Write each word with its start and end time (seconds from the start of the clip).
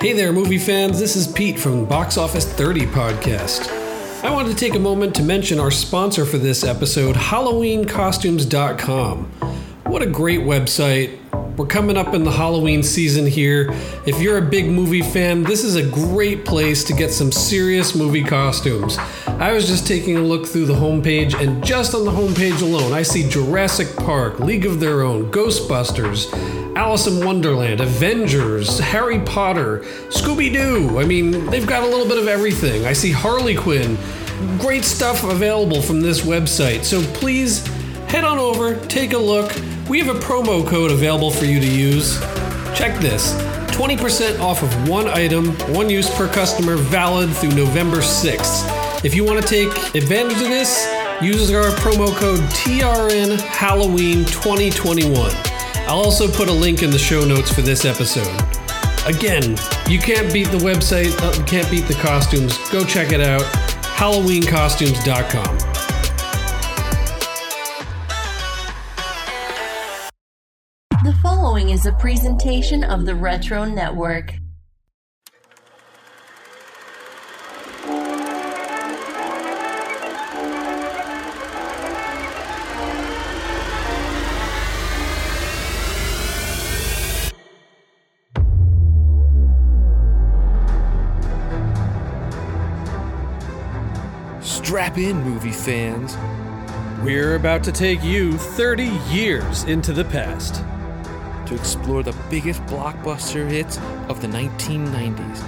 Hey 0.00 0.12
there, 0.12 0.32
movie 0.32 0.58
fans. 0.58 1.00
This 1.00 1.16
is 1.16 1.26
Pete 1.26 1.58
from 1.58 1.84
Box 1.84 2.16
Office 2.16 2.44
30 2.44 2.82
Podcast. 2.82 3.68
I 4.22 4.30
wanted 4.30 4.50
to 4.50 4.54
take 4.54 4.76
a 4.76 4.78
moment 4.78 5.16
to 5.16 5.24
mention 5.24 5.58
our 5.58 5.72
sponsor 5.72 6.24
for 6.24 6.38
this 6.38 6.62
episode, 6.62 7.16
HalloweenCostumes.com. 7.16 9.24
What 9.86 10.02
a 10.02 10.06
great 10.06 10.42
website. 10.42 11.18
We're 11.56 11.66
coming 11.66 11.96
up 11.96 12.14
in 12.14 12.22
the 12.22 12.30
Halloween 12.30 12.84
season 12.84 13.26
here. 13.26 13.70
If 14.06 14.22
you're 14.22 14.38
a 14.38 14.42
big 14.42 14.70
movie 14.70 15.02
fan, 15.02 15.42
this 15.42 15.64
is 15.64 15.74
a 15.74 15.82
great 15.82 16.44
place 16.44 16.84
to 16.84 16.92
get 16.92 17.10
some 17.10 17.32
serious 17.32 17.96
movie 17.96 18.22
costumes. 18.22 18.98
I 19.26 19.50
was 19.50 19.66
just 19.66 19.88
taking 19.88 20.16
a 20.16 20.22
look 20.22 20.46
through 20.46 20.66
the 20.66 20.74
homepage, 20.74 21.34
and 21.34 21.64
just 21.64 21.96
on 21.96 22.04
the 22.04 22.12
homepage 22.12 22.62
alone, 22.62 22.92
I 22.92 23.02
see 23.02 23.28
Jurassic 23.28 23.96
Park, 23.96 24.38
League 24.38 24.64
of 24.64 24.78
Their 24.78 25.02
Own, 25.02 25.32
Ghostbusters, 25.32 26.32
Alice 26.78 27.08
in 27.08 27.26
Wonderland, 27.26 27.80
Avengers, 27.80 28.78
Harry 28.78 29.18
Potter, 29.18 29.80
Scooby 30.10 30.52
Doo. 30.52 31.00
I 31.00 31.04
mean, 31.04 31.46
they've 31.46 31.66
got 31.66 31.82
a 31.82 31.86
little 31.86 32.06
bit 32.06 32.18
of 32.18 32.28
everything. 32.28 32.86
I 32.86 32.92
see 32.92 33.10
Harley 33.10 33.56
Quinn. 33.56 33.98
Great 34.60 34.84
stuff 34.84 35.24
available 35.24 35.82
from 35.82 36.00
this 36.00 36.20
website. 36.20 36.84
So 36.84 37.02
please 37.14 37.66
head 38.06 38.22
on 38.22 38.38
over, 38.38 38.76
take 38.86 39.12
a 39.12 39.18
look. 39.18 39.52
We 39.88 39.98
have 39.98 40.14
a 40.14 40.20
promo 40.20 40.64
code 40.64 40.92
available 40.92 41.32
for 41.32 41.46
you 41.46 41.58
to 41.58 41.66
use. 41.66 42.20
Check 42.76 43.00
this 43.00 43.34
20% 43.72 44.38
off 44.38 44.62
of 44.62 44.88
one 44.88 45.08
item, 45.08 45.46
one 45.74 45.90
use 45.90 46.08
per 46.14 46.28
customer, 46.28 46.76
valid 46.76 47.28
through 47.30 47.56
November 47.56 47.96
6th. 47.96 49.04
If 49.04 49.16
you 49.16 49.24
want 49.24 49.42
to 49.42 49.48
take 49.48 49.96
advantage 49.96 50.40
of 50.40 50.48
this, 50.48 50.86
use 51.20 51.52
our 51.52 51.72
promo 51.80 52.14
code 52.14 52.38
TRN 52.50 53.40
Halloween 53.40 54.24
2021. 54.26 55.47
I'll 55.88 56.00
also 56.00 56.30
put 56.30 56.50
a 56.50 56.52
link 56.52 56.82
in 56.82 56.90
the 56.90 56.98
show 56.98 57.24
notes 57.24 57.50
for 57.50 57.62
this 57.62 57.86
episode. 57.86 58.28
Again, 59.06 59.56
you 59.88 59.98
can't 59.98 60.30
beat 60.30 60.48
the 60.48 60.58
website, 60.58 61.18
uh, 61.22 61.42
can't 61.46 61.68
beat 61.70 61.86
the 61.86 61.94
costumes. 61.94 62.58
Go 62.68 62.84
check 62.84 63.10
it 63.10 63.22
out. 63.22 63.40
HalloweenCostumes.com. 63.96 65.58
The 71.04 71.14
following 71.22 71.70
is 71.70 71.86
a 71.86 71.92
presentation 71.92 72.84
of 72.84 73.06
the 73.06 73.14
Retro 73.14 73.64
Network. 73.64 74.34
Strap 94.68 94.98
in, 94.98 95.22
movie 95.22 95.50
fans. 95.50 96.14
We're 97.02 97.36
about 97.36 97.64
to 97.64 97.72
take 97.72 98.04
you 98.04 98.36
30 98.36 98.84
years 99.10 99.64
into 99.64 99.94
the 99.94 100.04
past. 100.04 100.62
to 101.46 101.54
explore 101.54 102.02
the 102.02 102.14
biggest 102.28 102.60
blockbuster 102.66 103.48
hits 103.48 103.78
of 104.10 104.20
the 104.20 104.26
1990s. 104.26 105.42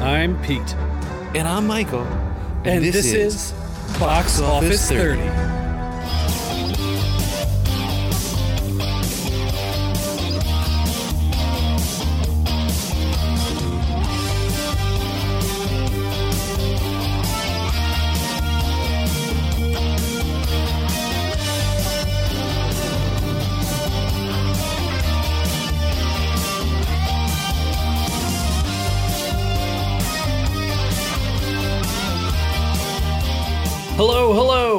I'm 0.00 0.36
Pete, 0.42 0.74
And 1.36 1.46
I'm 1.46 1.68
Michael. 1.68 2.02
and, 2.64 2.84
this, 2.84 3.12
is 3.12 3.52
Box 4.00 4.40
Office 4.40 4.88
30. 4.88 5.20
Hello, 5.20 5.55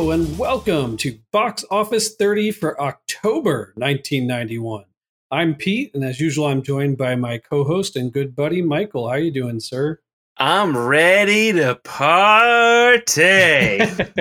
hello, 0.08 0.24
and 0.24 0.40
welcome 0.40 0.96
to 0.96 1.20
Box 1.34 1.66
Office 1.70 2.16
30 2.16 2.52
for 2.52 2.80
October 2.82 3.74
1991. 3.76 4.86
I'm 5.32 5.54
Pete, 5.54 5.94
and 5.94 6.02
as 6.02 6.22
usual, 6.22 6.46
I'm 6.46 6.64
joined 6.64 6.98
by 6.98 7.16
my 7.16 7.40
co-host 7.40 7.98
and 7.98 8.14
good 8.14 8.34
buddy 8.34 8.62
Michael. 8.62 9.10
How 9.10 9.16
are 9.16 9.20
you 9.20 9.32
doing, 9.32 9.60
sir? 9.60 10.00
I'm 10.38 10.78
ready 10.78 11.52
to 11.52 11.76
party. 11.84 13.02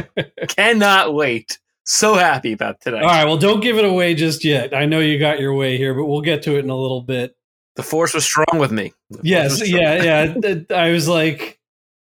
Cannot 0.49 1.15
wait. 1.15 1.61
So 1.85 2.15
happy 2.15 2.51
about 2.53 2.81
today. 2.81 2.99
All 2.99 3.05
right, 3.07 3.25
well, 3.25 3.37
don't 3.37 3.61
give 3.61 3.79
it 3.79 3.85
away 3.85 4.17
just 4.17 4.45
yet. 4.45 4.75
I 4.75 4.87
know 4.87 4.99
you 4.99 5.21
got 5.21 5.39
your 5.39 5.55
way 5.55 5.77
here, 5.77 5.95
but 5.95 6.07
we'll 6.07 6.21
get 6.21 6.43
to 6.45 6.57
it 6.57 6.65
in 6.65 6.71
a 6.71 6.77
little 6.77 7.03
bit. 7.03 7.37
The 7.77 7.85
force 7.85 8.13
was 8.13 8.25
strong 8.25 8.59
with 8.59 8.73
me. 8.73 8.93
Yes, 9.23 9.65
yeah, 9.65 10.35
yeah. 10.35 10.57
I 10.77 10.91
was 10.91 11.07
like, 11.07 11.61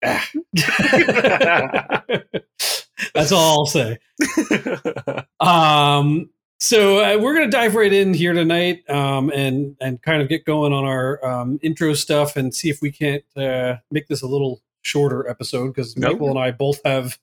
ah. 0.05 0.29
that's 3.13 3.31
all 3.31 3.59
I'll 3.59 3.65
say. 3.65 3.97
Um, 5.39 6.29
so 6.59 6.99
uh, 6.99 7.17
we're 7.19 7.33
gonna 7.33 7.49
dive 7.49 7.73
right 7.73 7.91
in 7.91 8.13
here 8.13 8.33
tonight, 8.33 8.87
um, 8.89 9.31
and 9.31 9.75
and 9.81 10.01
kind 10.01 10.21
of 10.21 10.29
get 10.29 10.45
going 10.45 10.71
on 10.73 10.85
our 10.85 11.23
um, 11.25 11.59
intro 11.63 11.93
stuff 11.95 12.35
and 12.35 12.53
see 12.53 12.69
if 12.69 12.81
we 12.81 12.91
can't 12.91 13.23
uh, 13.35 13.77
make 13.89 14.07
this 14.07 14.21
a 14.21 14.27
little 14.27 14.61
shorter 14.83 15.27
episode 15.27 15.69
because 15.69 15.97
Nope. 15.97 16.13
Michael 16.13 16.29
and 16.29 16.39
I 16.39 16.51
both 16.51 16.79
have 16.85 17.17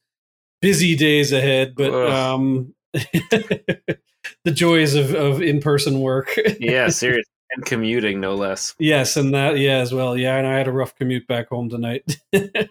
busy 0.61 0.97
days 0.97 1.33
ahead, 1.33 1.75
but 1.77 1.93
um, 1.93 2.75
the 2.93 4.01
joys 4.53 4.97
of 4.97 5.15
of 5.15 5.41
in 5.41 5.61
person 5.61 6.01
work. 6.01 6.37
yeah, 6.59 6.89
seriously. 6.89 7.25
And 7.51 7.65
commuting, 7.65 8.21
no 8.21 8.35
less. 8.35 8.75
Yes, 8.79 9.17
and 9.17 9.33
that 9.33 9.59
yeah 9.59 9.79
as 9.79 9.95
well. 9.95 10.17
Yeah, 10.17 10.37
and 10.37 10.47
I 10.47 10.59
had 10.59 10.69
a 10.69 10.73
rough 10.73 10.95
commute 10.97 11.27
back 11.29 11.49
home 11.49 11.71
tonight. 11.71 12.03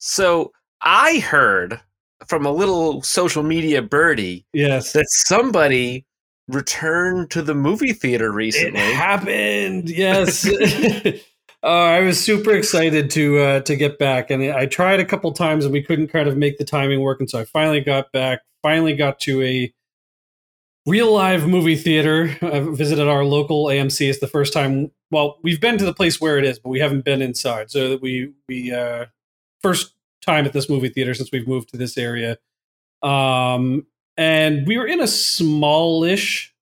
So 0.00 0.52
I 0.82 1.18
heard 1.18 1.80
from 2.26 2.46
a 2.46 2.52
little 2.52 3.02
social 3.02 3.42
media 3.42 3.82
birdie 3.82 4.46
yes, 4.52 4.92
that 4.92 5.06
somebody 5.08 6.04
returned 6.48 7.30
to 7.30 7.42
the 7.42 7.54
movie 7.54 7.92
theater 7.92 8.32
recently. 8.32 8.80
it 8.80 8.94
happened. 8.94 9.90
Yes. 9.90 10.48
Uh, 11.62 11.66
I 11.66 12.00
was 12.02 12.22
super 12.22 12.52
excited 12.52 13.10
to 13.10 13.38
uh, 13.38 13.60
to 13.62 13.74
get 13.74 13.98
back, 13.98 14.30
and 14.30 14.44
I 14.44 14.66
tried 14.66 15.00
a 15.00 15.04
couple 15.04 15.32
times, 15.32 15.64
and 15.64 15.72
we 15.72 15.82
couldn't 15.82 16.06
kind 16.06 16.28
of 16.28 16.36
make 16.36 16.56
the 16.56 16.64
timing 16.64 17.00
work. 17.00 17.18
And 17.18 17.28
so 17.28 17.40
I 17.40 17.44
finally 17.46 17.80
got 17.80 18.12
back. 18.12 18.42
Finally 18.62 18.94
got 18.94 19.18
to 19.20 19.42
a 19.42 19.72
real 20.86 21.12
live 21.12 21.48
movie 21.48 21.74
theater. 21.74 22.36
I 22.42 22.60
visited 22.60 23.08
our 23.08 23.24
local 23.24 23.66
AMC. 23.66 24.08
It's 24.08 24.20
the 24.20 24.28
first 24.28 24.52
time. 24.52 24.92
Well, 25.10 25.38
we've 25.42 25.60
been 25.60 25.78
to 25.78 25.84
the 25.84 25.92
place 25.92 26.20
where 26.20 26.38
it 26.38 26.44
is, 26.44 26.60
but 26.60 26.68
we 26.70 26.78
haven't 26.78 27.04
been 27.04 27.22
inside. 27.22 27.72
So 27.72 27.90
that 27.90 28.02
we 28.02 28.32
we 28.48 28.72
uh, 28.72 29.06
first 29.60 29.94
time 30.24 30.44
at 30.46 30.52
this 30.52 30.68
movie 30.68 30.88
theater 30.88 31.14
since 31.14 31.30
we've 31.32 31.48
moved 31.48 31.68
to 31.70 31.76
this 31.76 31.96
area. 31.98 32.36
Um, 33.02 33.86
and 34.16 34.66
we 34.66 34.76
were 34.76 34.86
in 34.86 35.00
a 35.00 35.06
smallish 35.06 36.52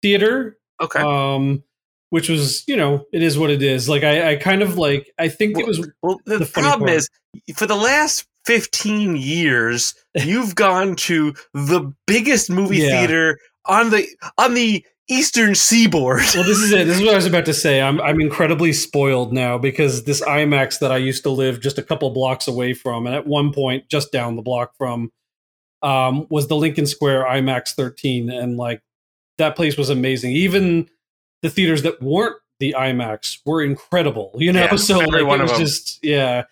theater 0.00 0.56
okay. 0.80 1.00
um 1.00 1.62
which 2.10 2.28
was 2.28 2.66
you 2.66 2.76
know 2.76 3.04
it 3.12 3.22
is 3.22 3.38
what 3.38 3.50
it 3.50 3.62
is 3.62 3.88
like 3.88 4.02
i 4.04 4.32
i 4.32 4.36
kind 4.36 4.62
of 4.62 4.76
like 4.78 5.12
i 5.18 5.28
think 5.28 5.58
it 5.58 5.66
was 5.66 5.86
Well, 6.02 6.20
the, 6.24 6.38
the 6.38 6.46
problem 6.46 6.80
part. 6.88 6.90
is, 6.90 7.08
for 7.54 7.66
the 7.66 7.76
last 7.76 8.26
15 8.46 9.16
years, 9.16 9.94
you've 10.14 10.54
gone 10.56 10.96
to 10.96 11.34
the 11.54 11.92
biggest 12.06 12.50
movie 12.50 12.78
Yeah. 12.78 12.98
theater 12.98 13.38
on 13.66 13.90
the 13.90 14.06
on 14.38 14.54
the 14.54 14.84
eastern 15.08 15.54
seaboard. 15.54 16.22
well 16.34 16.44
this 16.44 16.58
is 16.58 16.72
it. 16.72 16.86
This 16.86 16.98
is 16.98 17.02
what 17.04 17.12
i 17.12 17.16
was 17.16 17.26
about 17.26 17.44
to 17.46 17.54
say. 17.54 17.80
I'm 17.82 18.00
i'm 18.00 18.20
incredibly 18.20 18.72
spoiled 18.72 19.32
now 19.32 19.58
because 19.58 20.04
this 20.04 20.20
imax 20.22 20.78
that 20.78 20.92
i 20.92 20.96
used 20.96 21.22
to 21.24 21.30
live 21.30 21.60
just 21.60 21.76
a 21.78 21.82
couple 21.82 22.08
blocks 22.10 22.46
away 22.48 22.72
from 22.74 23.06
and 23.06 23.14
at 23.14 23.26
one 23.26 23.52
point 23.52 23.88
just 23.88 24.12
down 24.12 24.36
the 24.36 24.42
block 24.42 24.72
from 24.78 25.10
um 25.82 26.26
was 26.30 26.46
the 26.48 26.56
lincoln 26.56 26.86
square 26.86 27.24
imax 27.24 27.74
13 27.74 28.30
and 28.30 28.56
like 28.56 28.80
that 29.38 29.56
place 29.56 29.76
was 29.76 29.90
amazing. 29.90 30.32
Even 30.32 30.88
the 31.40 31.50
theaters 31.50 31.82
that 31.82 32.00
weren't 32.00 32.36
the 32.60 32.74
imax 32.78 33.38
were 33.44 33.62
incredible 33.62 34.30
you 34.36 34.52
know? 34.52 34.62
Yeah, 34.64 34.76
so 34.76 35.00
every 35.00 35.22
like 35.22 35.26
one 35.26 35.40
it 35.40 35.44
of 35.44 35.50
was 35.50 35.58
them. 35.58 35.66
just 35.66 36.04
yeah 36.04 36.44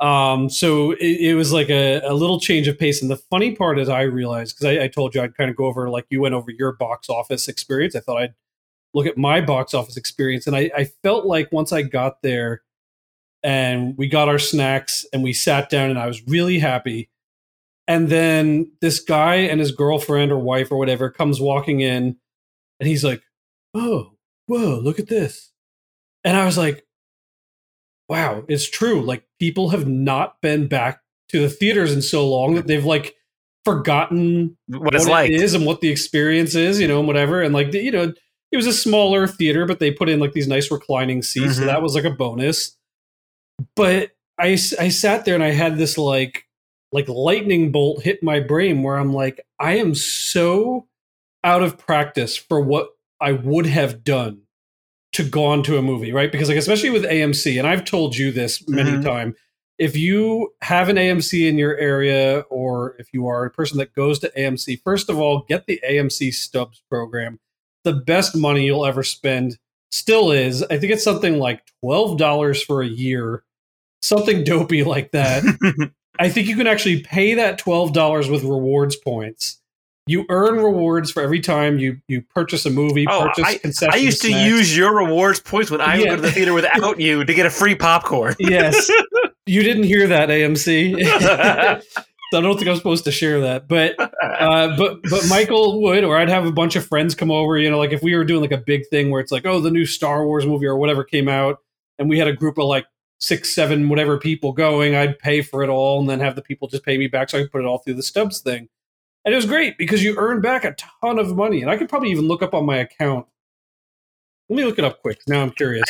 um 0.00 0.48
so 0.48 0.92
it, 0.92 1.20
it 1.20 1.34
was 1.34 1.52
like 1.52 1.68
a, 1.68 2.00
a 2.00 2.14
little 2.14 2.40
change 2.40 2.66
of 2.68 2.78
pace. 2.78 3.02
And 3.02 3.10
the 3.10 3.16
funny 3.16 3.54
part 3.54 3.78
is 3.78 3.88
i 3.88 4.02
realized 4.02 4.56
because 4.56 4.78
I, 4.78 4.84
I 4.84 4.88
told 4.88 5.14
you 5.14 5.20
i'd 5.22 5.36
kind 5.36 5.50
of 5.50 5.56
go 5.56 5.66
over 5.66 5.90
like 5.90 6.06
you 6.10 6.20
went 6.22 6.34
over 6.34 6.50
your 6.50 6.72
box 6.72 7.08
office 7.08 7.48
experience. 7.48 7.94
I 7.94 8.00
thought 8.00 8.22
i'd 8.22 8.34
look 8.94 9.06
at 9.06 9.16
my 9.16 9.40
box 9.40 9.74
office 9.74 9.96
experience. 9.96 10.46
And 10.46 10.56
i, 10.56 10.70
I 10.76 10.84
felt 11.02 11.26
like 11.26 11.52
once 11.52 11.72
i 11.72 11.82
got 11.82 12.22
there 12.22 12.62
and 13.42 13.96
we 13.96 14.08
got 14.08 14.28
our 14.28 14.38
snacks 14.38 15.04
and 15.12 15.22
we 15.22 15.32
sat 15.32 15.70
down 15.70 15.90
and 15.90 15.98
i 15.98 16.06
was 16.06 16.26
really 16.26 16.58
happy. 16.58 17.10
And 17.88 18.08
then 18.08 18.70
this 18.80 19.00
guy 19.00 19.34
and 19.36 19.58
his 19.58 19.72
girlfriend 19.72 20.30
or 20.30 20.38
wife 20.38 20.70
or 20.70 20.78
whatever 20.78 21.10
comes 21.10 21.40
walking 21.40 21.80
in 21.80 22.16
and 22.78 22.88
he's 22.88 23.04
like 23.04 23.22
oh 23.74 24.12
whoa 24.46 24.80
look 24.82 24.98
at 24.98 25.08
this. 25.08 25.52
And 26.24 26.38
i 26.38 26.46
was 26.46 26.56
like 26.56 26.86
wow, 28.10 28.44
it's 28.48 28.68
true. 28.68 29.00
Like 29.02 29.24
people 29.38 29.70
have 29.70 29.86
not 29.86 30.40
been 30.42 30.66
back 30.66 31.00
to 31.28 31.40
the 31.40 31.48
theaters 31.48 31.92
in 31.92 32.02
so 32.02 32.28
long 32.28 32.56
that 32.56 32.66
they've 32.66 32.84
like 32.84 33.14
forgotten 33.64 34.56
What 34.66 34.94
it's 34.96 35.06
it 35.06 35.10
like. 35.10 35.30
is 35.30 35.54
and 35.54 35.64
what 35.64 35.80
the 35.80 35.88
experience 35.90 36.56
is, 36.56 36.80
you 36.80 36.88
know, 36.88 36.98
and 36.98 37.06
whatever. 37.06 37.40
And 37.40 37.54
like, 37.54 37.72
you 37.72 37.92
know, 37.92 38.12
it 38.50 38.56
was 38.56 38.66
a 38.66 38.72
smaller 38.72 39.28
theater, 39.28 39.64
but 39.64 39.78
they 39.78 39.92
put 39.92 40.08
in 40.08 40.18
like 40.18 40.32
these 40.32 40.48
nice 40.48 40.72
reclining 40.72 41.22
seats. 41.22 41.56
So 41.56 41.62
Mhm. 41.62 41.66
that 41.66 41.82
was 41.82 41.94
like 41.94 42.04
a 42.04 42.10
bonus. 42.10 42.76
But 43.76 44.10
I, 44.38 44.58
I 44.80 44.88
sat 44.88 45.24
there 45.24 45.36
and 45.36 45.44
I 45.44 45.52
had 45.52 45.78
this 45.78 45.96
like, 45.96 46.46
like 46.90 47.08
lightning 47.08 47.70
bolt 47.70 48.02
hit 48.02 48.22
my 48.24 48.40
brain 48.40 48.82
where 48.82 48.96
I'm 48.96 49.12
like, 49.14 49.40
I 49.60 49.76
am 49.78 49.94
so 49.94 50.88
out 51.44 51.62
of 51.62 51.78
practice 51.78 52.36
for 52.36 52.60
what 52.60 52.88
I 53.20 53.32
would 53.32 53.66
have 53.66 54.02
done 54.02 54.42
to 55.12 55.24
gone 55.24 55.62
to 55.64 55.76
a 55.76 55.82
movie, 55.82 56.12
right? 56.12 56.30
Because 56.30 56.48
like 56.48 56.58
especially 56.58 56.90
with 56.90 57.04
AMC, 57.04 57.58
and 57.58 57.66
I've 57.66 57.84
told 57.84 58.16
you 58.16 58.30
this 58.30 58.66
many 58.68 58.90
Mhm. 58.92 59.02
times, 59.04 59.34
if 59.78 59.96
you 59.96 60.52
have 60.62 60.88
an 60.88 60.96
AMC 60.98 61.48
in 61.48 61.56
your 61.58 61.76
area, 61.78 62.40
or 62.50 62.96
if 62.98 63.08
you 63.12 63.26
are 63.26 63.44
a 63.44 63.50
person 63.50 63.78
that 63.78 63.94
goes 63.94 64.18
to 64.20 64.30
AMC, 64.38 64.76
first 64.84 65.08
of 65.08 65.18
all, 65.18 65.44
get 65.48 65.66
the 65.66 65.80
AMC 65.88 66.30
Stubs 66.30 66.82
program. 66.90 67.40
The 67.84 67.94
best 67.94 68.36
money 68.36 68.66
you'll 68.66 68.84
ever 68.86 69.02
spend 69.02 69.58
still 69.90 70.30
is. 70.30 70.62
I 70.64 70.78
think 70.78 70.92
it's 70.92 71.02
something 71.02 71.38
like 71.38 71.62
twelve 71.82 72.18
dollars 72.18 72.62
for 72.62 72.82
a 72.82 72.86
year, 72.86 73.42
something 74.02 74.44
dopey 74.44 74.84
like 74.84 75.10
that. 75.12 75.42
I 76.18 76.28
think 76.28 76.46
you 76.48 76.56
can 76.56 76.66
actually 76.66 77.00
pay 77.00 77.34
that 77.34 77.58
twelve 77.58 77.92
dollars 77.94 78.28
with 78.28 78.42
rewards 78.44 78.96
points. 78.96 79.59
You 80.10 80.26
earn 80.28 80.56
rewards 80.56 81.10
for 81.12 81.22
every 81.22 81.38
time 81.38 81.78
you 81.78 82.00
you 82.08 82.22
purchase 82.34 82.66
a 82.66 82.70
movie, 82.70 83.06
Oh, 83.08 83.28
purchase 83.36 83.60
concession. 83.60 83.94
I 83.94 83.98
used 83.98 84.20
to 84.22 84.28
snacks. 84.28 84.44
use 84.48 84.76
your 84.76 84.96
rewards 84.96 85.38
points 85.38 85.70
when 85.70 85.80
I 85.80 85.98
would 85.98 86.08
go 86.08 86.16
to 86.16 86.22
the 86.22 86.32
theater 86.32 86.52
without 86.52 86.98
you 86.98 87.24
to 87.24 87.32
get 87.34 87.46
a 87.46 87.50
free 87.50 87.76
popcorn. 87.76 88.34
Yes, 88.40 88.90
you 89.46 89.62
didn't 89.62 89.84
hear 89.84 90.06
that, 90.08 90.28
AMC. 90.28 91.82
So 92.32 92.38
I 92.38 92.42
don't 92.42 92.56
think 92.56 92.68
I'm 92.68 92.76
supposed 92.76 93.02
to 93.06 93.10
share 93.10 93.40
that, 93.40 93.66
but 93.66 93.96
uh, 93.98 94.76
but 94.76 95.02
but 95.02 95.26
Michael 95.28 95.82
would, 95.82 96.04
or 96.04 96.16
I'd 96.16 96.28
have 96.28 96.46
a 96.46 96.52
bunch 96.52 96.76
of 96.76 96.86
friends 96.86 97.16
come 97.16 97.28
over. 97.32 97.58
You 97.58 97.68
know, 97.68 97.78
like 97.78 97.90
if 97.92 98.04
we 98.04 98.14
were 98.14 98.24
doing 98.24 98.40
like 98.40 98.52
a 98.52 98.56
big 98.64 98.86
thing 98.88 99.10
where 99.10 99.20
it's 99.20 99.32
like, 99.32 99.44
oh, 99.46 99.58
the 99.60 99.70
new 99.70 99.84
Star 99.84 100.24
Wars 100.24 100.46
movie 100.46 100.66
or 100.66 100.76
whatever 100.76 101.02
came 101.02 101.28
out, 101.28 101.58
and 101.98 102.08
we 102.08 102.20
had 102.20 102.28
a 102.28 102.32
group 102.32 102.56
of 102.56 102.66
like 102.66 102.86
six, 103.18 103.52
seven, 103.52 103.88
whatever 103.88 104.16
people 104.16 104.52
going, 104.52 104.94
I'd 104.94 105.18
pay 105.18 105.42
for 105.42 105.64
it 105.64 105.68
all, 105.68 105.98
and 105.98 106.08
then 106.08 106.20
have 106.20 106.36
the 106.36 106.42
people 106.42 106.68
just 106.68 106.84
pay 106.84 106.96
me 106.98 107.08
back, 107.08 107.30
so 107.30 107.38
I 107.38 107.42
could 107.42 107.50
put 107.50 107.62
it 107.62 107.66
all 107.66 107.78
through 107.78 107.94
the 107.94 108.02
Stubs 108.04 108.38
thing. 108.40 108.68
And 109.24 109.34
it 109.34 109.36
was 109.36 109.46
great 109.46 109.76
because 109.76 110.02
you 110.02 110.16
earn 110.16 110.40
back 110.40 110.64
a 110.64 110.74
ton 111.00 111.18
of 111.18 111.34
money, 111.36 111.60
and 111.60 111.70
I 111.70 111.76
could 111.76 111.88
probably 111.88 112.10
even 112.10 112.26
look 112.26 112.42
up 112.42 112.54
on 112.54 112.64
my 112.64 112.78
account. 112.78 113.26
Let 114.48 114.56
me 114.56 114.64
look 114.64 114.78
it 114.78 114.84
up 114.84 115.02
quick. 115.02 115.20
Now 115.28 115.42
I'm 115.42 115.50
curious. 115.50 115.84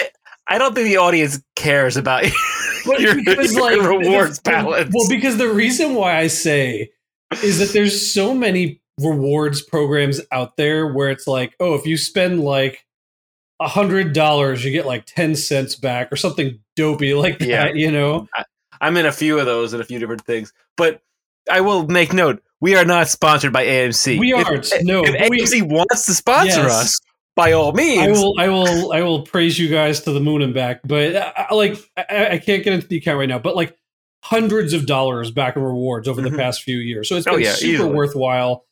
I 0.48 0.58
don't 0.58 0.74
think 0.74 0.88
the 0.88 0.96
audience 0.96 1.40
cares 1.54 1.96
about 1.96 2.24
your, 2.98 3.14
because, 3.14 3.54
your 3.54 3.62
like, 3.62 3.80
rewards 3.80 4.40
balance. 4.40 4.92
Well, 4.92 5.08
because 5.08 5.38
the 5.38 5.48
reason 5.48 5.94
why 5.94 6.16
I 6.16 6.26
say 6.26 6.90
is 7.42 7.58
that 7.60 7.72
there's 7.72 8.12
so 8.12 8.34
many 8.34 8.82
rewards 9.00 9.62
programs 9.62 10.20
out 10.32 10.56
there 10.56 10.92
where 10.92 11.10
it's 11.10 11.26
like, 11.26 11.54
oh, 11.60 11.74
if 11.74 11.86
you 11.86 11.96
spend 11.96 12.40
like 12.40 12.84
a 13.60 13.68
hundred 13.68 14.12
dollars, 14.12 14.64
you 14.64 14.72
get 14.72 14.86
like 14.86 15.06
ten 15.06 15.36
cents 15.36 15.76
back 15.76 16.12
or 16.12 16.16
something 16.16 16.58
dopey 16.76 17.14
like 17.14 17.38
that. 17.38 17.48
Yeah. 17.48 17.72
You 17.72 17.92
know, 17.92 18.26
I'm 18.80 18.96
in 18.96 19.06
a 19.06 19.12
few 19.12 19.38
of 19.38 19.46
those 19.46 19.72
and 19.72 19.80
a 19.80 19.84
few 19.84 19.98
different 19.98 20.24
things. 20.24 20.52
But 20.76 21.00
I 21.50 21.60
will 21.60 21.86
make 21.86 22.12
note: 22.12 22.42
we 22.60 22.74
are 22.76 22.84
not 22.84 23.08
sponsored 23.08 23.52
by 23.52 23.64
AMC. 23.66 24.18
we 24.18 24.32
aren't. 24.32 24.72
no, 24.82 25.04
If 25.04 25.18
but 25.18 25.30
we- 25.30 25.40
AMC 25.42 25.62
wants 25.70 26.06
to 26.06 26.14
sponsor 26.14 26.62
Yes. 26.62 26.70
us, 26.72 27.00
by 27.36 27.52
all 27.52 27.72
means. 27.72 28.02
I 28.02 28.10
will, 28.10 28.34
I 28.38 28.48
will, 28.48 28.92
I 28.92 29.02
will 29.02 29.22
praise 29.22 29.58
you 29.58 29.68
guys 29.68 30.00
to 30.02 30.12
the 30.12 30.20
moon 30.20 30.42
and 30.42 30.52
back. 30.52 30.80
But 30.84 31.16
uh, 31.16 31.32
I, 31.36 31.54
like, 31.54 31.76
I, 31.96 32.28
I 32.32 32.38
can't 32.38 32.62
get 32.64 32.72
into 32.72 32.86
the 32.88 32.96
account 32.98 33.18
right 33.18 33.28
now. 33.28 33.38
But 33.38 33.56
like 33.56 33.76
hundreds 34.22 34.72
of 34.74 34.84
dollars 34.86 35.30
back 35.30 35.56
in 35.56 35.62
rewards 35.62 36.06
over 36.06 36.20
the 36.20 36.28
Mhm. 36.30 36.36
past 36.36 36.62
few 36.62 36.76
years, 36.78 37.08
so 37.08 37.16
it's 37.16 37.26
Oh, 37.26 37.32
been 37.32 37.42
yeah, 37.42 37.52
super 37.52 37.72
easily. 37.72 37.92
worthwhile. 37.92 38.66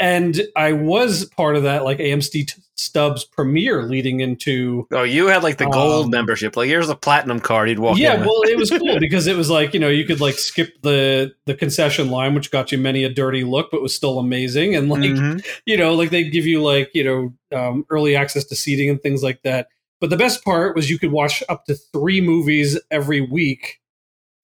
And 0.00 0.40
I 0.54 0.72
was 0.74 1.24
part 1.24 1.56
of 1.56 1.64
that, 1.64 1.82
like 1.82 1.98
AMC 1.98 2.56
Stubs 2.76 3.24
premiere 3.24 3.82
leading 3.82 4.20
into. 4.20 4.86
Oh, 4.92 5.02
you 5.02 5.26
had 5.26 5.42
like 5.42 5.58
the 5.58 5.66
gold 5.66 6.04
Um, 6.04 6.10
membership. 6.12 6.56
Like 6.56 6.68
here's 6.68 6.86
the 6.86 6.94
platinum 6.94 7.40
card 7.40 7.68
you'd 7.68 7.80
walk 7.80 7.98
yeah, 7.98 8.14
well, 8.20 8.42
it 8.42 8.56
was 8.56 8.70
cool 8.70 8.98
because 9.00 9.26
it 9.26 9.36
was 9.36 9.50
like 9.50 9.74
you 9.74 9.80
know 9.80 9.88
you 9.88 10.04
could 10.04 10.20
like 10.20 10.36
skip 10.36 10.80
the 10.82 11.32
the 11.46 11.54
concession 11.54 12.10
line, 12.10 12.34
which 12.36 12.52
got 12.52 12.70
you 12.70 12.78
many 12.78 13.02
a 13.02 13.08
dirty 13.08 13.42
look, 13.42 13.72
but 13.72 13.82
was 13.82 13.92
still 13.92 14.20
amazing. 14.20 14.76
And 14.76 14.88
like 14.88 15.00
Mhm. 15.00 15.44
you 15.66 15.76
know, 15.76 15.94
like 15.94 16.10
they'd 16.10 16.30
give 16.30 16.46
you 16.46 16.62
like, 16.62 16.90
you 16.94 17.02
know, 17.02 17.58
um, 17.58 17.84
early 17.90 18.14
access 18.14 18.44
to 18.44 18.54
seating 18.54 18.88
and 18.88 19.02
things 19.02 19.24
like 19.24 19.42
that. 19.42 19.66
But 20.00 20.10
the 20.10 20.16
best 20.16 20.44
part 20.44 20.76
was 20.76 20.88
you 20.88 21.00
could 21.00 21.10
watch 21.10 21.42
up 21.48 21.64
to 21.64 21.74
three 21.74 22.20
movies 22.20 22.78
every 22.92 23.20
week 23.20 23.80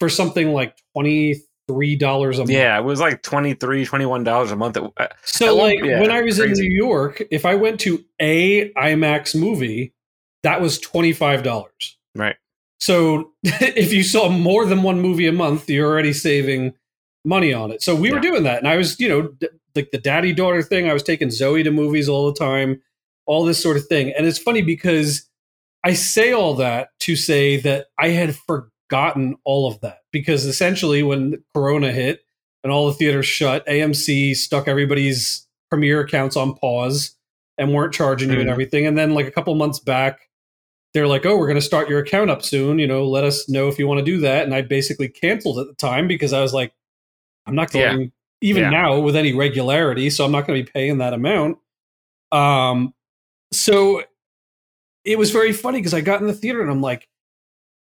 for 0.01 0.09
something 0.09 0.53
like 0.53 0.77
$23 1.69 2.35
a 2.35 2.39
month. 2.39 2.51
yeah, 2.51 2.79
it 2.79 2.85
was 2.85 3.01
like 3.01 3.23
23 3.23 3.85
dollars 4.25 4.51
a 4.51 4.57
month. 4.57 4.77
So, 5.25 5.57
like, 5.57 5.83
yeah, 5.83 6.01
when 6.01 6.11
I 6.11 6.21
was 6.23 6.39
crazy. 6.39 6.65
in 6.65 6.69
New 6.69 6.77
York, 6.77 7.23
if 7.31 7.47
I 7.47 7.55
went 7.55 7.81
to 7.81 8.05
a 8.21 8.71
IMAX 8.73 9.39
movie, 9.39 9.93
that 10.43 10.61
was 10.61 10.79
$25. 10.81 11.69
Right. 12.15 12.37
So, 12.81 13.33
if 13.45 13.93
you 13.93 14.03
saw 14.03 14.29
more 14.29 14.67
than 14.67 14.83
one 14.83 15.01
movie 15.01 15.27
a 15.27 15.33
month, 15.33 15.69
you're 15.71 15.91
already 15.91 16.13
saving 16.13 16.75
money 17.25 17.53
on 17.53 17.71
it. 17.71 17.83
So, 17.83 17.95
we 17.95 18.13
were 18.13 18.21
doing 18.21 18.43
that. 18.45 18.59
And 18.59 18.69
I 18.69 18.77
was, 18.77 19.01
you 19.01 19.09
know, 19.09 19.23
d- 19.23 19.49
like 19.75 19.91
the 19.91 19.99
daddy 19.99 20.33
daughter 20.33 20.63
thing, 20.63 20.89
I 20.89 20.93
was 20.93 21.03
taking 21.03 21.31
Zoe 21.31 21.63
to 21.63 21.71
movies 21.71 22.09
all 22.09 22.27
the 22.27 22.39
time, 22.39 22.81
all 23.27 23.45
this 23.45 23.63
sort 23.63 23.77
of 23.77 23.87
thing. 23.87 24.13
And 24.17 24.27
it's 24.27 24.39
funny 24.39 24.63
because 24.63 25.29
I 25.83 25.95
say 25.95 26.33
all 26.33 26.55
that 26.55 26.89
to 27.01 27.17
say 27.17 27.57
that 27.59 27.87
I 27.99 28.09
had 28.09 28.37
forgotten 28.37 29.37
all 29.45 29.67
of 29.67 29.81
that 29.81 29.99
because 30.15 30.47
essentially 30.47 31.03
when 31.03 31.43
Corona 31.55 31.93
hit 31.93 32.25
and 32.63 32.73
all 32.73 32.87
the 32.87 32.95
theaters 32.95 33.27
shut, 33.27 33.67
AMC 33.67 34.35
stuck 34.35 34.69
everybody's 34.69 35.47
premiere 35.69 36.01
accounts 36.01 36.37
on 36.37 36.55
pause 36.55 37.17
and 37.59 37.75
weren't 37.75 37.93
charging 37.93 38.31
you 38.31 38.39
and 38.39 38.49
Mhm. 38.49 38.53
everything. 38.53 38.87
And 38.87 38.97
then 38.97 39.13
like 39.13 39.27
a 39.27 39.31
couple 39.33 39.55
months 39.57 39.81
back, 39.81 40.31
they're 40.95 41.09
like, 41.09 41.27
"Oh, 41.27 41.37
we're 41.37 41.49
going 41.49 41.57
to 41.59 41.61
start 41.61 41.89
your 41.91 41.99
account 41.99 42.31
up 42.31 42.43
soon. 42.43 42.79
You 42.79 42.87
know, 42.87 43.05
let 43.07 43.25
us 43.25 43.49
know 43.49 43.67
if 43.69 43.79
you 43.79 43.89
want 43.89 43.99
to 43.99 44.05
do 44.05 44.19
that." 44.21 44.45
And 44.45 44.55
I 44.55 44.63
basically 44.63 45.09
canceled 45.09 45.59
at 45.59 45.67
the 45.67 45.75
time 45.75 46.07
because 46.07 46.33
I 46.33 46.41
was 46.41 46.55
like, 46.55 46.73
"I'm 47.47 47.57
not 47.57 47.75
Yeah. 47.75 47.93
going 47.93 48.13
even 48.41 48.63
Yeah. 48.65 48.71
now 48.71 48.99
with 49.01 49.17
any 49.17 49.33
regularity, 49.33 50.09
so 50.11 50.25
I'm 50.25 50.31
not 50.33 50.47
going 50.47 50.59
to 50.61 50.65
be 50.65 50.71
paying 50.73 50.99
that 50.99 51.13
amount." 51.13 51.59
Um, 52.31 52.95
so 53.53 54.05
it 55.05 55.19
was 55.19 55.31
very 55.33 55.53
funny 55.53 55.79
because 55.81 55.94
I 55.94 56.01
got 56.01 56.21
in 56.21 56.29
the 56.29 56.33
theater 56.35 56.63
and 56.63 56.71
I'm 56.71 56.81
like, 56.81 57.09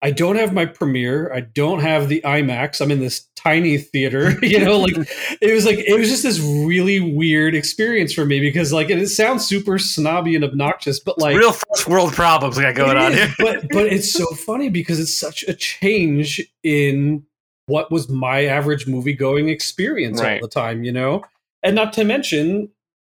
I 0.06 0.12
don't 0.12 0.36
have 0.36 0.52
my 0.52 0.66
premiere. 0.66 1.32
I 1.34 1.40
don't 1.40 1.80
have 1.80 2.08
the 2.08 2.20
IMAX. 2.24 2.80
I'm 2.80 2.92
in 2.92 3.00
this 3.00 3.26
tiny 3.34 3.76
theater. 3.76 4.34
You 4.46 4.64
know, 4.64 4.78
like 4.78 4.94
it 5.40 5.52
was 5.52 5.66
like 5.66 5.78
it 5.80 5.98
was 5.98 6.08
just 6.08 6.22
this 6.22 6.38
really 6.38 7.00
weird 7.00 7.56
experience 7.56 8.12
for 8.12 8.24
me 8.24 8.38
because 8.38 8.72
like 8.72 8.88
and 8.88 9.00
it 9.00 9.08
sounds 9.08 9.44
super 9.44 9.78
snobby 9.80 10.36
and 10.36 10.44
obnoxious, 10.44 11.00
but 11.00 11.18
like 11.18 11.36
real 11.36 11.50
first 11.52 11.88
world 11.88 12.12
problems 12.12 12.56
got 12.56 12.76
going 12.76 12.96
on 12.96 13.12
is, 13.12 13.18
here. 13.18 13.34
but 13.38 13.68
but 13.72 13.86
it's 13.86 14.12
so 14.12 14.24
funny 14.36 14.68
because 14.68 15.00
it's 15.00 15.12
such 15.12 15.42
a 15.48 15.54
change 15.54 16.40
in 16.62 17.24
what 17.66 17.90
was 17.90 18.08
my 18.08 18.44
average 18.44 18.86
movie 18.86 19.12
going 19.14 19.48
experience 19.48 20.20
Right. 20.22 20.40
all 20.40 20.46
the 20.46 20.52
time, 20.54 20.84
you 20.84 20.92
know? 20.92 21.24
And 21.64 21.74
not 21.74 21.92
to 21.94 22.04
mention 22.04 22.68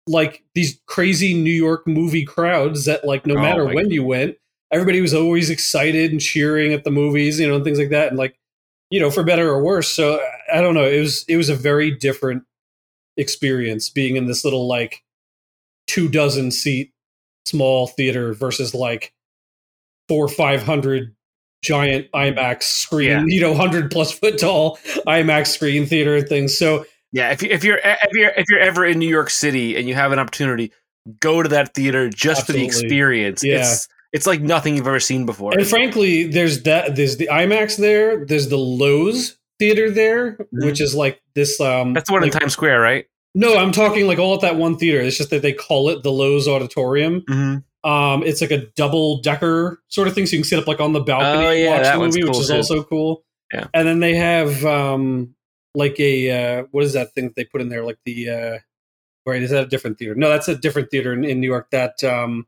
like 0.08 0.42
these 0.56 0.80
crazy 0.86 1.34
New 1.34 1.52
York 1.52 1.86
movie 1.86 2.24
crowds 2.24 2.86
that 2.86 3.04
like 3.04 3.26
no 3.26 3.36
Oh, 3.36 3.42
matter 3.42 3.66
when 3.66 3.92
you 3.92 4.06
went, 4.06 4.38
everybody 4.72 5.02
was 5.02 5.14
always 5.14 5.50
excited 5.50 6.12
and 6.12 6.22
cheering 6.22 6.74
at 6.74 6.84
the 6.84 6.92
movies, 6.92 7.40
you 7.40 7.48
know, 7.48 7.56
and 7.56 7.64
things 7.64 7.80
like 7.80 7.90
that. 7.90 8.10
And 8.10 8.18
like, 8.18 8.38
you 8.90 9.00
know, 9.00 9.10
for 9.10 9.24
better 9.24 9.50
or 9.50 9.64
worse. 9.64 9.90
So 9.90 10.20
I 10.54 10.62
don't 10.62 10.74
know. 10.74 10.86
It 10.86 11.00
was 11.00 11.26
it 11.28 11.38
was 11.38 11.50
a 11.50 11.56
very 11.56 11.92
different 11.92 12.44
experience 13.18 13.90
being 13.90 14.16
in 14.16 14.28
this 14.28 14.44
little 14.44 14.68
like 14.68 15.04
two 15.88 16.08
dozen 16.08 16.52
seat 16.52 16.92
small 17.46 17.88
theater 17.88 18.34
versus 18.34 18.74
like 18.74 19.14
four 20.08 20.26
or 20.26 20.30
five 20.30 20.64
hundred 20.64 21.16
giant 21.64 22.12
IMAX 22.14 22.64
screen, 22.64 23.10
Yeah. 23.10 23.24
you 23.26 23.42
know, 23.42 23.56
hundred 23.56 23.90
plus 23.92 24.12
foot 24.12 24.38
tall 24.38 24.78
IMAX 25.08 25.48
screen 25.48 25.86
theater 25.86 26.18
and 26.18 26.28
things. 26.28 26.58
So 26.58 26.86
Yeah, 27.12 27.32
if 27.32 27.42
you 27.42 27.50
if 27.50 27.64
you're 27.64 27.80
if 27.84 28.10
you're 28.14 28.32
if 28.38 28.46
you're 28.50 28.60
ever 28.60 28.86
in 28.86 29.00
New 29.00 29.10
York 29.10 29.30
City 29.30 29.76
and 29.76 29.88
you 29.88 29.96
have 29.96 30.12
an 30.12 30.20
opportunity, 30.20 30.72
go 31.20 31.42
to 31.42 31.50
that 31.50 31.74
theater 31.74 32.10
just 32.10 32.46
for 32.46 32.52
the 32.52 32.64
experience. 32.64 33.44
Yeah. 33.44 33.62
It's 33.62 33.88
it's 34.14 34.26
like 34.28 34.42
nothing 34.42 34.76
you've 34.76 34.88
ever 34.88 35.00
seen 35.00 35.26
before. 35.26 35.54
and 35.54 35.66
frankly, 35.68 36.28
there's 36.28 36.64
that 36.64 36.96
there's 36.96 37.18
the 37.18 37.28
IMAX 37.32 37.78
there, 37.78 38.26
there's 38.26 38.50
the 38.50 38.58
Loews 38.58 39.36
theater 39.60 39.90
there, 39.92 40.38
which 40.52 40.80
is 40.82 40.94
like 40.96 41.22
this 41.36 41.60
um 41.60 41.94
That's 41.94 42.08
the 42.10 42.14
one 42.14 42.22
like- 42.24 42.34
in 42.34 42.40
Times 42.40 42.54
Square, 42.54 42.82
right? 42.82 43.06
No, 43.36 43.56
I'm 43.58 43.72
talking 43.72 44.08
like 44.08 44.18
all 44.18 44.34
at 44.34 44.42
that 44.42 44.56
one 44.56 44.78
theater. 44.78 45.00
It's 45.00 45.18
just 45.18 45.30
that 45.30 45.44
they 45.44 45.54
call 45.54 45.90
it 45.90 46.02
the 46.02 46.10
Loews 46.10 46.48
Auditorium. 46.48 47.22
Mm-hmm. 47.30 47.90
Um, 47.90 48.24
it's 48.24 48.42
like 48.42 48.50
a 48.52 48.66
double 48.76 49.22
decker 49.22 49.80
sort 49.90 50.08
of 50.08 50.16
thing, 50.16 50.26
so 50.26 50.36
you 50.36 50.42
can 50.42 50.48
sit 50.50 50.58
up 50.60 50.68
like 50.68 50.80
on 50.80 50.94
the 50.94 51.00
balcony 51.02 51.46
Oh, 51.46 51.50
and 51.52 51.60
yeah, 51.60 51.70
watch 51.70 51.84
that 51.84 51.94
the 51.94 52.06
movie, 52.06 52.24
which 52.24 52.38
is 52.40 52.48
too. 52.48 52.56
also 52.56 52.84
cool. 52.84 53.24
Yeah. 53.54 53.68
and 53.74 53.88
then 53.88 54.00
they 54.00 54.16
have 54.16 54.66
um 54.66 55.36
like 55.76 56.00
a 56.00 56.32
uh, 56.60 56.64
what 56.72 56.84
is 56.84 56.94
that 56.94 57.14
thing 57.14 57.26
that 57.26 57.36
they 57.36 57.46
put 57.46 57.62
in 57.62 57.70
there? 57.70 57.84
Like 57.84 58.00
the 58.06 58.30
uh, 58.30 58.58
right? 59.28 59.44
Is 59.44 59.52
that 59.52 59.66
a 59.66 59.68
different 59.68 60.00
theater? 60.00 60.16
No, 60.16 60.30
that's 60.30 60.48
a 60.48 60.56
different 60.56 60.90
theater 60.90 61.14
in, 61.14 61.24
in 61.24 61.40
New 61.40 61.48
York. 61.48 61.70
That 61.72 62.04
um, 62.04 62.48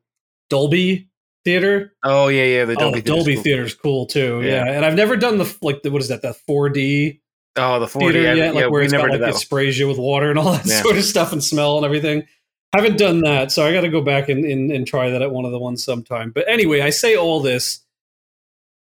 Dolby 0.50 1.09
theater. 1.46 1.93
Oh 2.03 2.27
yeah, 2.27 2.43
yeah. 2.43 2.65
The 2.65 2.74
oh, 2.74 2.79
Dolby, 2.79 3.01
the 3.01 3.08
Dolby 3.10 3.24
Theater's 3.36 3.36
cool. 3.36 3.43
theater's 3.43 3.74
cool 3.75 4.05
too. 4.08 4.41
Yeah. 4.43 4.65
Yeah. 4.65 4.72
and 4.74 4.86
I've 4.86 4.96
never 4.96 5.15
done 5.15 5.38
the 5.38 5.58
like 5.62 5.81
the, 5.84 5.91
what 5.91 6.01
is 6.01 6.08
that? 6.10 6.22
The 6.22 6.36
4D 6.48 7.19
Oh, 7.55 7.79
the 7.79 7.88
4D. 7.88 8.00
theater 8.00 8.22
Yeah, 8.22 8.34
yet, 8.34 8.55
like 8.55 8.62
yeah, 8.63 8.67
where 8.67 8.81
it's 8.81 8.93
never 8.93 9.10
got 9.10 9.19
like 9.19 9.34
it 9.34 9.38
sprays 9.38 9.77
you 9.77 9.88
with 9.88 9.98
water 9.98 10.29
and 10.29 10.39
all 10.39 10.51
that 10.53 10.65
sort 10.65 10.98
of 10.98 11.03
stuff 11.03 11.34
and 11.34 11.43
smell 11.43 11.77
and 11.77 11.86
everything. 11.86 12.25
Haven't 12.74 12.98
done 12.98 13.22
that, 13.22 13.51
so 13.51 13.65
I 13.65 13.74
got 13.74 13.81
to 13.81 13.89
go 13.89 14.01
back 14.01 14.29
and, 14.29 14.46
and 14.46 14.72
and 14.72 14.86
try 14.86 15.10
that 15.10 15.22
at 15.24 15.31
one 15.31 15.43
of 15.43 15.51
the 15.51 15.58
ones 15.60 15.84
sometime. 15.84 16.31
But 16.31 16.48
anyway, 16.48 16.81
I 16.81 16.91
say 16.91 17.15
all 17.15 17.39
this. 17.41 17.79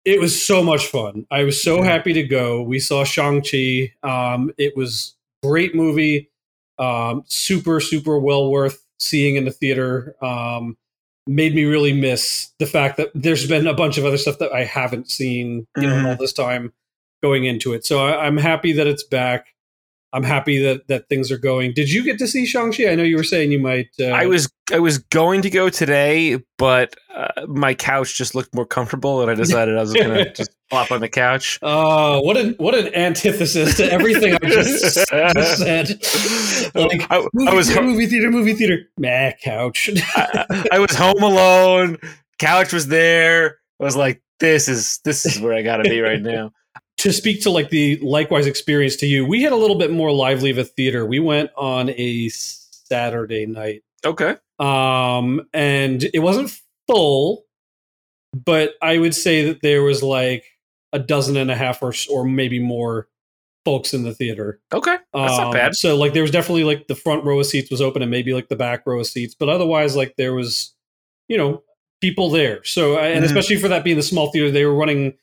It 0.04 0.20
was 0.20 0.40
so 0.40 0.62
much 0.62 0.86
fun. 0.86 1.26
I 1.30 1.44
was 1.44 1.60
so 1.62 1.82
happy 1.82 2.12
to 2.12 2.22
go. 2.22 2.62
We 2.62 2.78
saw 2.78 3.04
Shang 3.04 3.42
Chi. 3.42 3.92
Um, 4.02 4.52
it 4.58 4.76
was 4.76 5.16
great 5.42 5.74
movie. 5.74 6.30
Um, 6.78 7.24
super 7.26 7.80
super 7.80 8.18
well 8.18 8.50
worth 8.50 8.84
seeing 9.00 9.34
in 9.34 9.44
the 9.44 9.50
theater. 9.50 10.14
Um, 10.22 10.76
made 11.26 11.54
me 11.54 11.64
really 11.64 11.92
miss 11.92 12.50
the 12.58 12.66
fact 12.66 12.96
that 12.98 13.10
there's 13.14 13.46
been 13.48 13.66
a 13.66 13.74
bunch 13.74 13.96
of 13.98 14.04
other 14.04 14.18
stuff 14.18 14.38
that 14.38 14.52
I 14.52 14.64
haven't 14.64 15.10
seen. 15.10 15.66
You 15.76 15.86
know, 15.88 15.94
Mhm. 15.96 16.06
all 16.08 16.16
this 16.16 16.32
time 16.32 16.72
going 17.22 17.44
into 17.44 17.72
it. 17.72 17.84
So 17.86 18.04
I, 18.04 18.26
I'm 18.26 18.36
happy 18.36 18.72
that 18.72 18.86
it's 18.86 19.02
back. 19.04 19.46
I'm 20.12 20.22
happy 20.22 20.58
that 20.62 20.86
that 20.88 21.08
things 21.08 21.32
are 21.32 21.38
going. 21.38 21.72
Did 21.74 21.90
you 21.90 22.04
get 22.04 22.18
to 22.18 22.28
see 22.28 22.46
Shang 22.46 22.72
Chi? 22.72 22.88
I 22.88 22.94
know 22.94 23.02
you 23.02 23.16
were 23.16 23.24
saying 23.24 23.50
you 23.50 23.58
might. 23.58 23.88
Uh, 23.98 24.04
I 24.10 24.26
was 24.26 24.48
I 24.72 24.78
was 24.78 24.98
going 24.98 25.42
to 25.42 25.50
go 25.50 25.68
today, 25.68 26.38
but 26.56 26.94
uh, 27.16 27.46
my 27.48 27.74
couch 27.74 28.16
just 28.16 28.34
looked 28.34 28.54
more 28.54 28.64
comfortable, 28.66 29.22
and 29.22 29.30
I 29.30 29.34
decided 29.34 29.76
I 29.76 29.80
was 29.80 29.92
going 29.92 30.10
to 30.24 30.32
just 30.32 30.50
flop 30.74 30.90
on 30.90 31.00
the 31.00 31.08
couch. 31.08 31.58
Oh, 31.62 32.20
what 32.20 32.36
an 32.36 32.54
what 32.58 32.74
an 32.74 32.94
antithesis 32.94 33.76
to 33.76 33.90
everything 33.92 34.34
I 34.34 34.38
just, 34.48 34.82
just 35.10 35.58
said. 35.58 35.88
Like 36.74 37.06
I, 37.10 37.26
movie 37.32 37.50
I 37.50 37.54
was 37.54 37.68
theater, 37.68 37.82
ho- 37.82 37.86
movie 37.88 38.06
theater, 38.06 38.30
movie 38.30 38.54
theater. 38.54 38.78
Meh, 38.98 39.32
couch. 39.42 39.90
I, 40.16 40.66
I 40.72 40.78
was 40.78 40.94
home 40.94 41.22
alone. 41.22 41.98
Couch 42.38 42.72
was 42.72 42.88
there. 42.88 43.58
I 43.80 43.84
was 43.84 43.96
like, 43.96 44.22
this 44.40 44.68
is 44.68 44.98
this 45.04 45.24
is 45.24 45.40
where 45.40 45.54
I 45.54 45.62
got 45.62 45.78
to 45.78 45.84
be 45.84 46.00
right 46.00 46.20
now. 46.20 46.52
to 46.98 47.12
speak 47.12 47.42
to 47.42 47.50
like 47.50 47.70
the 47.70 47.96
likewise 47.98 48.46
experience 48.46 48.96
to 48.96 49.06
you, 49.06 49.24
we 49.26 49.42
had 49.42 49.52
a 49.52 49.56
little 49.56 49.76
bit 49.78 49.90
more 49.90 50.12
lively 50.12 50.50
of 50.50 50.58
a 50.58 50.64
theater. 50.64 51.06
We 51.06 51.20
went 51.20 51.50
on 51.56 51.90
a 51.90 52.28
Saturday 52.28 53.46
night. 53.46 53.82
Okay. 54.04 54.36
um 54.58 55.40
and 55.54 56.04
it 56.12 56.18
wasn't 56.20 56.52
full 56.86 57.46
but 58.34 58.74
i 58.82 58.98
would 58.98 59.14
say 59.14 59.46
that 59.46 59.62
there 59.62 59.82
was 59.82 60.02
like 60.02 60.44
a 60.94 60.98
dozen 60.98 61.36
and 61.36 61.50
a 61.50 61.54
half 61.56 61.82
or 61.82 61.92
or 62.10 62.24
maybe 62.24 62.58
more 62.58 63.08
folks 63.66 63.92
in 63.94 64.02
the 64.04 64.14
theater 64.14 64.60
Okay. 64.72 64.96
That's 65.12 65.32
Um, 65.38 65.44
not 65.44 65.52
bad. 65.52 65.74
so 65.74 65.96
like 65.96 66.12
there 66.14 66.22
was 66.22 66.30
definitely 66.30 66.64
like 66.64 66.86
the 66.86 66.94
front 66.94 67.24
row 67.24 67.40
of 67.40 67.46
seats 67.46 67.70
was 67.70 67.80
open 67.82 68.00
and 68.02 68.10
maybe 68.10 68.32
like 68.34 68.48
the 68.48 68.56
back 68.56 68.86
row 68.86 69.00
of 69.00 69.06
seats 69.06 69.34
but 69.38 69.48
otherwise 69.48 69.96
like 69.96 70.14
there 70.16 70.34
was 70.34 70.74
you 71.28 71.36
know 71.38 71.62
people 72.00 72.30
there 72.30 72.62
so 72.64 72.98
and 72.98 73.22
Mhm. 73.22 73.26
especially 73.26 73.56
for 73.56 73.68
that 73.68 73.82
being 73.84 73.96
the 73.96 74.02
small 74.02 74.30
theater 74.30 74.50
they 74.50 74.64
were 74.66 74.74
running 74.74 75.14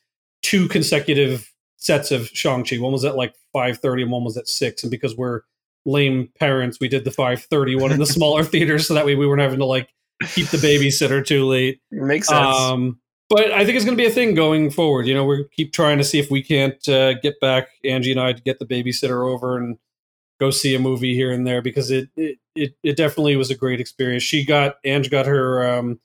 two 0.42 0.66
consecutive 0.68 1.52
sets 1.76 2.10
of 2.10 2.28
shang-chi 2.30 2.78
one 2.78 2.92
was 2.92 3.04
at 3.04 3.16
like 3.16 3.34
5.30 3.54 4.02
and 4.02 4.10
one 4.12 4.24
was 4.24 4.36
at 4.36 4.48
6 4.48 4.82
and 4.84 4.90
because 4.90 5.16
we're 5.16 5.42
lame 5.84 6.28
parents 6.38 6.78
we 6.80 6.88
did 6.88 7.04
the 7.04 7.10
5.30 7.10 7.80
one 7.80 7.92
in 7.92 7.98
the 7.98 8.06
smaller 8.18 8.44
theater, 8.44 8.78
so 8.78 8.94
that 8.94 9.04
way 9.06 9.14
we 9.14 9.26
weren't 9.26 9.40
having 9.40 9.58
to 9.60 9.64
like 9.64 9.88
keep 10.34 10.48
the 10.48 10.56
babysitter 10.58 11.24
too 11.24 11.44
late 11.46 11.80
Makes 11.90 12.28
sense. 12.28 12.56
um, 12.56 12.98
but 13.34 13.50
I 13.52 13.64
think 13.64 13.76
it's 13.76 13.84
going 13.84 13.96
to 13.96 14.02
be 14.02 14.08
a 14.08 14.12
thing 14.12 14.34
going 14.34 14.70
forward. 14.70 15.06
You 15.06 15.14
know, 15.14 15.24
we 15.24 15.44
keep 15.56 15.72
trying 15.72 15.98
to 15.98 16.04
see 16.04 16.18
if 16.18 16.30
we 16.30 16.42
can't 16.42 16.86
uh, 16.88 17.14
get 17.14 17.40
back 17.40 17.68
Angie 17.84 18.12
and 18.12 18.20
I 18.20 18.32
to 18.32 18.42
get 18.42 18.58
the 18.58 18.66
babysitter 18.66 19.26
over 19.32 19.56
and 19.56 19.78
go 20.40 20.50
see 20.50 20.74
a 20.74 20.78
movie 20.78 21.14
here 21.14 21.30
and 21.32 21.46
there 21.46 21.62
because 21.62 21.90
it 21.90 22.08
it 22.16 22.38
it, 22.54 22.74
it 22.82 22.96
definitely 22.96 23.36
was 23.36 23.50
a 23.50 23.54
great 23.54 23.80
experience. 23.80 24.22
She 24.22 24.44
got 24.44 24.76
Angie 24.84 25.08
got 25.10 25.26
her 25.26 25.66
um, 25.78 26.00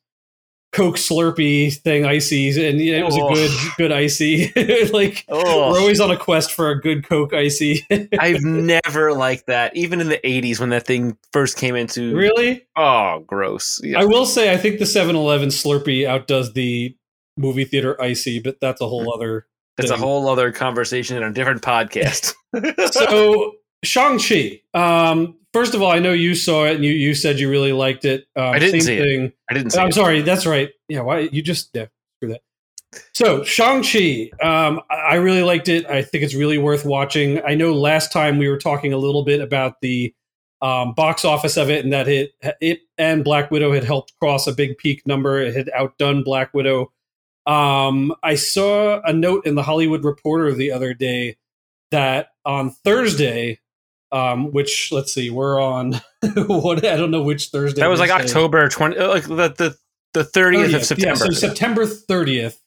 Coke 0.73 0.97
Slurpee 0.97 1.73
thing 1.75 2.05
ICEE, 2.05 2.69
and 2.69 2.79
yeah, 2.79 2.97
it 2.97 3.05
was 3.05 3.17
Oh. 3.17 3.29
a 3.29 3.33
good 3.33 3.51
good 3.77 3.91
ICEE. 3.91 4.89
like 4.93 5.25
Oh. 5.29 5.71
we're 5.71 5.79
always 5.79 5.99
on 5.99 6.11
a 6.11 6.17
quest 6.17 6.51
for 6.51 6.69
a 6.69 6.79
good 6.79 7.07
Coke 7.07 7.33
ICEE. 7.33 7.85
I've 8.19 8.43
never 8.43 9.13
liked 9.13 9.47
that. 9.47 9.75
Even 9.75 10.01
in 10.01 10.09
the 10.09 10.19
80s 10.23 10.59
when 10.59 10.69
that 10.69 10.85
thing 10.85 11.17
first 11.33 11.57
came 11.57 11.75
into. 11.75 12.15
really? 12.15 12.65
Oh, 12.75 13.23
gross. 13.25 13.79
Yeah. 13.83 13.99
I 14.01 14.05
will 14.05 14.25
say 14.25 14.53
I 14.53 14.57
think 14.57 14.77
the 14.79 14.85
7-Eleven 14.85 15.49
Slurpee 15.49 16.05
outdoes 16.05 16.53
the 16.53 16.95
movie 17.37 17.65
theater 17.65 17.99
ICEE, 18.01 18.39
but 18.39 18.59
that's 18.59 18.81
a 18.81 18.87
whole 18.87 19.13
other 19.13 19.47
It's 19.77 19.91
a 19.91 19.97
whole 19.97 20.27
other 20.29 20.51
conversation 20.51 21.17
in 21.17 21.23
a 21.23 21.31
different 21.31 21.61
podcast. 21.61 22.33
so 22.91 23.53
Shang-Chi. 23.83 24.61
Um, 24.73 25.35
first 25.53 25.73
of 25.73 25.81
all, 25.81 25.91
I 25.91 25.99
know 25.99 26.13
you 26.13 26.35
saw 26.35 26.65
it 26.65 26.75
and 26.75 26.85
you, 26.85 26.91
you 26.91 27.13
said 27.13 27.39
you 27.39 27.49
really 27.49 27.73
liked 27.73 28.05
it. 28.05 28.25
Um, 28.35 28.45
I 28.45 28.59
didn't 28.59 28.81
see 28.81 28.97
it. 28.97 29.01
thing. 29.01 29.33
I 29.49 29.53
didn't 29.53 29.71
see 29.71 29.79
I'm 29.79 29.89
it. 29.89 29.93
sorry. 29.93 30.21
That's 30.21 30.45
right. 30.45 30.69
Yeah. 30.89 31.01
Why 31.01 31.19
you 31.19 31.41
just 31.41 31.69
yeah, 31.73 31.87
screw 32.17 32.29
that. 32.29 32.41
So 33.13 33.43
Shang-Chi, 33.43 34.31
um, 34.41 34.81
I 34.89 34.95
I 34.95 35.15
really 35.15 35.43
liked 35.43 35.69
it. 35.69 35.85
I 35.87 36.01
think 36.01 36.23
it's 36.23 36.33
really 36.33 36.57
worth 36.57 36.85
watching. 36.85 37.41
I 37.45 37.55
know 37.55 37.73
last 37.73 38.11
time 38.11 38.37
we 38.37 38.47
were 38.47 38.57
talking 38.57 38.93
a 38.93 38.97
little 38.97 39.23
bit 39.23 39.41
about 39.41 39.81
the 39.81 40.13
um, 40.61 40.93
box 40.93 41.23
office 41.23 41.57
of 41.57 41.69
it 41.69 41.83
and 41.83 41.93
that 41.93 42.07
it 42.07 42.31
it 42.61 42.79
and 42.97 43.23
Black 43.23 43.51
Widow 43.51 43.73
had 43.73 43.83
helped 43.83 44.13
cross 44.19 44.47
a 44.47 44.53
big 44.53 44.77
peak 44.77 45.05
number. 45.05 45.39
It 45.39 45.55
had 45.55 45.69
outdone 45.75 46.23
Black 46.23 46.53
Widow. 46.53 46.91
Um, 47.47 48.13
I 48.21 48.35
saw 48.35 49.01
a 49.01 49.13
note 49.13 49.45
in 49.45 49.55
the 49.55 49.63
Hollywood 49.63 50.03
Reporter 50.03 50.53
the 50.53 50.71
other 50.71 50.93
day 50.93 51.37
that 51.91 52.29
on 52.45 52.71
Thursday, 52.71 53.59
um, 54.11 54.51
which 54.51 54.91
let's 54.91 55.13
see, 55.13 55.29
we're 55.29 55.61
on 55.61 55.93
what 56.47 56.85
I 56.85 56.97
don't 56.97 57.09
know 57.09 57.23
which 57.23 57.47
Thursday. 57.47 57.81
That 57.81 57.89
was 57.89 58.01
like. 58.01 58.11
October 58.11 58.67
20, 58.67 58.97
uh, 58.97 59.07
like 59.07 59.23
the, 59.23 59.35
the, 59.35 59.77
the 60.13 60.23
30th 60.23 60.75
of 60.75 60.83
September. 60.83 61.25
Yeah, 61.25 61.29
so 61.29 61.31
September 61.31 61.85
30th, 61.85 62.57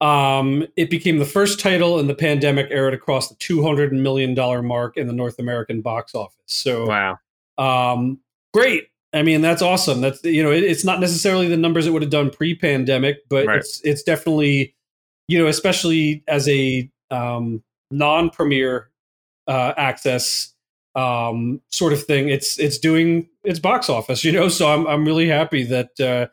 um, 0.00 0.66
it 0.76 0.88
became 0.88 1.18
the 1.18 1.26
first 1.26 1.60
title 1.60 1.98
in 2.00 2.06
the 2.06 2.14
pandemic 2.14 2.68
era 2.70 2.90
to 2.90 2.98
cross 2.98 3.28
the 3.28 3.34
$200 3.36 3.92
million 3.92 4.34
mark 4.66 4.96
in 4.96 5.06
the 5.06 5.12
North 5.12 5.38
American 5.38 5.82
box 5.82 6.14
office. 6.14 6.36
So, 6.46 6.86
wow. 6.86 7.18
um, 7.58 8.20
great. 8.54 8.88
I 9.14 9.22
mean, 9.22 9.40
that's 9.40 9.62
awesome. 9.62 10.00
That's 10.00 10.22
you 10.24 10.42
know, 10.42 10.50
it, 10.50 10.64
it's 10.64 10.84
not 10.84 11.00
necessarily 11.00 11.48
the 11.48 11.56
numbers 11.56 11.86
it 11.86 11.92
would 11.92 12.02
have 12.02 12.10
done 12.10 12.30
pre-pandemic, 12.30 13.28
but 13.28 13.46
Right. 13.46 13.58
it's 13.58 13.80
it's 13.84 14.02
definitely 14.02 14.74
you 15.28 15.38
know, 15.38 15.46
especially 15.46 16.22
as 16.28 16.48
a 16.48 16.90
um, 17.10 17.62
non-premiere 17.90 18.90
uh, 19.46 19.72
access 19.76 20.52
um, 20.94 21.60
sort 21.70 21.92
of 21.92 22.02
thing. 22.04 22.28
It's 22.28 22.58
it's 22.58 22.78
doing 22.78 23.28
its 23.42 23.58
box 23.58 23.88
office, 23.88 24.24
you 24.24 24.32
know. 24.32 24.48
So 24.48 24.68
I'm 24.68 24.86
I'm 24.86 25.04
really 25.04 25.28
happy 25.28 25.64
that 25.64 26.00
uh, 26.00 26.26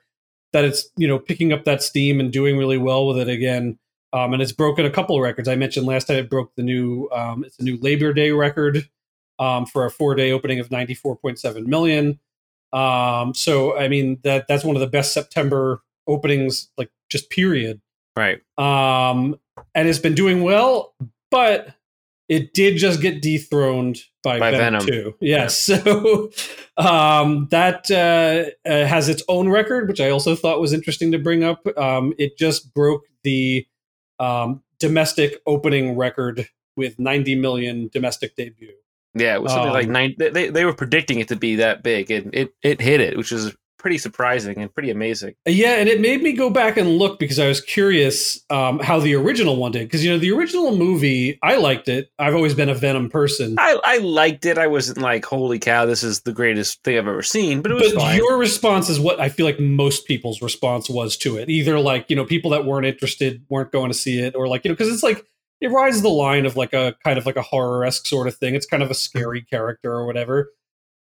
that 0.54 0.66
it's 0.66 0.90
you 0.98 1.08
know 1.08 1.20
picking 1.20 1.54
up 1.54 1.64
that 1.66 1.82
steam 1.84 2.20
and 2.20 2.32
doing 2.32 2.58
really 2.58 2.78
well 2.78 3.08
with 3.08 3.18
it 3.18 3.30
again. 3.30 3.78
Um, 4.14 4.34
and 4.34 4.42
it's 4.42 4.52
broken 4.52 4.86
a 4.86 4.90
couple 4.90 5.16
of 5.16 5.22
records. 5.22 5.48
I 5.48 5.56
mentioned 5.56 5.86
last 5.86 6.08
time 6.08 6.18
it 6.18 6.30
broke 6.30 6.54
the 6.56 6.64
new 6.64 7.10
um, 7.14 7.46
it's 7.46 7.58
a 7.60 7.64
new 7.64 7.78
Labor 7.78 8.12
Day 8.14 8.32
record 8.32 8.90
um, 9.40 9.66
for 9.66 9.86
a 9.86 9.92
four 9.92 10.16
day 10.16 10.32
opening 10.32 10.60
of 10.60 10.70
94.7 10.70 11.66
million. 11.66 12.20
Um, 12.74 13.34
so 13.34 13.78
I 13.78 13.88
mean 13.88 14.20
that 14.24 14.48
that's 14.48 14.64
one 14.64 14.76
of 14.76 14.80
the 14.80 14.88
best 14.88 15.14
September 15.14 15.82
openings, 16.08 16.70
like 16.78 16.90
just 17.10 17.30
period. 17.30 17.82
Right. 18.16 18.42
Um, 18.58 19.38
and 19.74 19.88
it's 19.88 20.00
been 20.00 20.16
doing 20.16 20.44
well, 20.44 20.94
but 21.30 21.76
it 22.28 22.54
did 22.54 22.78
just 22.78 23.02
get 23.02 23.22
dethroned 23.22 24.00
by, 24.24 24.40
By 24.40 24.52
Venom, 24.52 24.86
Venom. 24.86 24.88
too. 24.88 25.16
Yes, 25.20 25.58
so 25.60 26.32
um, 26.78 27.48
that 27.52 27.92
uh, 27.92 28.70
uh, 28.70 28.86
has 28.86 29.10
its 29.10 29.24
own 29.28 29.50
record, 29.50 29.88
which 29.88 30.00
I 30.00 30.10
also 30.10 30.36
thought 30.36 30.62
was 30.62 30.74
interesting 30.74 31.12
to 31.12 31.20
bring 31.20 31.44
up. 31.44 31.66
Um, 31.78 32.14
it 32.18 32.38
just 32.38 32.74
broke 32.74 33.04
the 33.24 33.68
um, 34.20 34.64
domestic 34.80 35.42
opening 35.46 35.98
record 35.98 36.48
with 36.78 37.00
90 37.00 37.36
million 37.36 37.90
domestic 37.92 38.36
debut. 38.36 38.74
Yeah, 39.14 39.36
it 39.36 39.42
was 39.44 39.52
something 39.52 39.74
like 39.74 39.88
Um, 39.88 39.94
nine. 39.94 40.16
They- 40.18 40.30
They, 40.30 40.50
they 40.50 40.66
were 40.66 40.74
predicting 40.74 41.20
it 41.20 41.28
to 41.30 41.36
be 41.36 41.56
that 41.58 41.84
big, 41.84 42.10
and 42.12 42.34
it, 42.34 42.54
it 42.64 42.80
hit 42.82 43.02
it, 43.02 43.18
which 43.18 43.32
is 43.32 43.54
pretty 43.78 43.98
surprising 43.98 44.60
and 44.60 44.72
pretty 44.72 44.92
amazing. 44.92 45.34
Yeah, 45.48 45.78
and 45.78 45.90
it 45.90 46.00
made 46.00 46.22
me 46.22 46.34
go 46.34 46.52
back 46.52 46.78
and 46.78 46.98
look 47.00 47.18
because 47.18 47.40
I 47.40 47.48
was 47.48 47.60
curious 47.62 48.40
um, 48.52 48.78
how 48.78 49.00
the 49.00 49.16
original 49.16 49.56
one 49.56 49.72
did. 49.72 49.86
Because 49.88 50.06
you 50.06 50.12
know, 50.12 50.20
the 50.20 50.32
original 50.32 50.78
movie, 50.78 51.40
I 51.42 51.58
liked 51.58 51.90
it. 51.90 52.12
I've 52.20 52.36
always 52.36 52.54
been 52.54 52.70
a 52.70 52.76
Venom 52.76 53.10
person. 53.10 53.56
I, 53.58 53.80
I 53.84 53.98
liked 53.98 54.46
it. 54.46 54.60
I 54.60 54.68
wasn't 54.68 55.00
like, 55.00 55.26
holy 55.26 55.58
cow, 55.58 55.88
this 55.88 56.04
is 56.04 56.22
the 56.22 56.32
greatest 56.32 56.84
thing 56.84 56.96
I've 56.96 57.08
ever 57.08 57.24
seen, 57.24 57.64
but 57.64 57.72
it 57.72 57.74
was 57.74 57.92
but 57.94 58.02
fine. 58.02 58.18
your 58.18 58.38
response 58.38 58.88
is 58.88 59.00
what 59.00 59.20
I 59.20 59.30
feel 59.30 59.48
like 59.48 59.60
most 59.60 60.06
people's 60.06 60.44
response 60.44 60.88
was 60.88 61.18
to 61.18 61.38
it. 61.38 61.50
Either 61.50 61.80
like 61.80 62.06
you 62.08 62.16
know, 62.16 62.24
people 62.24 62.52
that 62.52 62.66
weren't 62.66 62.86
interested 62.86 63.44
weren't 63.50 63.72
going 63.72 63.90
to 63.92 63.98
see 63.98 64.20
it, 64.20 64.36
or 64.36 64.48
like 64.48 64.64
you 64.64 64.70
know, 64.70 64.76
because 64.76 64.94
it's 64.94 65.02
like 65.04 65.26
it 65.62 65.70
rides 65.72 66.02
the 66.02 66.10
line 66.10 66.46
of 66.46 66.56
like 66.58 66.74
a 66.74 66.96
kind 67.04 67.18
of 67.18 67.26
like 67.26 67.36
a 67.38 67.42
horror 67.42 67.86
esque 67.86 68.08
sort 68.08 68.28
of 68.28 68.36
thing. 68.36 68.56
It's 68.56 68.66
kind 68.66 68.82
of 68.84 68.90
a 68.92 68.96
scary 68.96 69.42
character 69.44 69.94
or 69.94 70.06
whatever. 70.06 70.52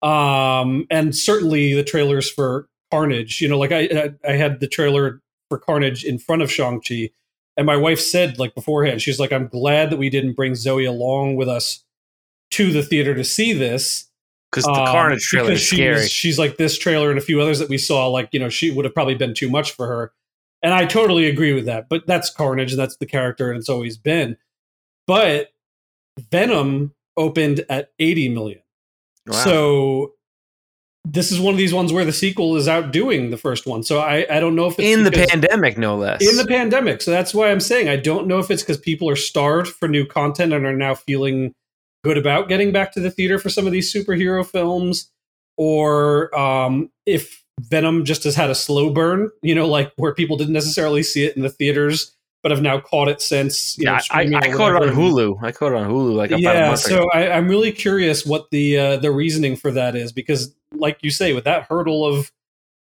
Um, 0.02 0.86
and 0.90 1.16
certainly 1.16 1.74
the 1.74 1.84
trailers 1.84 2.30
for 2.30 2.68
Carnage, 2.92 3.42
you 3.42 3.48
know, 3.48 3.58
like 3.60 3.72
I 3.72 4.12
I- 4.28 4.32
had 4.34 4.60
the 4.60 4.68
trailer 4.68 5.22
for 5.50 5.58
Carnage 5.60 6.04
in 6.04 6.18
front 6.18 6.42
of 6.42 6.52
Shang 6.52 6.82
Chi, 6.82 7.10
and 7.58 7.66
my 7.66 7.76
wife 7.78 8.00
said 8.00 8.40
like 8.40 8.56
beforehand, 8.56 9.02
she's 9.02 9.20
like, 9.20 9.32
I'm 9.34 9.48
glad 9.48 9.90
that 9.90 9.98
we 9.98 10.10
didn't 10.10 10.34
bring 10.34 10.56
Zoe 10.56 10.86
along 10.86 11.36
with 11.36 11.48
us 11.50 11.84
to 12.52 12.72
the 12.72 12.84
theater 12.84 13.14
to 13.16 13.24
see 13.24 13.54
this 13.54 14.10
Because 14.52 14.66
the 14.66 14.72
um, 14.72 14.88
Carnage 14.88 15.24
trailer 15.24 15.52
is 15.54 15.62
she 15.62 15.76
scary. 15.78 15.96
was- 16.02 16.12
she's 16.12 16.38
like 16.40 16.58
this 16.58 16.78
trailer 16.78 17.10
and 17.10 17.18
a 17.20 17.22
few 17.22 17.40
others 17.42 17.60
that 17.60 17.70
we 17.70 17.78
saw, 17.78 18.08
like 18.08 18.30
you 18.32 18.40
know, 18.40 18.50
she 18.50 18.72
would 18.72 18.86
have 18.86 18.94
probably 18.94 19.16
been 19.16 19.34
too 19.34 19.50
much 19.50 19.72
for 19.72 19.88
her. 19.88 20.12
and 20.64 20.74
I 20.74 20.86
totally 20.86 21.28
agree 21.28 21.54
with 21.54 21.66
that. 21.66 21.90
But 21.90 22.06
that's 22.08 22.30
Carnage, 22.30 22.72
and 22.74 22.80
that's 22.80 22.98
the 22.98 23.06
character, 23.06 23.50
and 23.50 23.58
it's 23.60 23.70
always 23.70 23.98
been. 23.98 24.38
But 25.08 25.50
Venom 26.32 26.94
opened 27.18 27.66
at 27.70 27.92
80 28.00 28.30
million. 28.30 28.62
Wow. 29.28 29.34
So 29.34 30.14
this 31.06 31.32
is 31.32 31.40
one 31.40 31.54
of 31.54 31.58
these 31.58 31.74
ones 31.74 31.92
where 31.92 32.06
the 32.06 32.14
sequel 32.14 32.56
is 32.58 32.68
outdoing 32.68 33.32
the 33.32 33.38
first 33.38 33.66
one. 33.66 33.84
So 33.84 34.00
I, 34.00 34.26
I 34.30 34.40
don't 34.40 34.56
know 34.56 34.68
if 34.68 34.78
it's 34.78 34.88
in 34.88 35.04
the 35.04 35.12
pandemic, 35.12 35.78
no 35.78 35.98
less. 35.98 36.22
in 36.22 36.38
the 36.38 36.46
pandemic. 36.46 37.02
So 37.02 37.12
that's 37.12 37.34
why 37.34 37.52
I'm 37.52 37.60
saying 37.60 37.90
I 37.90 37.96
don't 37.96 38.28
know 38.28 38.40
if 38.40 38.52
it's 38.52 38.62
because 38.62 38.78
people 38.78 39.10
are 39.10 39.16
starved 39.16 39.70
for 39.70 39.88
new 39.88 40.06
content 40.06 40.54
and 40.54 40.66
are 40.66 40.76
now 40.76 40.94
feeling 40.94 41.54
good 42.04 42.18
about 42.18 42.50
getting 42.50 42.72
back 42.72 42.92
to 42.94 43.00
the 43.00 43.12
theater 43.12 43.40
for 43.40 43.50
some 43.50 43.66
of 43.66 43.72
these 43.72 43.94
superhero 43.94 44.46
films, 44.46 45.12
or 45.58 46.36
um, 46.38 46.92
if 47.06 47.44
Venom 47.60 48.06
just 48.06 48.24
has 48.24 48.36
had 48.36 48.50
a 48.50 48.56
slow 48.56 48.90
burn, 48.92 49.30
you 49.42 49.56
know, 49.56 49.68
like 49.68 49.92
where 49.98 50.14
people 50.14 50.38
didn't 50.38 50.54
necessarily 50.54 51.04
see 51.04 51.26
it 51.26 51.36
in 51.36 51.42
the 51.42 51.50
theaters, 51.50 52.16
but 52.44 52.52
I've 52.52 52.62
now 52.62 52.80
caught 52.80 53.08
it 53.08 53.22
since. 53.22 53.78
You 53.78 53.86
know, 53.86 53.94
yeah, 53.94 54.02
I, 54.12 54.22
I 54.22 54.52
caught 54.52 54.82
it 54.82 54.90
on. 54.90 54.96
Hulu. 54.96 55.44
I 55.44 55.52
caught 55.52 55.74
it 55.74 55.78
on 55.78 55.90
Hulu 55.90 56.16
like 56.16 56.32
about 56.32 56.40
a 56.40 56.60
Yeah, 56.60 56.76
so. 56.76 57.10
I, 57.12 57.32
I'm 57.32 57.48
really 57.48 57.72
curious 57.72 58.26
what 58.26 58.50
the 58.52 58.78
uh, 58.78 58.98
the 58.98 59.12
reasoning 59.12 59.56
for 59.56 59.72
that 59.72 59.96
is 59.96 60.12
because, 60.12 60.56
like 60.74 61.00
you 61.02 61.12
say, 61.12 61.34
with 61.34 61.44
that 61.44 61.64
hurdle 61.64 62.06
of 62.06 62.32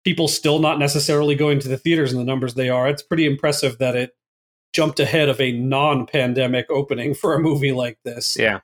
people 0.04 0.28
still 0.28 0.60
not 0.60 0.78
necessarily 0.78 1.34
going 1.34 1.58
to 1.60 1.68
the 1.68 1.76
theaters 1.76 2.12
and 2.12 2.20
the 2.20 2.24
numbers 2.24 2.54
they 2.54 2.70
are, 2.70 2.88
it's 2.88 3.02
pretty 3.02 3.26
impressive 3.26 3.78
that 3.78 3.96
it 3.96 4.16
jumped 4.72 5.00
ahead 5.00 5.28
of 5.28 5.40
a 5.40 5.52
non-pandemic 5.52 6.66
opening 6.70 7.12
for 7.12 7.34
a 7.34 7.40
movie 7.40 7.72
like 7.72 7.98
this. 8.04 8.36
Yeah, 8.38 8.60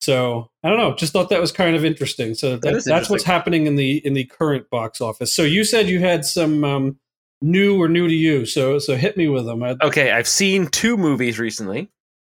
So 0.00 0.50
I 0.62 0.68
don't 0.68 0.78
know. 0.78 0.94
Just 0.94 1.12
thought 1.12 1.30
that 1.30 1.40
was 1.40 1.52
kind 1.52 1.76
of 1.76 1.84
interesting. 1.84 2.34
So 2.34 2.56
that, 2.56 2.84
that's 2.84 3.08
what's 3.08 3.24
happening 3.24 3.66
in 3.66 3.76
the 3.76 3.98
in 4.06 4.14
the 4.14 4.24
current 4.24 4.68
box 4.70 5.00
office. 5.00 5.32
So 5.32 5.42
you 5.42 5.64
said 5.64 5.88
you 5.88 6.00
had 6.00 6.24
some 6.24 6.64
um, 6.64 6.98
new 7.40 7.80
or 7.80 7.88
new 7.88 8.08
to 8.08 8.14
you. 8.14 8.46
So 8.46 8.78
so 8.78 8.96
hit 8.96 9.16
me 9.16 9.28
with 9.28 9.46
them. 9.46 9.62
Okay, 9.62 10.10
I've 10.12 10.28
seen 10.28 10.66
two 10.66 10.96
movies 10.96 11.38
recently, 11.38 11.88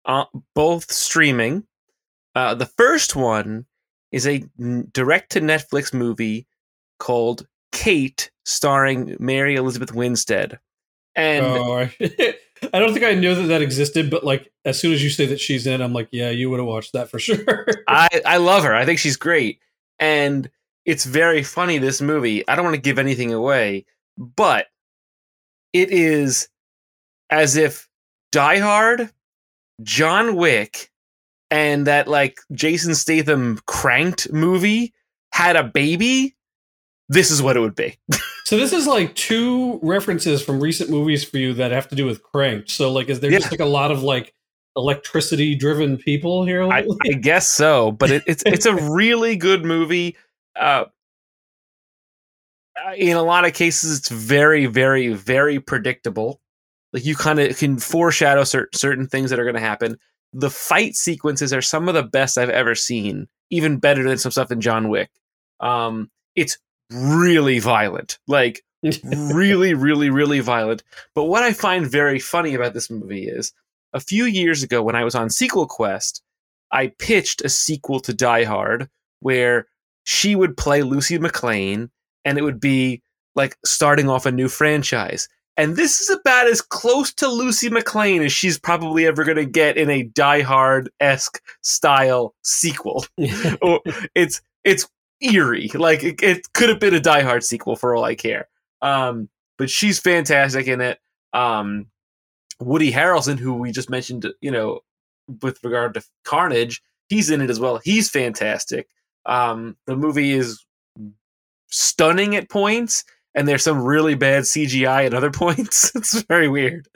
uh, 0.05 0.25
both 0.53 0.91
streaming. 0.91 1.63
Uh, 2.35 2.53
the 2.53 2.65
first 2.65 3.15
one 3.15 3.65
is 4.11 4.27
a 4.27 4.43
direct 4.91 5.31
to 5.33 5.41
Netflix 5.41 5.93
movie 5.93 6.47
called 6.99 7.47
Kate, 7.71 8.31
starring 8.45 9.15
Mary 9.19 9.55
Elizabeth 9.55 9.93
Winstead. 9.93 10.59
And 11.15 11.45
Oh, 11.45 11.73
I, 11.77 11.95
I 12.73 12.79
don't 12.79 12.93
think 12.93 13.05
I 13.05 13.13
knew 13.13 13.35
that 13.35 13.43
that 13.43 13.61
existed, 13.61 14.09
but 14.09 14.23
like 14.23 14.51
as 14.65 14.79
soon 14.79 14.93
as 14.93 15.03
you 15.03 15.09
say 15.09 15.25
that 15.27 15.39
she's 15.39 15.67
in, 15.67 15.81
I'm 15.81 15.93
like, 15.93 16.09
yeah, 16.11 16.29
you 16.29 16.49
would 16.49 16.59
have 16.59 16.67
watched 16.67 16.93
that 16.93 17.09
for 17.09 17.19
sure. 17.19 17.67
I, 17.87 18.09
I 18.25 18.37
love 18.37 18.63
her. 18.63 18.73
I 18.73 18.85
think 18.85 18.99
she's 18.99 19.17
great. 19.17 19.59
And 19.99 20.49
it's 20.85 21.05
very 21.05 21.41
funny, 21.43 21.77
this 21.77 22.01
movie. 22.01 22.47
I 22.47 22.55
don't 22.55 22.65
want 22.65 22.75
to 22.75 22.81
give 22.81 22.99
anything 22.99 23.33
away, 23.33 23.85
but 24.17 24.67
it 25.75 25.91
is 25.91 26.47
as 27.29 27.55
if 27.57 27.87
Die 28.31 28.59
Hard, 28.59 29.09
John 29.83 30.35
Wick, 30.35 30.89
and 31.51 31.85
that 31.87 32.07
like 32.07 32.39
Jason 32.53 32.95
Statham 32.95 33.59
cranked 33.67 34.31
movie 34.31 34.93
had 35.31 35.55
a 35.55 35.63
baby. 35.63 36.35
This 37.09 37.29
is 37.29 37.41
what 37.41 37.57
it 37.57 37.59
would 37.59 37.75
be. 37.75 37.97
so 38.45 38.57
this 38.57 38.73
is 38.73 38.87
like 38.87 39.13
two 39.15 39.79
references 39.83 40.41
from 40.41 40.59
recent 40.59 40.89
movies 40.89 41.23
for 41.23 41.37
you 41.37 41.53
that 41.55 41.71
have 41.71 41.87
to 41.89 41.95
do 41.95 42.05
with 42.05 42.23
Cranked. 42.23 42.69
So 42.71 42.91
like, 42.91 43.09
is 43.09 43.19
there 43.19 43.31
Yeah. 43.31 43.39
just 43.39 43.51
like 43.51 43.59
a 43.59 43.65
lot 43.65 43.91
of 43.91 44.01
like 44.01 44.33
electricity 44.75 45.55
driven 45.55 45.97
people 45.97 46.45
here? 46.45 46.63
I. 46.63 46.87
I 47.03 47.13
guess 47.13 47.49
so, 47.51 47.91
but 47.91 48.11
it, 48.11 48.23
it's 48.25 48.43
it's 48.45 48.65
a 48.65 48.75
really 48.91 49.35
good 49.35 49.65
movie. 49.65 50.15
Uh, 50.55 50.85
in 52.97 53.17
a 53.17 53.23
lot 53.23 53.45
of 53.45 53.53
cases, 53.53 53.97
it's 53.97 54.09
very, 54.09 54.65
very, 54.65 55.13
very 55.13 55.59
predictable. 55.59 56.41
Like 56.93 57.05
you 57.05 57.15
kind 57.15 57.39
of 57.39 57.57
can 57.57 57.77
foreshadow 57.77 58.43
cer- 58.43 58.69
certain 58.73 59.07
things 59.07 59.29
that 59.29 59.39
are 59.39 59.43
going 59.43 59.55
to 59.55 59.61
happen. 59.61 59.97
The 60.33 60.49
fight 60.49 60.95
sequences 60.95 61.53
are 61.53 61.61
some 61.61 61.87
of 61.87 61.95
the 61.95 62.03
best 62.03 62.37
I've 62.37 62.49
ever 62.49 62.75
seen, 62.75 63.27
even 63.49 63.77
better 63.77 64.03
than 64.07 64.17
some 64.17 64.31
stuff 64.31 64.51
in 64.51 64.61
John 64.61 64.89
Wick. 64.89 65.09
Um, 65.59 66.09
it's 66.35 66.57
really 66.91 67.59
violent, 67.59 68.19
like 68.27 68.63
really, 69.03 69.73
really, 69.73 70.09
really 70.09 70.39
violent. 70.39 70.83
But 71.13 71.25
what 71.25 71.43
I 71.43 71.53
find 71.53 71.89
very 71.89 72.19
funny 72.19 72.53
about 72.53 72.73
this 72.73 72.89
movie 72.89 73.27
is 73.27 73.53
a 73.93 73.99
few 73.99 74.25
years 74.25 74.63
ago 74.63 74.81
when 74.83 74.95
I 74.95 75.03
was 75.03 75.15
on 75.15 75.29
Sequel 75.29 75.67
Quest, 75.67 76.21
I 76.71 76.87
pitched 76.87 77.41
a 77.41 77.49
sequel 77.49 77.99
to 78.01 78.13
Die 78.13 78.43
Hard 78.43 78.89
where 79.21 79.67
she 80.03 80.35
would 80.35 80.57
play 80.57 80.81
Lucy 80.81 81.17
McClane 81.17 81.89
and 82.25 82.37
it 82.37 82.41
would 82.41 82.59
be 82.59 83.01
like 83.35 83.57
starting 83.63 84.09
off 84.09 84.25
a 84.25 84.31
new 84.31 84.49
franchise. 84.49 85.29
And 85.57 85.77
this 85.77 86.01
is 86.01 86.09
about 86.09 86.47
as 86.47 86.61
close 86.61 87.13
to 87.13 87.29
Lucy 87.29 87.69
McClane 87.69 88.25
as 88.25 88.33
she's 88.33 88.59
probably 88.59 89.05
ever 89.05 89.23
going 89.23 89.37
to 89.37 89.45
get 89.45 89.77
in 89.77 89.89
a 89.89 90.03
Die 90.03 90.41
Hard 90.41 90.89
esque 90.99 91.41
style 91.61 92.35
sequel. 92.43 93.05
It's 94.15 94.41
it's 94.63 94.87
eerie. 95.21 95.69
Like 95.73 96.03
it, 96.03 96.21
it 96.21 96.53
could 96.53 96.69
have 96.69 96.79
been 96.79 96.93
a 96.93 96.99
Die 96.99 97.21
Hard 97.21 97.43
sequel 97.43 97.75
for 97.75 97.95
all 97.95 98.03
I 98.03 98.15
care. 98.15 98.49
Um, 98.81 99.29
but 99.57 99.69
she's 99.69 99.99
fantastic 99.99 100.67
in 100.67 100.81
it. 100.81 100.99
Um, 101.31 101.87
Woody 102.59 102.91
Harrelson, 102.91 103.37
who 103.39 103.53
we 103.53 103.71
just 103.71 103.89
mentioned, 103.89 104.27
you 104.41 104.51
know, 104.51 104.81
with 105.41 105.59
regard 105.63 105.93
to 105.93 106.03
Carnage, 106.23 106.81
he's 107.09 107.29
in 107.29 107.41
it 107.41 107.49
as 107.49 107.59
well. 107.59 107.79
He's 107.83 108.09
fantastic. 108.09 108.87
Um, 109.25 109.77
the 109.87 109.95
movie 109.95 110.31
is 110.33 110.65
stunning 111.67 112.35
at 112.35 112.49
points, 112.49 113.03
and 113.33 113.47
there's 113.47 113.63
some 113.63 113.83
really 113.83 114.15
bad 114.15 114.43
CGI 114.43 115.05
at 115.05 115.13
other 115.13 115.31
points. 115.31 115.93
it's 115.95 116.21
very 116.23 116.47
weird, 116.47 116.87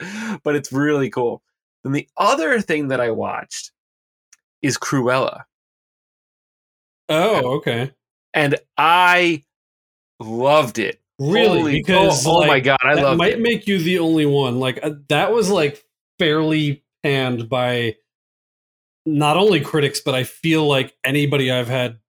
but 0.42 0.56
it's 0.56 0.72
really 0.72 1.10
cool. 1.10 1.42
Then 1.84 1.92
the 1.92 2.08
other 2.16 2.60
thing 2.60 2.88
that 2.88 3.00
I 3.00 3.10
watched 3.10 3.72
is 4.62 4.76
Cruella, 4.76 5.44
oh, 7.08 7.56
okay. 7.56 7.92
and 8.34 8.56
I 8.76 9.44
loved 10.18 10.78
it. 10.78 11.00
Really? 11.18 11.58
Holy- 11.58 11.72
because 11.72 12.26
oh, 12.26 12.44
oh 12.44 12.46
my 12.46 12.60
god, 12.60 12.78
I 12.82 12.94
loved 12.94 13.18
might 13.18 13.34
it. 13.34 13.40
make 13.40 13.66
you 13.66 13.78
the 13.78 13.98
only 13.98 14.26
one. 14.26 14.58
Like 14.58 14.80
uh, 14.82 14.92
that 15.08 15.32
was 15.32 15.50
like 15.50 15.84
fairly 16.18 16.82
panned 17.02 17.48
by 17.48 17.96
not 19.06 19.36
only 19.36 19.60
critics, 19.60 20.00
but 20.00 20.14
I 20.14 20.24
feel 20.24 20.66
like 20.66 20.94
anybody 21.04 21.50
I've 21.50 21.68
had 21.68 21.99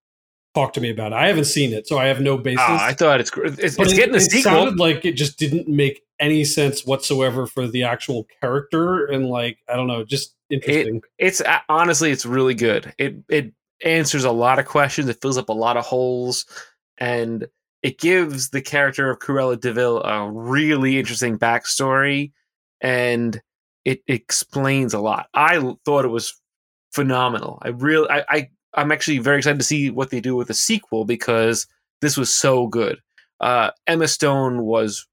talk 0.54 0.74
to 0.74 0.82
me 0.82 0.90
about 0.90 1.12
it. 1.12 1.16
I 1.16 1.28
haven't 1.28 1.46
seen 1.46 1.74
it, 1.74 1.88
so 1.88 1.98
I 1.98 2.08
have 2.08 2.22
no 2.22 2.38
basis. 2.38 2.62
Ah, 2.62 2.86
I 2.88 2.94
thought 2.94 3.20
it's 3.20 3.32
it's, 3.36 3.76
but 3.76 3.86
it's 3.88 3.94
it, 3.94 3.96
getting 3.96 4.16
a 4.16 4.18
it 4.18 4.22
sequel. 4.22 4.52
sounded 4.52 4.80
like 4.80 5.06
it 5.06 5.14
just 5.14 5.38
didn't 5.40 5.68
make 5.68 6.02
any 6.20 6.44
sense 6.44 6.86
whatsoever 6.86 7.48
for 7.48 7.68
the 7.68 7.84
actual 7.84 8.28
character, 8.42 9.06
and 9.06 9.28
like 9.28 9.60
I 9.70 9.76
don't 9.76 9.88
know, 9.88 10.04
just 10.04 10.36
interesting. 10.52 11.02
it's 11.18 11.42
uh, 11.42 11.60
honestly 11.70 12.12
it's 12.12 12.26
really 12.26 12.54
good 12.54 12.94
it 12.98 13.16
it 13.30 13.54
answers 13.84 14.24
a 14.24 14.32
lot 14.32 14.60
of 14.60 14.66
questions 14.66 15.08
it 15.08 15.22
fills 15.22 15.38
up 15.38 15.50
a 15.50 15.54
lot 15.54 15.78
of 15.78 15.86
holes 15.86 16.46
and 16.98 17.48
it 17.82 17.98
gives 17.98 18.50
the 18.50 18.62
character 18.62 19.10
of 19.10 19.20
Cruella 19.20 19.60
de 19.60 19.74
Vil 19.74 20.04
a 20.04 20.30
really 20.30 21.00
interesting 21.00 21.40
backstory 21.40 22.32
and 22.80 23.42
it 23.86 24.02
explains 24.08 24.94
a 24.94 25.00
lot 25.00 25.28
I 25.34 25.76
thought 25.86 26.06
it 26.06 26.10
was 26.10 26.40
phenomenal 26.94 27.58
i 27.62 27.70
really 27.70 28.10
I, 28.10 28.26
I 28.28 28.50
i'm 28.76 28.92
actually 28.92 29.20
very 29.20 29.38
excited 29.38 29.60
to 29.60 29.66
see 29.66 29.90
what 29.90 30.10
they 30.10 30.20
do 30.20 30.36
with 30.36 30.48
the 30.48 30.54
sequel 30.54 31.06
because 31.06 31.68
this 32.02 32.18
was 32.18 32.34
so 32.34 32.68
good 32.68 33.00
uh 33.40 33.72
emma 33.88 34.08
stone 34.08 34.64
was 34.64 35.08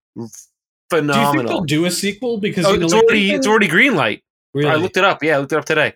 phenomenal. 0.91 1.15
do 1.15 1.21
you 1.21 1.33
think 1.33 1.49
they'll 1.49 1.65
do 1.65 1.85
a 1.85 1.91
sequel? 1.91 2.39
Because 2.39 2.65
oh, 2.65 2.73
you 2.73 2.79
know, 2.79 2.87
it's 2.87 2.95
already 2.95 3.31
they've 3.31 3.47
already 3.47 3.69
green 3.69 3.95
light 3.95 4.23
really? 4.55 4.71
I 4.71 4.77
looked 4.77 4.97
it 4.97 5.05
up. 5.05 5.23
Yeah, 5.23 5.37
I 5.37 5.39
looked 5.39 5.53
it 5.53 5.59
up 5.59 5.65
today. 5.65 5.95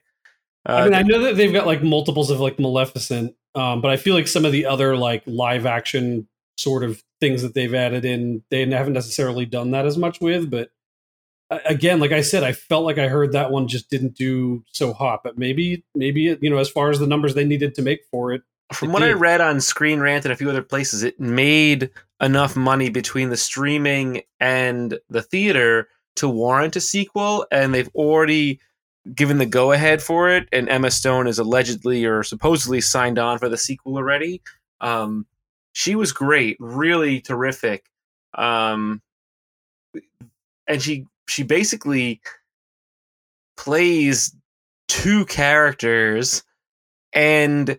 Uh, 0.69 0.73
I 0.73 0.85
mean, 0.85 0.95
I 0.95 1.03
know 1.03 1.23
that 1.23 1.37
they've 1.37 1.53
got 1.53 1.67
like 1.67 1.83
multiples 1.83 2.31
of 2.31 2.41
like 2.41 2.59
Maleficent, 2.59 3.35
um, 3.55 3.81
but 3.81 3.91
I 3.91 3.97
feel 3.97 4.15
like 4.15 4.29
some 4.29 4.45
of 4.45 4.53
the 4.53 4.67
other 4.67 4.97
like 4.97 5.23
live 5.27 5.67
action 5.67 6.29
sort 6.57 6.85
of 6.85 7.03
things 7.21 7.43
that 7.43 7.55
they've 7.55 7.75
added 7.75 8.05
in, 8.05 8.43
they 8.51 8.65
haven't 8.67 8.93
necessarily 8.93 9.47
done 9.47 9.73
that 9.73 9.87
as 9.87 9.99
much 9.99 10.21
with. 10.21 10.51
But 10.51 10.71
again, 11.65 12.01
like 12.01 12.13
I 12.13 12.21
said, 12.21 12.43
I 12.43 12.53
felt 12.53 12.85
like 12.85 12.99
I 12.99 13.09
heard 13.09 13.33
that 13.33 13.51
one 13.51 13.69
just 13.69 13.91
didn't 13.91 14.15
do 14.15 14.65
so 14.73 14.93
hot. 14.93 15.21
But 15.23 15.39
maybe, 15.39 15.85
maybe 15.95 16.29
it, 16.29 16.39
you 16.43 16.51
know, 16.51 16.59
as 16.59 16.71
far 16.71 16.91
as 16.91 16.99
the 16.99 17.07
numbers 17.07 17.35
they 17.35 17.45
needed 17.45 17.75
to 17.77 17.83
make 17.83 18.01
for 18.11 18.33
it, 18.33 18.43
from 18.73 18.91
it 18.91 18.93
what 18.93 19.03
I 19.03 19.13
read 19.13 19.41
on 19.41 19.61
Screen 19.61 20.01
Rant 20.01 20.25
and 20.25 20.33
a 20.33 20.37
few 20.37 20.49
other 20.49 20.63
places, 20.63 21.03
it 21.03 21.21
made 21.21 21.91
enough 22.21 22.57
money 22.57 22.89
between 22.89 23.31
the 23.31 23.37
streaming 23.37 24.23
and 24.41 24.99
the 25.09 25.23
theater 25.23 25.89
to 26.17 26.29
warrant 26.29 26.77
a 26.77 26.81
sequel, 26.81 27.47
and 27.51 27.75
they've 27.75 27.91
already 27.95 28.61
given 29.15 29.39
the 29.39 29.47
go 29.47 29.73
ahead 29.73 30.03
for 30.03 30.29
it. 30.29 30.49
And 30.53 30.69
Emma 30.69 30.91
Stone 30.91 31.27
is 31.27 31.39
allegedly 31.39 32.05
or 32.05 32.23
supposedly 32.23 32.81
signed 32.81 33.19
on 33.19 33.39
for 33.39 33.49
the 33.49 33.59
sequel 33.59 33.97
already. 33.97 34.43
Um, 34.81 35.27
she 35.73 35.95
was 35.95 36.13
great, 36.13 36.57
really 36.61 37.21
terrific, 37.21 37.87
um, 38.35 39.01
and 40.67 40.83
she 40.83 41.07
she 41.29 41.43
basically 41.43 42.21
plays 43.57 44.35
two 44.89 45.25
characters 45.27 46.43
and 47.13 47.79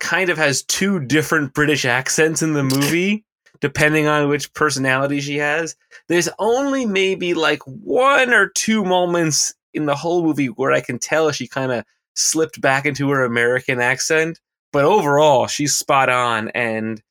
kind 0.00 0.30
of 0.30 0.38
has 0.38 0.62
two 0.62 1.00
different 1.00 1.54
British 1.54 1.84
accents 1.84 2.42
in 2.42 2.52
the 2.52 2.62
movie. 2.76 3.24
depending 3.60 4.06
on 4.06 4.28
which 4.28 4.52
personality 4.52 5.18
she 5.20 5.38
has. 5.38 5.76
There's 6.08 6.28
only 6.38 6.84
maybe 6.84 7.32
like 7.32 7.62
one 7.62 8.34
or 8.34 8.48
two 8.50 8.84
moments 8.84 9.54
in 9.72 9.86
the 9.86 9.96
whole 9.96 10.22
movie 10.22 10.48
where 10.48 10.72
I 10.72 10.82
can 10.82 10.98
tell 10.98 11.30
she 11.32 11.48
kind 11.48 11.72
of 11.72 11.84
slipped 12.14 12.60
back 12.60 12.84
into 12.84 13.08
her 13.10 13.24
American 13.24 13.80
accent. 13.80 14.40
But 14.72 14.84
overall, 14.84 15.46
she's 15.46 15.74
spot 15.74 16.10
on 16.10 16.48
and 16.50 17.02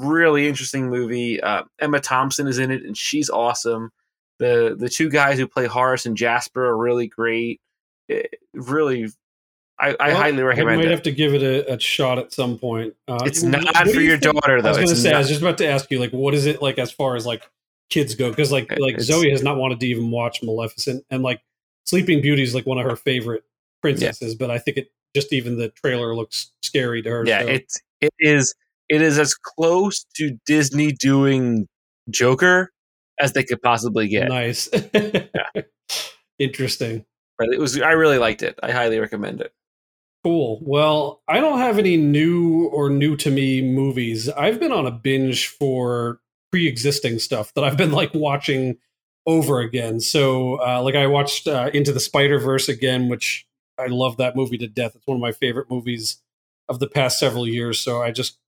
really 0.00 0.48
interesting 0.48 0.90
movie. 0.90 1.40
Uh, 1.40 1.62
Emma 1.78 2.00
Thompson 2.00 2.48
is 2.48 2.58
in 2.58 2.72
it, 2.72 2.82
and 2.82 2.96
she's 2.96 3.30
awesome. 3.30 3.90
The 4.42 4.76
The 4.78 4.88
two 4.88 5.08
guys 5.08 5.38
who 5.38 5.46
play 5.46 5.66
Horace 5.66 6.04
and 6.06 6.16
Jasper 6.16 6.66
are 6.66 6.76
really 6.76 7.06
great. 7.06 7.60
It, 8.08 8.34
really, 8.52 9.08
I, 9.78 9.96
I 9.98 10.08
Well, 10.08 10.16
highly 10.16 10.42
recommend 10.42 10.70
I 10.72 10.76
might 10.76 10.84
it. 10.86 10.90
have 10.90 11.02
to 11.04 11.12
give 11.12 11.34
it 11.34 11.42
a, 11.42 11.74
a 11.74 11.78
shot 11.80 12.18
at 12.18 12.32
some 12.32 12.58
point. 12.58 12.94
Uh, 13.08 13.18
It's 13.24 13.42
not 13.42 13.64
what 13.64 13.88
for 13.88 14.00
you 14.00 14.08
your 14.08 14.18
think- 14.18 14.34
daughter, 14.40 14.58
I 14.58 14.68
was 14.68 14.76
going 14.76 14.88
to 14.88 14.96
say, 14.96 15.12
I 15.12 15.18
was 15.18 15.28
just 15.28 15.40
about 15.40 15.58
to 15.58 15.66
ask 15.66 15.90
you, 15.90 15.98
like, 15.98 16.10
what 16.12 16.34
is 16.34 16.46
it 16.46 16.60
like 16.60 16.78
as 16.78 16.92
far 16.92 17.16
as 17.16 17.24
like 17.26 17.48
kids 17.90 18.14
go? 18.14 18.28
Because 18.30 18.52
like 18.52 18.70
like 18.78 18.94
It's- 18.94 19.06
Zoe 19.06 19.30
has 19.30 19.42
not 19.42 19.56
wanted 19.56 19.80
to 19.80 19.86
even 19.86 20.10
watch 20.10 20.42
Maleficent, 20.42 21.04
and 21.10 21.22
like 21.22 21.40
Sleeping 21.86 22.20
Beauty 22.20 22.42
is 22.42 22.54
like 22.54 22.66
one 22.66 22.78
of 22.78 22.84
her 22.84 22.96
favorite 22.96 23.44
princesses, 23.80 24.34
but 24.34 24.50
I 24.50 24.58
think 24.58 24.76
it 24.76 24.92
just 25.16 25.32
even 25.32 25.58
the 25.58 25.68
trailer 25.70 26.14
looks 26.14 26.52
scary 26.62 27.02
to 27.02 27.10
her. 27.10 27.24
yeah, 27.26 27.42
so- 27.42 27.48
it's 27.48 27.80
it 28.00 28.12
is 28.18 28.54
it 28.88 29.00
is 29.00 29.18
as 29.18 29.34
close 29.34 30.04
to 30.16 30.38
Disney 30.46 30.92
doing 30.92 31.66
Joker 32.10 32.71
as 33.22 33.32
they 33.32 33.44
could 33.44 33.62
possibly 33.62 34.08
get. 34.08 34.28
nice. 34.28 34.68
Interesting. 36.38 37.04
But 37.38 37.48
it 37.48 37.58
was 37.58 37.80
I 37.80 37.92
really 37.92 38.18
liked 38.18 38.42
it. 38.42 38.58
I 38.62 38.70
highly 38.72 38.98
recommend 38.98 39.40
it. 39.40 39.52
Cool. 40.24 40.60
Well, 40.62 41.22
I 41.26 41.40
don't 41.40 41.58
have 41.58 41.78
any 41.78 41.96
new 41.96 42.66
or 42.68 42.88
new 42.88 43.16
to 43.16 43.30
me 43.30 43.60
movies. 43.60 44.28
I've 44.28 44.60
been 44.60 44.70
on 44.70 44.86
a 44.86 44.90
binge 44.90 45.48
for 45.48 46.20
pre-existing 46.52 47.18
stuff 47.18 47.52
that 47.54 47.64
I've 47.64 47.76
been 47.76 47.92
like 47.92 48.12
watching 48.14 48.76
over 49.26 49.60
again. 49.60 50.00
So, 50.00 50.60
uh, 50.64 50.82
like 50.82 50.94
I 50.94 51.06
watched 51.06 51.48
uh, 51.48 51.70
Into 51.72 51.92
the 51.92 52.00
Spider 52.00 52.38
Verse 52.38 52.68
again, 52.68 53.08
which 53.08 53.46
I 53.78 53.86
love 53.86 54.16
that 54.18 54.36
movie 54.36 54.58
to 54.58 54.68
death. 54.68 54.94
It's 54.94 55.06
one 55.06 55.16
of 55.16 55.20
my 55.20 55.32
favorite 55.32 55.70
movies 55.70 56.18
of 56.68 56.78
the 56.78 56.88
past 56.88 57.18
several 57.18 57.48
years. 57.48 57.80
So 57.80 58.02
I 58.02 58.12
just, 58.12 58.38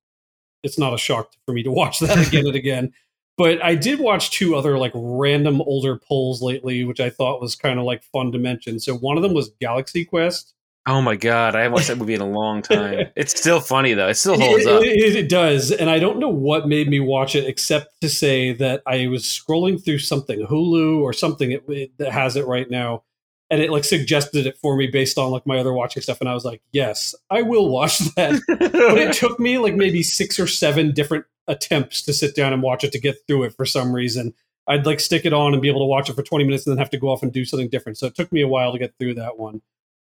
it's 0.62 0.78
not 0.78 0.94
a 0.94 0.98
shock 0.98 1.32
for 1.44 1.52
me 1.52 1.62
to 1.64 1.72
watch 1.72 1.98
that 2.00 2.26
again 2.28 2.46
and 2.46 2.56
again. 2.56 2.92
But 3.36 3.64
I 3.64 3.74
did 3.74 3.98
watch 3.98 4.30
two 4.30 4.54
other 4.54 4.78
like 4.78 4.92
random 4.94 5.60
older 5.62 5.96
pulls 5.96 6.40
lately, 6.40 6.84
which 6.84 7.00
I 7.00 7.10
thought 7.10 7.40
was 7.40 7.56
kind 7.56 7.78
of 7.78 7.84
like 7.84 8.04
fun 8.04 8.30
to 8.32 8.38
mention. 8.38 8.78
So 8.78 8.96
one 8.96 9.16
of 9.16 9.22
them 9.22 9.34
was 9.34 9.50
Galaxy 9.60 10.04
Quest. 10.04 10.54
Oh 10.86 11.00
my 11.00 11.16
god, 11.16 11.56
I 11.56 11.62
haven't 11.62 11.72
watched 11.72 11.88
that 11.88 11.96
movie 11.96 12.12
in 12.14 12.20
a 12.20 12.28
long 12.28 12.60
time. 12.60 13.06
It's 13.16 13.38
still 13.38 13.60
funny 13.60 13.94
though. 13.94 14.08
It 14.08 14.14
still 14.14 14.38
holds 14.38 14.66
it, 14.66 14.72
up. 14.72 14.82
It, 14.82 15.16
it 15.16 15.28
does, 15.30 15.72
and 15.72 15.88
I 15.88 15.98
don't 15.98 16.18
know 16.18 16.28
what 16.28 16.68
made 16.68 16.88
me 16.90 17.00
watch 17.00 17.34
it, 17.34 17.46
except 17.46 18.00
to 18.02 18.08
say 18.08 18.52
that 18.54 18.82
I 18.86 19.06
was 19.06 19.24
scrolling 19.24 19.82
through 19.82 20.00
something 20.00 20.46
Hulu 20.46 21.00
or 21.00 21.14
something 21.14 21.58
that 21.98 22.12
has 22.12 22.36
it 22.36 22.46
right 22.46 22.68
now, 22.68 23.02
and 23.48 23.62
it 23.62 23.70
like 23.70 23.84
suggested 23.84 24.46
it 24.46 24.58
for 24.58 24.76
me 24.76 24.86
based 24.86 25.16
on 25.16 25.30
like 25.30 25.46
my 25.46 25.58
other 25.58 25.72
watching 25.72 26.02
stuff, 26.02 26.20
and 26.20 26.28
I 26.28 26.34
was 26.34 26.44
like, 26.44 26.60
yes, 26.72 27.14
I 27.30 27.40
will 27.40 27.70
watch 27.70 28.00
that. 28.16 28.42
but 28.48 28.98
it 28.98 29.14
took 29.14 29.40
me 29.40 29.56
like 29.56 29.74
maybe 29.74 30.02
six 30.02 30.38
or 30.38 30.46
seven 30.46 30.92
different 30.92 31.24
attempts 31.48 32.02
to 32.02 32.12
sit 32.12 32.34
down 32.34 32.52
and 32.52 32.62
watch 32.62 32.84
it 32.84 32.92
to 32.92 33.00
get 33.00 33.16
through 33.26 33.44
it 33.44 33.54
for 33.54 33.64
some 33.64 33.94
reason. 33.94 34.34
I'd 34.66 34.86
like 34.86 35.00
stick 35.00 35.24
it 35.26 35.32
on 35.32 35.52
and 35.52 35.60
be 35.60 35.68
able 35.68 35.80
to 35.80 35.86
watch 35.86 36.08
it 36.08 36.14
for 36.14 36.22
20 36.22 36.44
minutes 36.44 36.66
and 36.66 36.72
then 36.74 36.78
have 36.78 36.90
to 36.90 36.98
go 36.98 37.08
off 37.08 37.22
and 37.22 37.32
do 37.32 37.44
something 37.44 37.68
different. 37.68 37.98
So 37.98 38.06
it 38.06 38.14
took 38.14 38.32
me 38.32 38.40
a 38.40 38.48
while 38.48 38.72
to 38.72 38.78
get 38.78 38.94
through 38.98 39.14
that 39.14 39.38
one. 39.38 39.60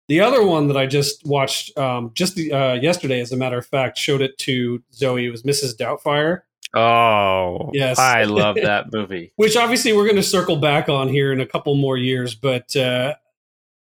The 0.09 0.21
other 0.21 0.45
one 0.47 0.69
that 0.69 0.77
I 0.77 0.87
just 0.87 1.27
watched 1.27 1.77
um, 1.77 2.13
just 2.15 2.37
the, 2.37 2.53
uh, 2.53 2.73
yesterday, 2.75 3.21
as 3.21 3.33
a 3.33 3.37
matter 3.37 3.59
of 3.59 3.67
fact, 3.67 3.99
showed 3.99 4.23
it 4.23 4.39
to 4.39 4.83
Zoe. 4.95 5.27
It 5.27 5.31
was 5.31 5.43
Mrs. 5.43 5.77
Doubtfire, 5.77 6.43
oh, 6.75 7.71
Yes. 7.75 7.99
I 7.99 8.25
love 8.25 8.55
that 8.63 8.93
movie. 8.93 9.33
which 9.37 9.57
obviously 9.57 9.93
we're 9.93 10.05
going 10.05 10.17
to 10.17 10.23
circle 10.23 10.57
back 10.57 10.89
on 10.89 11.09
here 11.09 11.33
in 11.33 11.41
a 11.41 11.47
couple 11.47 11.75
more 11.75 11.97
years, 11.97 12.35
but 12.35 12.75
uh, 12.77 13.15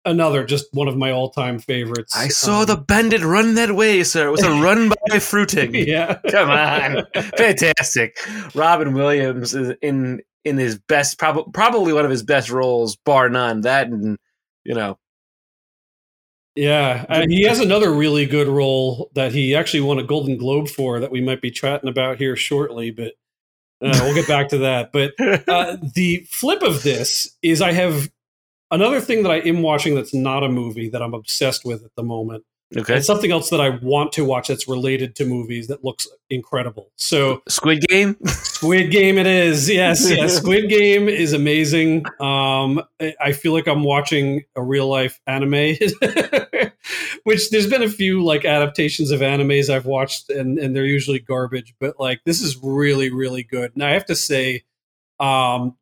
another 0.05 0.43
just 0.43 0.67
one 0.73 0.87
of 0.87 0.97
my 0.97 1.11
all-time 1.11 1.59
favorites. 1.59 2.15
I 2.17 2.27
saw 2.29 2.61
Um, 2.61 2.65
the 2.67 2.77
bandit 2.77 3.21
run 3.21 3.55
that 3.55 3.75
way, 3.75 4.03
sir. 4.03 4.27
It 4.27 4.31
was 4.31 4.43
a 4.43 4.51
run 4.61 4.91
by 5.09 5.19
fruiting. 5.19 5.73
yeah. 5.87 6.19
Come 6.29 6.49
on, 6.49 7.05
fantastic! 7.37 8.17
Robin 8.55 8.93
Williams 8.93 9.53
is 9.53 9.75
in 9.81 10.21
in 10.43 10.57
his 10.57 10.79
best, 10.79 11.19
probably 11.19 11.51
probably 11.53 11.93
one 11.93 12.05
of 12.05 12.11
his 12.11 12.23
best 12.23 12.49
roles, 12.49 12.95
bar 12.95 13.29
none. 13.29 13.61
That 13.61 13.87
and 13.87 14.17
you 14.63 14.73
know, 14.75 14.97
Yeah, 16.55 17.05
uh, 17.09 17.25
he 17.27 17.43
has 17.47 17.59
another 17.59 17.91
really 17.91 18.25
good 18.25 18.47
role 18.47 19.09
that 19.13 19.31
he 19.33 19.55
actually 19.55 19.81
won 19.81 19.99
a 19.99 20.03
Golden 20.03 20.37
Globe 20.37 20.67
for 20.67 20.99
that 20.99 21.11
we 21.11 21.21
might 21.21 21.41
be 21.41 21.49
chatting 21.51 21.89
about 21.89 22.17
here 22.17 22.35
shortly, 22.35 22.91
but 22.91 23.13
uh, 23.81 23.97
we'll 24.03 24.13
get 24.13 24.27
back 24.27 24.49
to 24.49 24.59
that. 24.59 24.91
But 24.91 25.13
uh, 25.47 25.77
the 25.95 26.25
flip 26.29 26.61
of 26.61 26.83
this 26.83 27.35
is 27.41 27.61
I 27.61 27.71
have 27.71 28.09
another 28.71 28.99
thing 29.01 29.23
that 29.23 29.31
I 29.31 29.37
am 29.39 29.61
watching 29.61 29.95
that's 29.95 30.13
not 30.13 30.43
a 30.43 30.49
movie 30.49 30.89
that 30.89 31.01
I'm 31.01 31.13
obsessed 31.13 31.65
with 31.65 31.83
at 31.85 31.93
the 31.95 32.03
moment. 32.03 32.43
okay. 32.75 32.95
It's 32.97 33.05
something 33.07 33.31
else 33.31 33.49
that 33.49 33.59
I 33.59 33.69
want 33.69 34.13
to 34.13 34.23
watch 34.25 34.47
that's 34.47 34.67
related 34.67 35.15
to 35.17 35.25
movies 35.25 35.67
that 35.67 35.83
looks 35.83 36.07
incredible. 36.29 36.89
So 36.95 37.41
Squid 37.49 37.81
Game. 37.89 38.15
Squid 38.27 38.91
Game 38.91 39.17
it 39.17 39.27
is. 39.27 39.69
Yes, 39.69 40.09
yes. 40.09 40.37
Squid 40.37 40.69
Game 40.69 41.09
is 41.09 41.33
amazing. 41.33 42.05
Um 42.19 42.81
I- 43.19 43.33
feel 43.33 43.51
like 43.53 43.67
I'm 43.67 43.83
watching 43.83 44.43
a 44.55 44.61
real 44.63 44.87
life 44.87 45.19
anime. 45.27 45.75
Which 47.23 47.49
there's 47.51 47.67
been 47.69 47.83
a 47.83 47.89
few 47.89 48.23
like 48.23 48.45
adaptations 48.45 49.11
of 49.11 49.19
animes 49.19 49.69
I've 49.69 49.85
watched 49.85 50.29
and 50.29 50.57
and 50.57 50.75
they're 50.75 50.85
usually 50.85 51.19
garbage, 51.19 51.75
but 51.79 51.99
like 51.99 52.21
this 52.25 52.41
is 52.41 52.57
really 52.63 53.11
really 53.11 53.43
good. 53.43 53.71
And 53.75 53.83
I 53.83 53.91
have 53.91 54.05
to 54.05 54.15
say 54.15 54.63
um 55.19 55.75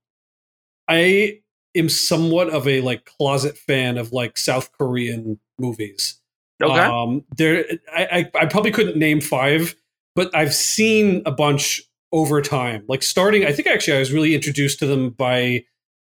I 0.87 1.41
am 1.75 1.89
somewhat 1.89 2.49
of 2.49 2.67
a 2.67 2.81
like 2.81 3.05
closet 3.05 3.57
fan 3.57 3.97
of 3.97 4.11
like 4.11 4.37
South 4.37 4.71
Korean 4.73 5.39
movies. 5.59 6.19
Okay. 6.61 6.79
Um, 6.79 7.23
there, 7.37 7.65
I, 7.93 8.05
I, 8.35 8.41
I 8.41 8.45
probably 8.45 8.71
couldn't 8.71 8.97
name 8.97 9.21
five, 9.21 9.75
but 10.15 10.35
I've 10.35 10.53
seen 10.53 11.21
a 11.25 11.31
bunch 11.31 11.81
over 12.11 12.41
time. 12.41 12.83
Like 12.87 13.03
starting, 13.03 13.45
I 13.45 13.53
think 13.53 13.67
actually 13.67 13.97
I 13.97 13.99
was 13.99 14.11
really 14.11 14.35
introduced 14.35 14.79
to 14.79 14.85
them 14.87 15.11
by 15.11 15.63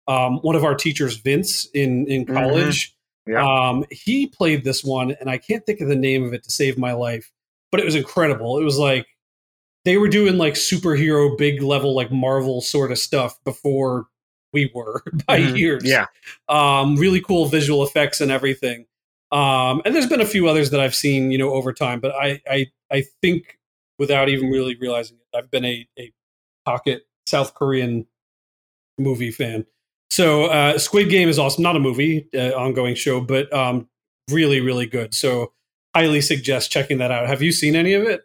um, 0.07 0.39
one 0.39 0.55
of 0.55 0.63
our 0.65 0.75
teachers, 0.75 1.17
Vince, 1.17 1.67
in 1.73 2.07
in 2.07 2.25
Mhm. 2.25 2.33
college. 2.33 2.95
Yeah. 3.27 3.45
Um, 3.45 3.85
he 3.91 4.27
played 4.27 4.63
this 4.63 4.83
one, 4.83 5.15
and 5.19 5.29
I 5.29 5.37
can't 5.37 5.65
think 5.65 5.79
of 5.79 5.87
the 5.87 5.95
name 5.95 6.23
of 6.25 6.33
it 6.33 6.43
to 6.43 6.51
save 6.51 6.77
my 6.77 6.93
life, 6.93 7.31
but 7.71 7.79
it 7.79 7.85
was 7.85 7.95
incredible. 7.95 8.57
It 8.57 8.63
was 8.63 8.79
like 8.79 9.05
they 9.85 9.97
were 9.97 10.09
doing 10.09 10.37
like 10.37 10.55
superhero, 10.55 11.37
big 11.37 11.61
level, 11.61 11.95
like 11.95 12.11
Marvel 12.11 12.61
sort 12.61 12.91
of 12.91 12.97
stuff 12.97 13.37
before 13.45 14.07
we 14.53 14.71
were 14.73 15.03
by 15.27 15.39
Mhm. 15.39 15.57
years 15.57 15.83
Yeah. 15.85 16.07
um, 16.49 16.95
really 16.95 17.21
cool 17.21 17.45
visual 17.45 17.83
effects 17.83 18.21
and 18.21 18.31
everything. 18.31 18.85
Um, 19.31 19.81
and 19.85 19.95
there's 19.95 20.07
been 20.07 20.19
a 20.21 20.25
few 20.25 20.47
others 20.49 20.71
that 20.71 20.79
I've 20.81 20.95
seen, 20.95 21.31
you 21.31 21.37
know, 21.37 21.51
over 21.53 21.71
time. 21.73 21.99
But 22.01 22.13
I, 22.15 22.41
I, 22.49 22.67
I 22.91 23.03
think 23.21 23.57
without 23.97 24.27
even 24.29 24.49
really 24.49 24.75
realizing 24.75 25.17
it, 25.17 25.37
I've 25.37 25.49
been 25.49 25.63
a, 25.63 25.87
a 25.97 26.11
pocket 26.65 27.03
South 27.25 27.53
Korean 27.55 28.05
movie 28.97 29.31
fan. 29.31 29.65
So 30.09 30.45
uh, 30.45 30.77
Squid 30.77 31.09
Game 31.09 31.29
is 31.29 31.39
awesome. 31.39 31.63
Not 31.63 31.77
a 31.77 31.79
movie, 31.79 32.27
uh, 32.35 32.49
ongoing 32.49 32.95
show, 32.95 33.21
but 33.21 33.51
um, 33.53 33.87
really, 34.29 34.59
really 34.59 34.85
good. 34.85 35.13
So 35.13 35.53
highly 35.95 36.19
suggest 36.19 36.69
checking 36.71 36.97
that 36.97 37.11
out. 37.11 37.27
Have 37.27 37.41
you 37.41 37.51
seen 37.53 37.75
any 37.75 37.93
of 37.93 38.03
it? 38.03 38.23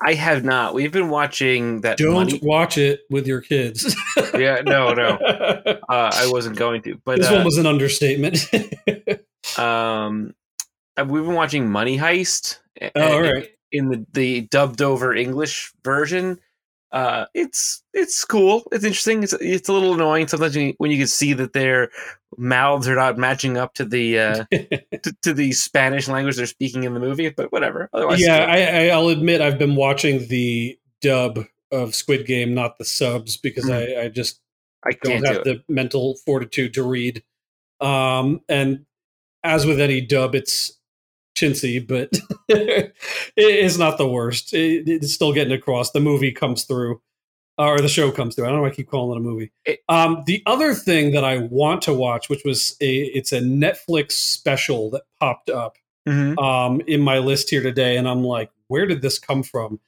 I 0.00 0.14
have 0.14 0.44
not. 0.44 0.74
We've 0.74 0.92
been 0.92 1.08
watching 1.08 1.80
that. 1.82 1.98
Don't 1.98 2.14
money- 2.14 2.40
watch 2.42 2.78
it 2.78 3.00
with 3.10 3.26
your 3.26 3.40
kids. 3.40 3.94
Yeah. 4.34 4.62
No. 4.64 4.92
No. 4.94 5.18
Uh, 5.88 6.10
I 6.12 6.28
wasn't 6.28 6.56
going 6.56 6.82
to. 6.82 7.00
But 7.04 7.18
this 7.18 7.30
uh, 7.30 7.34
one 7.34 7.44
was 7.44 7.56
an 7.58 7.66
understatement. 7.66 8.50
um, 9.58 10.34
we've 10.96 11.24
been 11.24 11.34
watching 11.34 11.70
Money 11.70 11.98
Heist. 11.98 12.58
Oh, 12.82 12.90
all 12.96 13.20
right. 13.20 13.48
In 13.70 13.90
the 13.90 14.06
the 14.12 14.40
dubbed 14.42 14.82
over 14.82 15.14
English 15.14 15.72
version. 15.84 16.40
Uh, 16.94 17.26
it's 17.34 17.82
it's 17.92 18.24
cool. 18.24 18.62
It's 18.70 18.84
interesting. 18.84 19.24
It's 19.24 19.32
it's 19.32 19.68
a 19.68 19.72
little 19.72 19.94
annoying 19.94 20.28
sometimes 20.28 20.54
when 20.54 20.66
you, 20.68 20.74
when 20.78 20.90
you 20.92 20.96
can 20.96 21.08
see 21.08 21.32
that 21.32 21.52
their 21.52 21.90
mouths 22.38 22.86
are 22.86 22.94
not 22.94 23.18
matching 23.18 23.56
up 23.56 23.74
to 23.74 23.84
the 23.84 24.16
uh, 24.16 24.44
to, 24.52 25.16
to 25.22 25.34
the 25.34 25.50
Spanish 25.50 26.06
language 26.06 26.36
they're 26.36 26.46
speaking 26.46 26.84
in 26.84 26.94
the 26.94 27.00
movie. 27.00 27.30
But 27.30 27.50
whatever. 27.50 27.90
Otherwise, 27.92 28.20
yeah. 28.20 28.44
I, 28.44 28.58
I, 28.60 28.86
I'll 28.90 29.08
admit 29.08 29.40
I've 29.40 29.58
been 29.58 29.74
watching 29.74 30.28
the 30.28 30.78
dub 31.00 31.40
of 31.72 31.96
Squid 31.96 32.26
Game, 32.26 32.54
not 32.54 32.78
the 32.78 32.84
subs, 32.84 33.38
because 33.38 33.68
I, 33.68 34.02
I 34.02 34.08
just 34.08 34.40
I 34.86 34.90
don't 35.02 35.14
can't 35.14 35.24
do 35.24 35.32
have 35.32 35.42
the 35.42 35.64
mental 35.68 36.14
fortitude 36.24 36.74
to 36.74 36.84
read. 36.84 37.24
Um, 37.80 38.40
and 38.48 38.86
as 39.42 39.66
with 39.66 39.80
any 39.80 40.00
dub, 40.00 40.36
it's 40.36 40.78
chintzy, 41.34 41.86
but 41.86 42.10
it 42.48 42.92
is 43.36 43.78
not 43.78 43.98
the 43.98 44.08
worst. 44.08 44.52
It, 44.54 44.88
it's 44.88 45.12
still 45.12 45.32
getting 45.32 45.52
across. 45.52 45.90
The 45.90 46.00
movie 46.00 46.32
comes 46.32 46.64
through, 46.64 47.00
or 47.58 47.80
the 47.80 47.88
show 47.88 48.10
comes 48.10 48.34
through. 48.34 48.44
I 48.44 48.48
don't 48.48 48.56
know 48.56 48.62
why 48.62 48.68
I 48.68 48.74
keep 48.74 48.88
calling 48.88 49.16
it 49.16 49.20
a 49.20 49.22
movie. 49.28 49.52
Um, 49.88 50.22
the 50.26 50.42
other 50.46 50.74
thing 50.74 51.12
that 51.12 51.24
I 51.24 51.38
want 51.38 51.82
to 51.82 51.92
watch, 51.94 52.28
which 52.28 52.42
was 52.44 52.76
a, 52.80 52.96
it's 53.02 53.32
a 53.32 53.40
Netflix 53.40 54.12
special 54.12 54.90
that 54.90 55.02
popped 55.20 55.50
up 55.50 55.76
Mhm. 56.08 56.36
um, 56.38 56.82
in 56.86 57.00
my 57.00 57.18
list 57.18 57.48
here 57.48 57.62
today, 57.62 57.96
and 57.96 58.06
I'm 58.06 58.22
like, 58.22 58.50
where 58.68 58.86
did 58.86 59.02
this 59.02 59.18
come 59.18 59.42
from? 59.42 59.80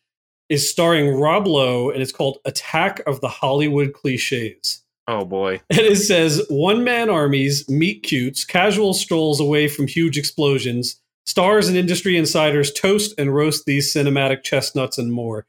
is 0.48 0.70
starring 0.70 1.18
Rob 1.18 1.44
Lowe, 1.48 1.90
and 1.90 2.00
it's 2.00 2.12
called 2.12 2.38
Attack 2.44 3.02
of 3.08 3.20
the 3.20 3.26
Hollywood 3.28 3.92
Cliches. 3.94 4.80
Oh 5.08 5.24
boy. 5.24 5.60
And 5.70 5.80
it 5.80 5.96
says 5.96 6.40
one 6.48 6.84
man 6.84 7.10
armies, 7.10 7.68
meet 7.68 8.04
cutes, 8.04 8.44
casual 8.44 8.94
strolls 8.94 9.40
away 9.40 9.66
from 9.66 9.88
huge 9.88 10.16
explosions. 10.16 11.00
Stars 11.26 11.68
and 11.68 11.76
industry 11.76 12.16
insiders 12.16 12.72
toast 12.72 13.12
and 13.18 13.34
roast 13.34 13.66
these 13.66 13.92
cinematic 13.92 14.42
chestnuts 14.42 14.96
and 14.96 15.12
more. 15.12 15.46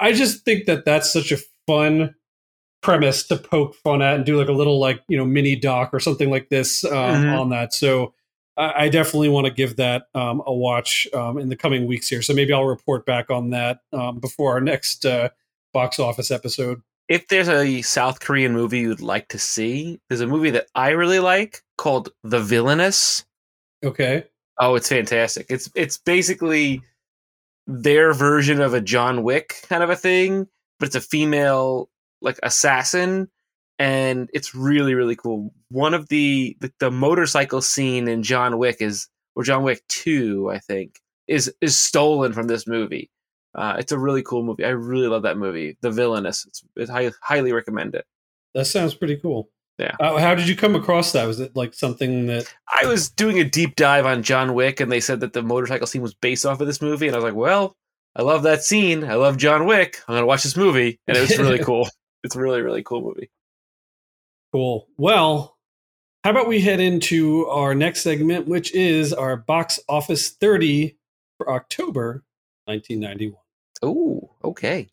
I 0.00 0.12
just 0.12 0.44
think 0.44 0.64
that 0.66 0.84
that's 0.84 1.12
such 1.12 1.30
a 1.30 1.38
fun 1.66 2.14
premise 2.82 3.26
to 3.28 3.36
poke 3.36 3.74
fun 3.76 4.02
at 4.02 4.16
and 4.16 4.24
do 4.26 4.38
like 4.38 4.48
a 4.48 4.52
little 4.52 4.78
like 4.78 5.02
you 5.08 5.16
know 5.16 5.24
mini 5.24 5.56
doc 5.56 5.90
or 5.92 6.00
something 6.00 6.30
like 6.30 6.48
this 6.48 6.84
um, 6.84 6.92
Mhm. 6.92 7.38
on 7.40 7.50
that. 7.50 7.72
So 7.72 8.12
I, 8.56 8.84
I 8.84 8.88
definitely 8.88 9.28
want 9.30 9.46
to 9.46 9.52
give 9.52 9.76
that 9.76 10.06
um, 10.14 10.42
a 10.46 10.52
watch 10.52 11.08
um, 11.14 11.38
in 11.38 11.48
the 11.48 11.56
coming 11.56 11.86
weeks 11.86 12.08
here. 12.08 12.22
So 12.22 12.34
maybe 12.34 12.52
I'll 12.52 12.64
report 12.66 13.06
back 13.06 13.30
on 13.30 13.50
that 13.50 13.80
um, 13.92 14.18
before 14.20 14.52
our 14.52 14.60
next 14.60 15.06
uh, 15.06 15.30
box 15.72 15.98
office 15.98 16.30
episode. 16.30 16.80
If 17.08 17.28
there's 17.28 17.48
a 17.48 17.82
South 17.82 18.20
Korean 18.20 18.52
movie 18.52 18.80
you'd 18.80 19.00
like 19.00 19.28
to 19.28 19.38
see, 19.38 20.00
there's 20.08 20.22
a 20.22 20.26
movie 20.26 20.50
that 20.50 20.66
I 20.74 20.90
really 20.90 21.20
like 21.20 21.62
called 21.76 22.10
The 22.22 22.40
Villainess. 22.40 23.24
Okay. 23.84 24.24
Oh, 24.58 24.74
it's 24.74 24.88
fantastic. 24.88 25.46
It's 25.48 25.70
it's 25.74 25.98
basically 25.98 26.82
their 27.66 28.12
version 28.12 28.60
of 28.60 28.74
a 28.74 28.80
John 28.80 29.22
Wick 29.22 29.64
kind 29.68 29.82
of 29.82 29.90
a 29.90 29.96
thing, 29.96 30.46
but 30.78 30.86
it's 30.86 30.96
a 30.96 31.00
female 31.00 31.88
like 32.20 32.38
assassin 32.42 33.28
and 33.78 34.30
it's 34.32 34.54
really 34.54 34.94
really 34.94 35.16
cool. 35.16 35.52
One 35.70 35.94
of 35.94 36.08
the 36.08 36.56
the, 36.60 36.72
the 36.78 36.90
motorcycle 36.90 37.62
scene 37.62 38.08
in 38.08 38.22
John 38.22 38.58
Wick 38.58 38.76
is 38.80 39.08
or 39.36 39.42
John 39.42 39.62
Wick 39.62 39.82
2, 39.88 40.50
I 40.50 40.58
think, 40.58 41.00
is 41.26 41.52
is 41.60 41.76
stolen 41.76 42.32
from 42.32 42.46
this 42.46 42.66
movie. 42.66 43.10
Uh, 43.54 43.76
it's 43.78 43.92
a 43.92 43.98
really 43.98 44.22
cool 44.22 44.42
movie. 44.42 44.64
I 44.64 44.70
really 44.70 45.06
love 45.06 45.22
that 45.22 45.38
movie, 45.38 45.78
The 45.80 45.90
Villainess. 45.90 46.44
It's, 46.46 46.64
it's 46.76 46.90
I 46.90 47.12
highly 47.22 47.52
recommend 47.52 47.94
it. 47.94 48.04
That 48.54 48.66
sounds 48.66 48.94
pretty 48.94 49.16
cool. 49.16 49.48
Yeah. 49.78 49.96
Uh, 49.98 50.18
how 50.18 50.34
did 50.34 50.48
you 50.48 50.54
come 50.54 50.76
across 50.76 51.12
that? 51.12 51.26
Was 51.26 51.40
it 51.40 51.56
like 51.56 51.74
something 51.74 52.26
that? 52.26 52.52
I 52.80 52.86
was 52.86 53.08
doing 53.08 53.40
a 53.40 53.44
deep 53.44 53.74
dive 53.76 54.06
on 54.06 54.22
John 54.22 54.54
Wick, 54.54 54.80
and 54.80 54.90
they 54.90 55.00
said 55.00 55.20
that 55.20 55.32
the 55.32 55.42
motorcycle 55.42 55.86
scene 55.86 56.02
was 56.02 56.14
based 56.14 56.46
off 56.46 56.60
of 56.60 56.66
this 56.66 56.80
movie, 56.80 57.06
and 57.08 57.14
I 57.16 57.18
was 57.18 57.24
like, 57.24 57.34
"Well, 57.34 57.76
I 58.14 58.22
love 58.22 58.44
that 58.44 58.62
scene. 58.62 59.04
I 59.04 59.14
love 59.14 59.36
John 59.36 59.66
Wick. 59.66 60.00
I'm 60.06 60.14
gonna 60.14 60.26
watch 60.26 60.44
this 60.44 60.56
movie," 60.56 61.00
and 61.08 61.16
it 61.16 61.20
was 61.20 61.36
really 61.38 61.58
cool. 61.64 61.88
It's 62.22 62.36
a 62.36 62.40
really, 62.40 62.62
really 62.62 62.82
cool 62.82 63.02
movie. 63.02 63.30
Cool. 64.52 64.86
Well, 64.96 65.58
how 66.22 66.30
about 66.30 66.46
we 66.46 66.60
head 66.60 66.80
into 66.80 67.46
our 67.48 67.74
next 67.74 68.02
segment, 68.02 68.46
which 68.46 68.72
is 68.74 69.12
our 69.12 69.36
box 69.36 69.80
office 69.88 70.30
30 70.30 70.96
for 71.36 71.50
October 71.50 72.24
1991. 72.66 73.40
Oh, 73.82 74.30
okay. 74.42 74.88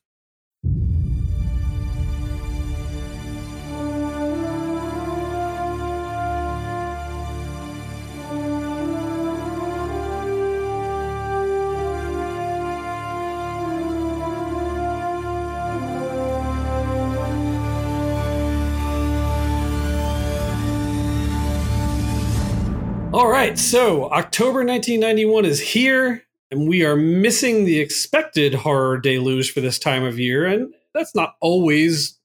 Right, 23.41 23.58
so 23.58 24.10
October 24.12 24.60
1991 24.63 25.45
is 25.45 25.60
here, 25.60 26.23
and 26.51 26.67
we 26.67 26.84
are 26.86 26.95
missing 26.95 27.65
the 27.65 27.80
expected 27.80 28.54
horror 28.54 28.99
deluge 28.99 29.51
for 29.51 29.62
this 29.62 29.80
time 29.80 30.04
of 30.04 30.19
year, 30.19 30.45
and 30.45 30.73
that's 30.93 31.15
not 31.15 31.36
always 31.41 32.19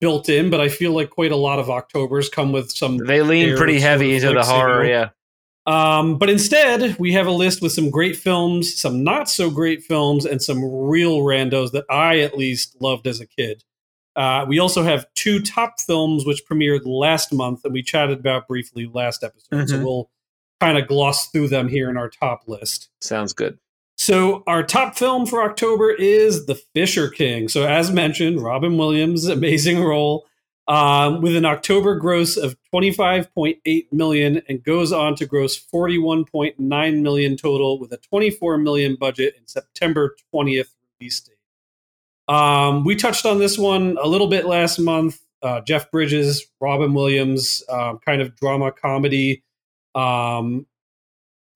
built 0.00 0.28
in, 0.28 0.50
but 0.50 0.60
I 0.60 0.68
feel 0.68 0.92
like 0.92 1.10
quite 1.10 1.32
a 1.32 1.36
lot 1.36 1.58
of 1.58 1.68
Octobers 1.70 2.28
come 2.28 2.52
with 2.52 2.70
some 2.70 2.98
They 2.98 3.22
lean 3.22 3.56
pretty 3.56 3.80
heavy 3.80 4.14
into 4.14 4.28
the 4.28 4.32
flicks, 4.34 4.48
you 4.48 4.54
horror. 4.54 4.84
know? 4.84 4.88
Yeah. 4.90 5.08
Um, 5.66 6.18
but 6.18 6.30
instead, 6.30 6.98
we 6.98 7.12
have 7.12 7.26
a 7.26 7.30
list 7.30 7.60
with 7.62 7.72
some 7.72 7.90
great 7.90 8.16
films, 8.16 8.74
some 8.74 9.04
not 9.04 9.28
so 9.28 9.50
great 9.50 9.82
films, 9.82 10.24
and 10.24 10.42
some 10.42 10.64
real 10.64 11.18
randos 11.20 11.72
that 11.72 11.84
I 11.90 12.20
at 12.20 12.36
least 12.36 12.76
loved 12.80 13.06
as 13.06 13.20
a 13.20 13.26
kid. 13.26 13.62
Uh, 14.16 14.44
we 14.48 14.58
also 14.58 14.82
have 14.82 15.06
two 15.14 15.40
top 15.40 15.74
films 15.80 16.26
which 16.26 16.42
premiered 16.50 16.80
last 16.84 17.32
month 17.32 17.64
and 17.64 17.72
we 17.72 17.82
chatted 17.82 18.18
about 18.18 18.48
briefly 18.48 18.90
last 18.92 19.22
episode. 19.22 19.68
So 19.68 19.76
Mhm. 19.78 19.84
we'll 19.84 20.10
kind 20.60 20.78
of 20.78 20.86
gloss 20.86 21.28
through 21.30 21.48
them 21.48 21.68
here 21.68 21.88
in 21.88 21.96
our 21.96 22.08
top 22.08 22.42
list. 22.46 22.90
Sounds 23.00 23.32
good. 23.32 23.58
So 23.96 24.42
our 24.46 24.62
top 24.62 24.96
film 24.96 25.26
for 25.26 25.42
October 25.42 25.90
is 25.90 26.46
The 26.46 26.54
Fisher 26.74 27.10
King. 27.10 27.48
So 27.48 27.66
as 27.66 27.90
mentioned, 27.90 28.40
Robin 28.40 28.78
Williams' 28.78 29.26
amazing 29.26 29.84
role 29.84 30.26
um, 30.68 31.20
with 31.20 31.36
an 31.36 31.44
October 31.44 31.96
gross 31.96 32.36
of 32.36 32.56
25.8 32.72 33.92
million 33.92 34.40
and 34.48 34.62
goes 34.62 34.92
on 34.92 35.16
to 35.16 35.26
gross 35.26 35.58
41.9 35.58 37.02
million 37.02 37.36
total 37.36 37.78
with 37.78 37.92
a 37.92 37.96
24 37.98 38.56
million 38.58 38.96
budget 38.98 39.34
in 39.36 39.46
September 39.46 40.16
20th 40.32 40.68
release 41.00 41.20
date. 41.20 41.36
Um, 42.32 42.84
we 42.84 42.94
touched 42.94 43.26
on 43.26 43.38
this 43.38 43.58
one 43.58 43.98
a 44.00 44.06
little 44.06 44.28
bit 44.28 44.46
last 44.46 44.78
month. 44.78 45.20
Uh, 45.42 45.60
Jeff 45.62 45.90
Bridges, 45.90 46.46
Robin 46.60 46.94
Williams, 46.94 47.62
um, 47.68 47.98
kind 47.98 48.22
of 48.22 48.36
drama 48.36 48.70
comedy. 48.70 49.42
Um, 49.94 50.66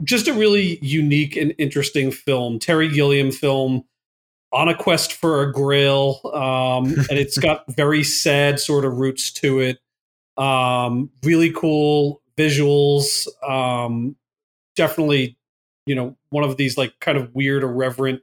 just 0.03 0.29
a 0.29 0.33
really 0.33 0.79
unique 0.83 1.37
and 1.37 1.55
interesting 1.59 2.11
film. 2.11 2.59
Terry 2.59 2.89
Gilliam 2.89 3.31
film 3.31 3.85
on 4.53 4.69
a 4.69 4.75
quest 4.75 5.13
for 5.13 5.43
a 5.43 5.53
grail. 5.53 6.21
Um, 6.33 6.85
and 7.11 7.19
it's 7.19 7.39
got 7.39 7.65
very 7.75 8.05
sad 8.05 8.61
sort 8.61 8.85
of 8.85 8.99
roots 8.99 9.33
to 9.33 9.61
it. 9.61 9.79
Um, 10.37 11.11
really 11.23 11.53
cool 11.53 12.23
visuals. 12.37 13.27
Um, 13.49 14.17
definitely, 14.77 15.37
you 15.87 15.95
know, 15.95 16.17
one 16.31 16.45
of 16.45 16.57
these 16.57 16.77
like 16.77 16.99
kind 17.01 17.19
of 17.19 17.35
weird, 17.35 17.63
irreverent 17.63 18.23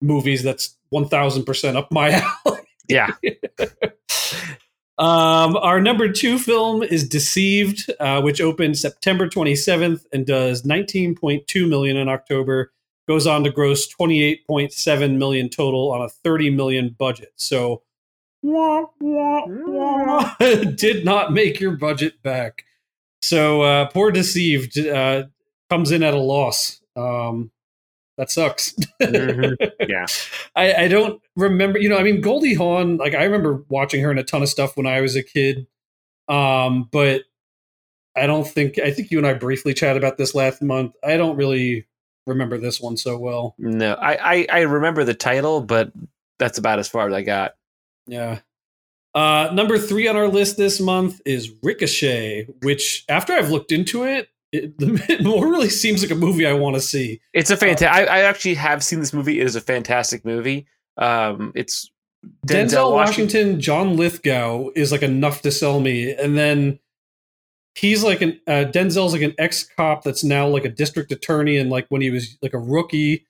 movies 0.00 0.42
that's 0.42 0.76
1000% 0.92 1.76
up 1.76 1.90
my 1.90 2.10
alley. 2.46 2.60
Yeah. 2.88 3.12
Um, 4.98 5.56
our 5.58 5.80
number 5.80 6.10
two 6.10 6.38
film 6.38 6.82
is 6.82 7.06
Deceived, 7.06 7.90
uh, 8.00 8.22
which 8.22 8.40
opened 8.40 8.78
September 8.78 9.28
27th 9.28 10.06
and 10.12 10.26
does 10.26 10.62
19.2 10.62 11.68
million 11.68 11.96
in 11.96 12.08
October. 12.08 12.72
Goes 13.06 13.26
on 13.26 13.44
to 13.44 13.50
gross 13.50 13.92
28.7 13.94 15.16
million 15.18 15.48
total 15.48 15.92
on 15.92 16.02
a 16.02 16.08
30 16.08 16.50
million 16.50 16.96
budget. 16.98 17.32
So, 17.36 17.82
did 20.76 21.04
not 21.04 21.32
make 21.32 21.60
your 21.60 21.72
budget 21.72 22.22
back. 22.22 22.64
So, 23.20 23.62
uh, 23.62 23.86
poor 23.86 24.10
Deceived 24.10 24.78
uh, 24.78 25.24
comes 25.68 25.92
in 25.92 26.02
at 26.02 26.14
a 26.14 26.18
loss. 26.18 26.80
Um, 26.96 27.50
that 28.16 28.30
sucks. 28.30 28.74
Mhm. 29.00 29.56
Yeah. 29.88 30.06
I, 30.56 30.84
I 30.84 30.88
don't 30.88 31.20
remember, 31.36 31.78
you 31.78 31.88
know, 31.88 31.98
I 31.98 32.02
mean, 32.02 32.20
Goldie 32.20 32.54
Hawn, 32.54 32.96
like 32.96 33.14
I 33.14 33.24
remember 33.24 33.64
watching 33.68 34.02
her 34.02 34.10
in 34.10 34.18
a 34.18 34.24
ton 34.24 34.42
of 34.42 34.48
stuff 34.48 34.76
when 34.76 34.86
I 34.86 35.00
was 35.00 35.14
a 35.16 35.22
kid. 35.22 35.66
Um, 36.28 36.88
but 36.90 37.22
I 38.16 38.26
don't 38.26 38.46
think, 38.46 38.78
I 38.78 38.90
think 38.90 39.10
you 39.10 39.18
and 39.18 39.26
I 39.26 39.34
briefly 39.34 39.74
chatted 39.74 40.02
about 40.02 40.16
this 40.18 40.34
last 40.34 40.60
month. 40.62 40.94
I 41.04 41.16
don't 41.16 41.36
really 41.36 41.86
remember 42.26 42.58
this 42.58 42.80
one 42.80 42.96
so 42.96 43.16
well. 43.16 43.54
No, 43.58 43.94
I, 43.94 44.16
I 44.16 44.46
I 44.50 44.60
remember 44.62 45.04
the 45.04 45.14
title, 45.14 45.60
but 45.60 45.92
that's 46.38 46.58
about 46.58 46.78
as 46.80 46.88
far 46.88 47.06
as 47.08 47.14
I 47.14 47.22
got. 47.22 47.54
Yeah. 48.06 48.40
Uh, 49.14 49.50
number 49.52 49.78
three 49.78 50.08
on 50.08 50.16
our 50.16 50.28
list 50.28 50.56
this 50.56 50.80
month 50.80 51.20
is 51.24 51.52
Ricochet, 51.62 52.48
which 52.62 53.04
after 53.08 53.32
I've 53.32 53.50
looked 53.50 53.72
into 53.72 54.04
it, 54.04 54.28
it, 54.52 55.20
more 55.22 55.48
really 55.48 55.68
seems 55.68 56.02
like 56.02 56.10
a 56.10 56.16
movie 56.16 56.46
I 56.46 56.52
want 56.52 56.74
to 56.76 56.80
see. 56.80 57.20
It's 57.32 57.50
a 57.50 57.56
fantastic. 57.56 57.88
I, 57.88 58.04
I 58.04 58.20
actually 58.20 58.54
have 58.54 58.82
seen 58.82 59.00
this 59.00 59.12
movie. 59.12 59.40
It 59.40 59.46
is 59.46 59.56
a 59.56 59.60
fantastic 59.60 60.24
movie. 60.24 60.66
Um, 60.96 61.52
it's 61.54 61.90
Denzel, 62.46 62.92
Washington, 62.92 63.60
John 63.60 63.96
Lithgow 63.96 64.70
is 64.74 64.92
like 64.92 65.02
enough 65.02 65.42
to 65.42 65.50
sell 65.50 65.80
me, 65.80 66.12
and 66.12 66.36
then 66.36 66.78
he's 67.74 68.02
like 68.02 68.22
an 68.22 68.40
uh, 68.46 68.64
Denzel's 68.70 69.12
like 69.12 69.22
an 69.22 69.34
ex 69.38 69.64
cop 69.76 70.02
that's 70.02 70.24
now 70.24 70.46
like 70.48 70.64
a 70.64 70.70
district 70.70 71.12
attorney, 71.12 71.56
and 71.56 71.70
like 71.70 71.86
when 71.88 72.00
he 72.00 72.10
was 72.10 72.36
like 72.42 72.54
a 72.54 72.58
rookie, 72.58 73.26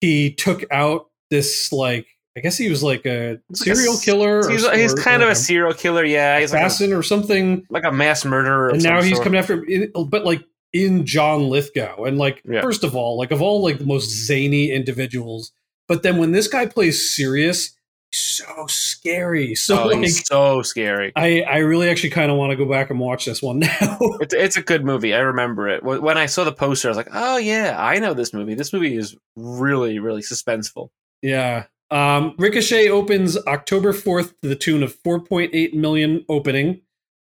he 0.00 0.32
took 0.32 0.64
out 0.70 1.10
this 1.30 1.72
like 1.72 2.06
I 2.36 2.40
guess 2.40 2.56
he 2.56 2.70
was 2.70 2.82
like 2.82 3.04
a 3.06 3.38
He's 3.48 3.64
serial 3.64 3.98
killer. 3.98 4.40
or- 4.46 4.50
He's, 4.50 4.68
he's 4.70 4.92
or- 4.94 4.96
kind 4.96 5.22
or 5.22 5.26
of 5.26 5.32
a 5.32 5.34
serial 5.34 5.74
killer. 5.74 6.04
Yeah, 6.04 6.38
he's 6.40 6.52
like 6.52 6.62
a, 6.62 6.66
assassin 6.66 6.92
or 6.92 7.02
something, 7.02 7.66
like 7.70 7.84
a 7.84 7.90
mass 7.92 8.24
murderer. 8.24 8.68
And 8.70 8.82
now 8.82 9.02
he's 9.02 9.14
sort. 9.16 9.24
coming 9.24 9.38
after, 9.40 9.64
but 10.06 10.24
like 10.24 10.44
in 10.72 11.04
John 11.04 11.48
Lithgow, 11.48 12.04
and 12.04 12.18
like 12.18 12.42
Yeah. 12.48 12.60
first 12.60 12.84
of 12.84 12.94
all, 12.94 13.18
like 13.18 13.32
of 13.32 13.42
all 13.42 13.62
like 13.62 13.78
the 13.78 13.84
most 13.86 14.08
zany 14.10 14.70
individuals, 14.70 15.50
but 15.88 16.02
then 16.04 16.18
when 16.18 16.30
this 16.30 16.46
guy 16.46 16.66
plays 16.66 17.10
serious, 17.12 17.76
he's 18.12 18.20
so 18.46 18.66
scary. 18.68 19.54
So 19.56 19.82
Oh, 19.82 19.86
like. 19.88 19.98
he's 19.98 20.24
so 20.24 20.62
scary. 20.62 21.12
I, 21.16 21.42
I 21.42 21.58
really 21.58 21.88
actually 21.90 22.10
kind 22.10 22.30
of 22.30 22.36
want 22.36 22.50
to 22.52 22.56
go 22.56 22.64
back 22.70 22.90
and 22.90 23.00
watch 23.00 23.24
this 23.24 23.42
one 23.42 23.58
now. 23.80 23.98
It's 24.20 24.32
it's 24.34 24.56
a 24.56 24.62
good 24.62 24.84
movie. 24.84 25.12
I 25.14 25.18
remember 25.18 25.68
it. 25.68 25.82
When 25.82 26.16
I 26.16 26.26
saw 26.26 26.44
the 26.44 26.52
poster, 26.52 26.86
I 26.86 26.90
was 26.90 26.96
like, 26.96 27.08
"Oh 27.12 27.38
yeah, 27.38 27.74
I 27.76 27.98
know 27.98 28.14
this 28.14 28.32
movie. 28.32 28.54
This 28.54 28.72
movie 28.72 28.96
is 28.96 29.16
really 29.34 29.98
really 29.98 30.22
suspenseful." 30.22 30.90
yeah. 31.22 31.64
Um, 31.90 32.34
Ricochet 32.38 32.88
opens 32.88 33.36
October 33.46 33.92
4th 33.92 34.34
to 34.42 34.48
the 34.48 34.56
tune 34.56 34.82
of 34.82 34.96
4.8 35.02 35.74
million 35.74 36.24
opening. 36.28 36.82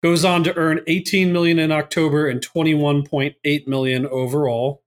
Goes 0.03 0.25
on 0.25 0.45
to 0.45 0.57
earn 0.57 0.81
18 0.87 1.33
million 1.33 1.59
in 1.59 1.73
October 1.73 2.29
and 2.29 2.41
21.8 2.41 3.67
million 3.67 4.07
overall. 4.07 4.83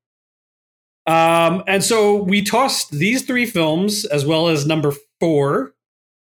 Um, 1.05 1.63
and 1.67 1.83
so 1.83 2.15
we 2.15 2.41
tossed 2.41 2.91
these 2.91 3.23
three 3.23 3.45
films 3.45 4.05
as 4.05 4.25
well 4.25 4.47
as 4.47 4.65
number 4.65 4.93
four 5.19 5.73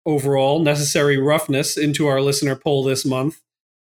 overall, 0.06 0.60
Necessary 0.60 1.18
Roughness, 1.18 1.78
into 1.78 2.08
our 2.08 2.22
listener 2.22 2.56
poll 2.56 2.84
this 2.84 3.06
month. 3.06 3.42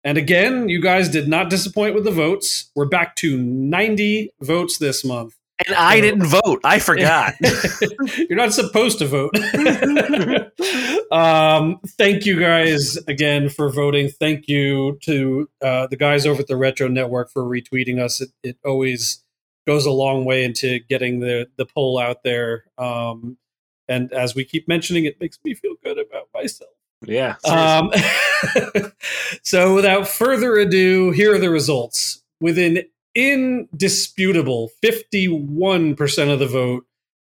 And 0.03 0.17
again, 0.17 0.67
you 0.67 0.81
guys 0.81 1.07
did 1.07 1.27
not 1.27 1.49
disappoint 1.49 1.95
with 1.95 2.03
the 2.03 2.11
votes. 2.11 2.69
We're 2.75 2.85
back 2.85 3.15
to 3.17 3.37
90 3.37 4.31
votes 4.41 4.77
this 4.77 5.05
month. 5.05 5.35
And 5.65 5.75
I 5.75 6.01
didn't 6.01 6.25
vote. 6.25 6.61
I 6.63 6.79
forgot. 6.79 7.35
You're 8.17 8.37
not 8.37 8.53
supposed 8.53 8.99
to 8.99 9.05
vote. 9.07 9.35
um, 11.11 11.79
thank 11.97 12.25
you 12.25 12.39
guys 12.39 12.97
again 13.07 13.49
for 13.49 13.69
voting. 13.71 14.09
Thank 14.09 14.47
you 14.47 14.97
to 15.03 15.49
uh, 15.61 15.87
the 15.87 15.95
guys 15.95 16.25
over 16.25 16.41
at 16.41 16.47
the 16.47 16.57
Retro 16.57 16.87
Network 16.87 17.29
for 17.29 17.43
retweeting 17.43 17.99
us. 17.99 18.19
It, 18.19 18.31
it 18.41 18.57
always 18.65 19.23
goes 19.67 19.85
a 19.85 19.91
long 19.91 20.25
way 20.25 20.43
into 20.43 20.79
getting 20.79 21.19
the 21.19 21.47
the 21.55 21.65
poll 21.65 21.99
out 21.99 22.23
there. 22.23 22.65
Um, 22.77 23.37
and 23.87 24.11
as 24.13 24.35
we 24.35 24.45
keep 24.45 24.67
mentioning, 24.67 25.05
it 25.05 25.19
makes 25.19 25.37
me 25.43 25.53
feel 25.53 25.75
good 25.83 25.99
about 25.99 26.29
myself. 26.33 26.71
yeah. 27.05 27.35
Um, 27.45 27.91
so, 29.43 29.75
without 29.75 30.07
further 30.07 30.55
ado, 30.55 31.11
here 31.11 31.35
are 31.35 31.39
the 31.39 31.49
results. 31.49 32.21
With 32.39 32.57
an 32.57 32.83
indisputable 33.15 34.71
51% 34.83 36.33
of 36.33 36.39
the 36.39 36.47
vote, 36.47 36.85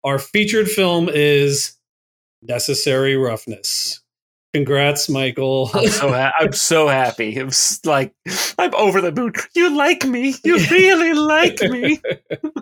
our 0.05 0.19
featured 0.19 0.69
film 0.69 1.09
is 1.09 1.75
Necessary 2.43 3.17
Roughness. 3.17 4.01
Congrats, 4.55 5.09
Michael. 5.09 5.71
I'm 5.73 5.89
so 5.89 6.09
ha- 6.13 6.33
I'm 6.39 6.53
so 6.53 6.89
happy. 6.89 7.37
I'm 7.39 7.51
like 7.85 8.15
I'm 8.59 8.75
over 8.75 9.01
the 9.01 9.13
moon. 9.13 9.33
You 9.55 9.75
like 9.77 10.05
me. 10.05 10.35
You 10.45 10.59
really 10.71 11.15
like 11.15 11.61
me. 11.63 12.01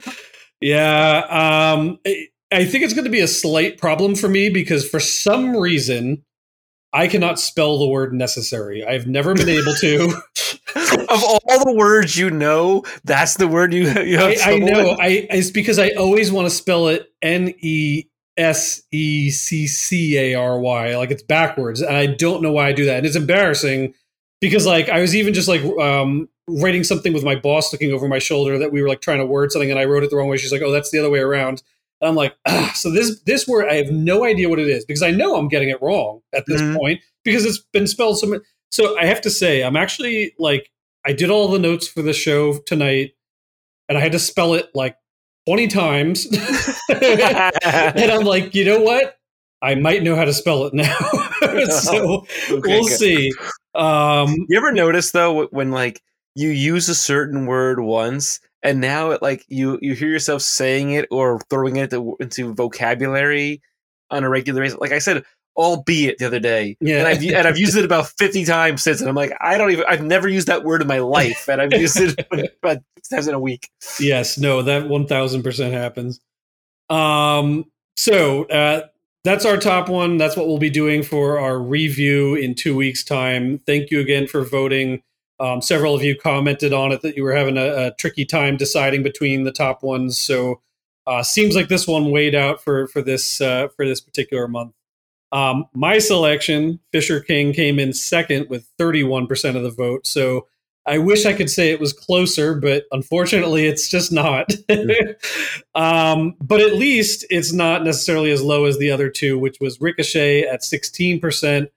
yeah, 0.60 1.72
um, 1.74 1.98
I- 2.06 2.28
I 2.52 2.64
think 2.64 2.82
it's 2.82 2.94
going 2.94 3.04
to 3.04 3.10
be 3.10 3.20
a 3.20 3.28
slight 3.28 3.78
problem 3.78 4.16
for 4.16 4.28
me 4.28 4.48
because 4.50 4.88
for 4.88 4.98
some 4.98 5.56
reason, 5.56 6.24
I 6.92 7.06
cannot 7.06 7.38
spell 7.38 7.78
the 7.78 7.86
word 7.86 8.12
necessary. 8.12 8.84
I've 8.84 9.06
never 9.06 9.34
been 9.34 9.48
able 9.48 9.74
to. 9.74 10.14
of 11.10 11.24
all 11.24 11.64
the 11.64 11.74
words 11.76 12.16
you 12.16 12.30
know, 12.30 12.84
that's 13.04 13.36
the 13.36 13.48
word 13.48 13.72
you 13.72 13.88
you 14.02 14.18
have 14.18 14.36
I, 14.44 14.52
I 14.52 14.58
know. 14.58 14.90
with? 14.90 15.00
I 15.00 15.26
it's 15.30 15.50
because 15.50 15.78
I 15.78 15.90
always 15.90 16.32
want 16.32 16.46
to 16.46 16.50
spell 16.50 16.88
it 16.88 17.12
N 17.22 17.54
E 17.60 18.04
S 18.36 18.82
E 18.90 19.30
C 19.30 19.66
C 19.66 20.16
A 20.18 20.34
R 20.34 20.58
Y, 20.58 20.96
like 20.96 21.10
it's 21.10 21.22
backwards, 21.22 21.80
and 21.80 21.96
I 21.96 22.06
don't 22.06 22.42
know 22.42 22.52
why 22.52 22.68
I 22.68 22.72
do 22.72 22.86
that. 22.86 22.98
And 22.98 23.06
it's 23.06 23.16
embarrassing 23.16 23.94
because 24.40 24.66
like 24.66 24.88
I 24.88 25.00
was 25.00 25.14
even 25.14 25.34
just 25.34 25.48
like 25.48 25.62
um, 25.78 26.28
writing 26.48 26.84
something 26.84 27.12
with 27.12 27.24
my 27.24 27.36
boss 27.36 27.72
looking 27.72 27.92
over 27.92 28.08
my 28.08 28.18
shoulder 28.18 28.58
that 28.58 28.72
we 28.72 28.82
were 28.82 28.88
like 28.88 29.00
trying 29.00 29.18
to 29.18 29.26
word 29.26 29.52
something, 29.52 29.70
and 29.70 29.78
I 29.78 29.84
wrote 29.84 30.02
it 30.02 30.10
the 30.10 30.16
wrong 30.16 30.28
way. 30.28 30.36
She's 30.36 30.52
like, 30.52 30.62
"Oh, 30.62 30.72
that's 30.72 30.90
the 30.90 30.98
other 30.98 31.10
way 31.10 31.20
around." 31.20 31.62
And 32.00 32.08
I'm 32.08 32.14
like, 32.16 32.34
ah, 32.46 32.72
so 32.74 32.90
this 32.90 33.20
this 33.22 33.46
word 33.46 33.68
I 33.68 33.74
have 33.74 33.90
no 33.90 34.24
idea 34.24 34.48
what 34.48 34.58
it 34.58 34.68
is 34.68 34.84
because 34.84 35.02
I 35.02 35.10
know 35.10 35.36
I'm 35.36 35.48
getting 35.48 35.68
it 35.68 35.80
wrong 35.82 36.20
at 36.34 36.44
this 36.46 36.60
Mhm. 36.60 36.76
point 36.76 37.00
because 37.24 37.44
it's 37.44 37.58
been 37.72 37.86
spelled 37.86 38.18
so 38.18 38.26
much. 38.26 38.42
So 38.70 38.98
I 38.98 39.04
have 39.06 39.20
to 39.22 39.30
say, 39.30 39.62
I'm 39.62 39.76
actually 39.76 40.34
like 40.38 40.70
I 41.06 41.12
did 41.12 41.30
all 41.30 41.48
the 41.48 41.58
notes 41.58 41.88
for 41.88 42.02
the 42.02 42.12
show 42.12 42.58
tonight, 42.66 43.12
and 43.88 43.98
I 43.98 44.00
had 44.00 44.12
to 44.12 44.18
spell 44.18 44.54
it 44.54 44.70
like 44.74 44.96
20 45.46 45.66
times. 45.68 46.26
and 46.88 48.10
I'm 48.10 48.24
like, 48.24 48.54
you 48.54 48.64
know 48.64 48.80
what? 48.80 49.16
I 49.62 49.74
might 49.74 50.02
know 50.02 50.16
how 50.16 50.24
to 50.24 50.32
spell 50.32 50.64
it 50.66 50.74
now. 50.74 50.96
so 51.68 52.26
Okay, 52.50 52.60
we'll 52.68 52.84
good. 52.84 52.98
see. 52.98 53.30
Um, 53.74 54.34
You 54.48 54.56
ever 54.58 54.72
notice 54.72 55.10
though 55.12 55.46
when 55.46 55.70
like 55.70 56.02
you 56.34 56.48
use 56.50 56.88
a 56.88 56.94
certain 56.94 57.46
word 57.46 57.80
once 57.80 58.40
and 58.62 58.80
now 58.80 59.10
it 59.10 59.22
like 59.22 59.44
you 59.48 59.78
you 59.82 59.94
hear 59.94 60.08
yourself 60.08 60.42
saying 60.42 60.92
it 60.92 61.06
or 61.10 61.40
throwing 61.50 61.76
it 61.76 61.92
into, 61.92 62.16
into 62.20 62.52
vocabulary 62.54 63.62
on 64.10 64.24
a 64.24 64.28
regular 64.28 64.60
basis? 64.62 64.78
Like 64.78 64.92
I 64.92 64.98
said, 64.98 65.24
albeit 65.56 66.18
the 66.18 66.26
other 66.26 66.40
day, 66.40 66.76
Yeah. 66.80 66.98
and 66.98 67.08
I've 67.08 67.22
and 67.22 67.46
I've 67.48 67.58
used 67.58 67.76
it 67.76 67.84
about 67.84 68.08
fifty 68.08 68.44
times 68.44 68.82
since, 68.82 69.00
and 69.00 69.08
I'm 69.08 69.16
like, 69.16 69.32
I 69.40 69.58
don't 69.58 69.70
even 69.72 69.84
I've 69.88 70.02
never 70.04 70.28
used 70.28 70.46
that 70.48 70.64
word 70.64 70.82
in 70.82 70.88
my 70.88 70.98
life, 71.00 71.48
and 71.48 71.60
I've 71.60 71.72
used 71.72 71.98
it 72.00 72.26
about 72.62 72.78
times 73.10 73.26
in 73.28 73.34
a 73.34 73.40
week. 73.40 73.68
yes, 73.98 74.38
no, 74.38 74.62
that 74.62 74.84
1000% 74.84 75.72
happens. 75.72 76.20
Um, 76.88 77.64
so 77.96 78.44
uh, 78.44 78.86
that's 79.24 79.44
our 79.44 79.56
top 79.56 79.88
one. 79.88 80.16
That's 80.16 80.36
what 80.36 80.46
we'll 80.46 80.58
be 80.58 80.70
doing 80.70 81.02
for 81.02 81.38
our 81.40 81.58
review 81.58 82.34
in 82.34 82.54
two 82.54 82.76
weeks' 82.76 83.02
time. 83.04 83.58
Thank 83.66 83.90
you 83.90 84.00
again 84.00 84.26
for 84.26 84.44
voting. 84.44 85.02
Um, 85.40 85.62
several 85.62 85.94
of 85.94 86.02
you 86.02 86.16
commented 86.16 86.72
on 86.72 86.92
it 86.92 87.00
that 87.02 87.16
you 87.16 87.24
were 87.24 87.34
having 87.34 87.56
a, 87.56 87.86
a 87.86 87.94
tricky 87.98 88.26
time 88.26 88.56
deciding 88.56 89.02
between 89.02 89.44
the 89.44 89.52
top 89.52 89.82
ones. 89.82 90.18
So 90.18 90.60
uh, 91.06 91.22
seems 91.22 91.56
like 91.56 91.68
this 91.68 91.88
one 91.88 92.10
weighed 92.10 92.34
out 92.34 92.62
for 92.62 92.86
for 92.88 93.02
this 93.02 93.40
uh, 93.40 93.68
for 93.76 93.86
this 93.86 94.00
particular 94.00 94.46
month. 94.46 94.74
Um, 95.32 95.66
my 95.72 95.98
selection, 95.98 96.80
Fisher 96.92 97.20
King, 97.20 97.52
came 97.52 97.78
in 97.78 97.92
second 97.92 98.48
with 98.50 98.68
31% 98.78 99.56
of 99.56 99.62
the 99.62 99.70
vote. 99.70 100.06
So 100.06 100.46
I 100.86 100.98
wish 100.98 101.26
I 101.26 101.34
could 101.34 101.50
say 101.50 101.70
it 101.70 101.80
was 101.80 101.92
closer, 101.92 102.54
but 102.54 102.84
unfortunately, 102.90 103.66
it's 103.66 103.88
just 103.88 104.10
not. 104.10 104.52
um, 105.74 106.34
but 106.40 106.60
at 106.60 106.74
least 106.74 107.24
it's 107.30 107.52
not 107.52 107.84
necessarily 107.84 108.30
as 108.30 108.42
low 108.42 108.64
as 108.64 108.78
the 108.78 108.90
other 108.90 109.08
two, 109.08 109.38
which 109.38 109.58
was 109.60 109.80
Ricochet 109.80 110.42
at 110.42 110.62
16% 110.62 111.68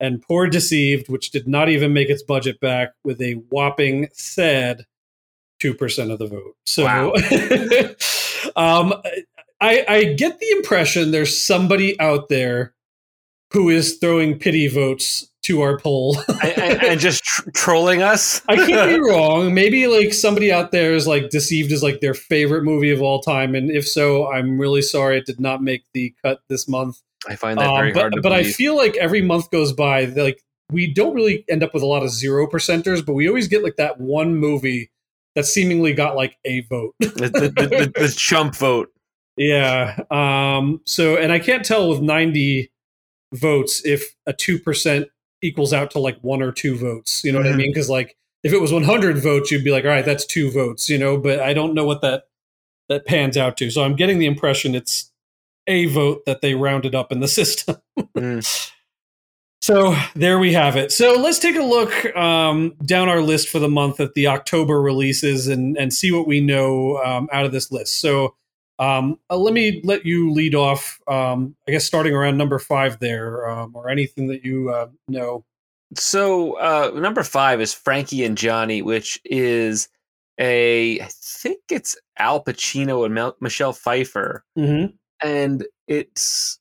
and 0.00 0.22
Poor 0.22 0.46
Deceived, 0.46 1.08
which 1.08 1.30
did 1.30 1.46
not 1.46 1.68
even 1.68 1.92
make 1.92 2.08
its 2.08 2.22
budget 2.22 2.60
back 2.60 2.94
with 3.04 3.20
a 3.20 3.34
whopping 3.50 4.08
sad 4.12 4.86
2% 5.62 6.10
of 6.10 6.18
the 6.18 6.26
vote. 6.26 6.56
So 6.64 6.84
Wow. 6.84 7.12
um, 8.56 8.94
I, 9.60 9.84
I 9.86 10.04
get 10.14 10.38
the 10.40 10.50
impression 10.52 11.10
there's 11.10 11.38
somebody 11.38 12.00
out 12.00 12.28
there 12.30 12.74
who 13.52 13.68
is 13.68 13.98
throwing 13.98 14.38
pity 14.38 14.68
votes 14.68 15.28
to 15.42 15.60
our 15.62 15.78
poll. 15.78 16.16
and, 16.42 17.00
just 17.00 17.24
tr- 17.24 17.50
trolling 17.50 18.02
us. 18.02 18.42
I 18.48 18.56
could 18.56 18.88
be 18.88 19.00
wrong. 19.10 19.52
Maybe 19.52 19.86
like 19.86 20.14
somebody 20.14 20.52
out 20.52 20.70
there 20.70 20.94
is 20.94 21.06
like 21.06 21.30
deceived 21.30 21.72
is 21.72 21.82
like 21.82 22.00
their 22.00 22.14
favorite 22.14 22.62
movie 22.62 22.90
of 22.90 23.02
all 23.02 23.20
time, 23.20 23.54
and 23.54 23.70
if 23.70 23.88
so, 23.88 24.30
I'm 24.30 24.58
really 24.58 24.82
sorry 24.82 25.18
it 25.18 25.26
did 25.26 25.40
not 25.40 25.62
make 25.62 25.82
the 25.94 26.14
cut 26.22 26.40
this 26.48 26.68
month. 26.68 27.00
I 27.28 27.36
find 27.36 27.58
that 27.60 27.74
very 27.74 27.88
Um, 27.88 27.94
but 27.94 28.00
hard 28.00 28.12
to 28.14 28.20
but 28.22 28.32
I 28.32 28.44
feel 28.44 28.76
like 28.76 28.96
every 28.96 29.20
month 29.22 29.50
goes 29.50 29.72
by, 29.72 30.04
like 30.06 30.42
we 30.72 30.92
don't 30.92 31.14
really 31.14 31.44
end 31.48 31.62
up 31.62 31.74
with 31.74 31.82
a 31.82 31.86
lot 31.86 32.02
of 32.02 32.10
zero 32.10 32.46
percenters, 32.46 33.04
but 33.04 33.12
we 33.14 33.28
always 33.28 33.48
get 33.48 33.62
like 33.62 33.76
that 33.76 34.00
one 34.00 34.36
movie 34.36 34.90
that 35.34 35.44
seemingly 35.46 35.92
got 35.92 36.16
like 36.16 36.38
a 36.44 36.60
vote. 36.62 36.94
the, 37.00 37.08
the, 37.08 37.66
the, 37.68 37.92
the, 37.94 38.14
chump 38.16 38.56
vote. 38.56 38.90
yeah. 39.36 39.98
Um. 40.10 40.80
So, 40.86 41.16
and 41.16 41.32
I 41.32 41.38
can't 41.38 41.64
tell 41.64 41.88
with 41.88 42.00
90 42.00 42.70
votes 43.34 43.84
if 43.84 44.14
a 44.26 44.32
two 44.32 44.58
percent 44.58 45.08
equals 45.42 45.72
out 45.72 45.90
to 45.92 45.98
like 45.98 46.18
one 46.20 46.42
or 46.42 46.52
two 46.52 46.76
votes. 46.76 47.22
You 47.24 47.32
know 47.32 47.38
what 47.38 47.46
I 47.48 47.52
Mhm. 47.52 47.56
mean? 47.58 47.70
Because 47.72 47.88
like 47.90 48.16
if 48.42 48.52
it 48.52 48.60
was 48.60 48.72
100 48.72 49.18
votes, 49.18 49.50
you'd 49.50 49.64
be 49.64 49.70
like, 49.70 49.84
all 49.84 49.90
right, 49.90 50.04
that's 50.04 50.24
two 50.24 50.50
votes. 50.50 50.88
You 50.88 50.98
know, 50.98 51.16
but 51.18 51.40
I 51.40 51.52
don't 51.54 51.74
know 51.74 51.84
what 51.84 52.00
that 52.02 52.24
that 52.88 53.06
pans 53.06 53.36
out 53.36 53.56
to. 53.58 53.70
So 53.70 53.82
I'm 53.84 53.94
getting 53.96 54.18
the 54.18 54.26
impression 54.26 54.74
it's 54.74 55.09
a 55.70 55.86
vote 55.86 56.24
that 56.26 56.42
they 56.42 56.54
rounded 56.54 56.94
up 56.94 57.10
in 57.12 57.20
the 57.20 57.28
system. 57.40 57.76
Mm. 58.16 58.70
So 59.62 59.94
there 60.14 60.38
we 60.38 60.54
have 60.54 60.76
it. 60.76 60.90
So 60.90 61.14
let's 61.20 61.38
take 61.38 61.56
a 61.56 61.62
look 61.62 62.16
um, 62.16 62.74
down 62.84 63.08
our 63.08 63.20
list 63.20 63.48
for 63.48 63.58
the 63.58 63.68
month 63.68 64.00
at 64.00 64.14
the 64.14 64.26
October 64.26 64.80
releases 64.80 65.48
and 65.48 65.76
and 65.76 65.92
see 65.92 66.10
what 66.12 66.26
we 66.26 66.40
know 66.40 66.96
um, 67.04 67.28
out 67.32 67.44
of 67.44 67.52
this 67.52 67.70
list. 67.70 68.00
So 68.00 68.34
um, 68.78 69.18
uh, 69.28 69.36
let 69.36 69.52
me 69.52 69.82
let 69.84 70.06
you 70.06 70.32
lead 70.32 70.54
off. 70.54 70.98
Um, 71.06 71.54
I 71.68 71.72
guess 71.72 71.84
starting 71.84 72.14
around 72.14 72.38
number 72.38 72.58
five 72.58 72.98
there, 73.00 73.48
um, 73.50 73.72
or 73.76 73.90
anything 73.90 74.28
that 74.28 74.44
you 74.44 74.70
uh, 74.70 74.88
know. 75.08 75.44
So 75.94 76.54
uh, 76.54 76.92
number 76.98 77.22
five 77.22 77.60
is 77.60 77.74
Frankie 77.74 78.24
and 78.24 78.38
Johnny, 78.38 78.80
which 78.80 79.20
is 79.26 79.88
a 80.38 81.00
I 81.00 81.08
think 81.10 81.60
it's 81.70 81.94
Al 82.18 82.42
Pacino 82.42 83.04
and 83.04 83.14
Mel- 83.14 83.36
Michelle 83.40 83.74
Pfeiffer, 83.74 84.42
Mm-hmm. 84.58 84.94
And 85.22 85.66
it's 85.86 86.58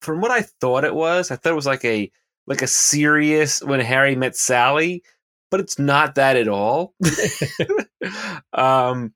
from 0.00 0.20
what 0.20 0.30
I 0.30 0.42
thought 0.42 0.84
it 0.84 0.94
was. 0.94 1.30
I 1.30 1.36
thought 1.36 1.52
it 1.52 1.56
was 1.56 1.66
like 1.66 1.84
a 1.84 2.10
like 2.46 2.62
a 2.62 2.66
serious 2.66 3.62
When 3.62 3.80
Harry 3.80 4.16
Met 4.16 4.36
Sally, 4.36 5.02
but 5.50 5.60
it's 5.60 5.78
not 5.78 6.14
that 6.16 6.36
at 6.36 6.48
all. 6.48 6.94
um, 8.52 9.14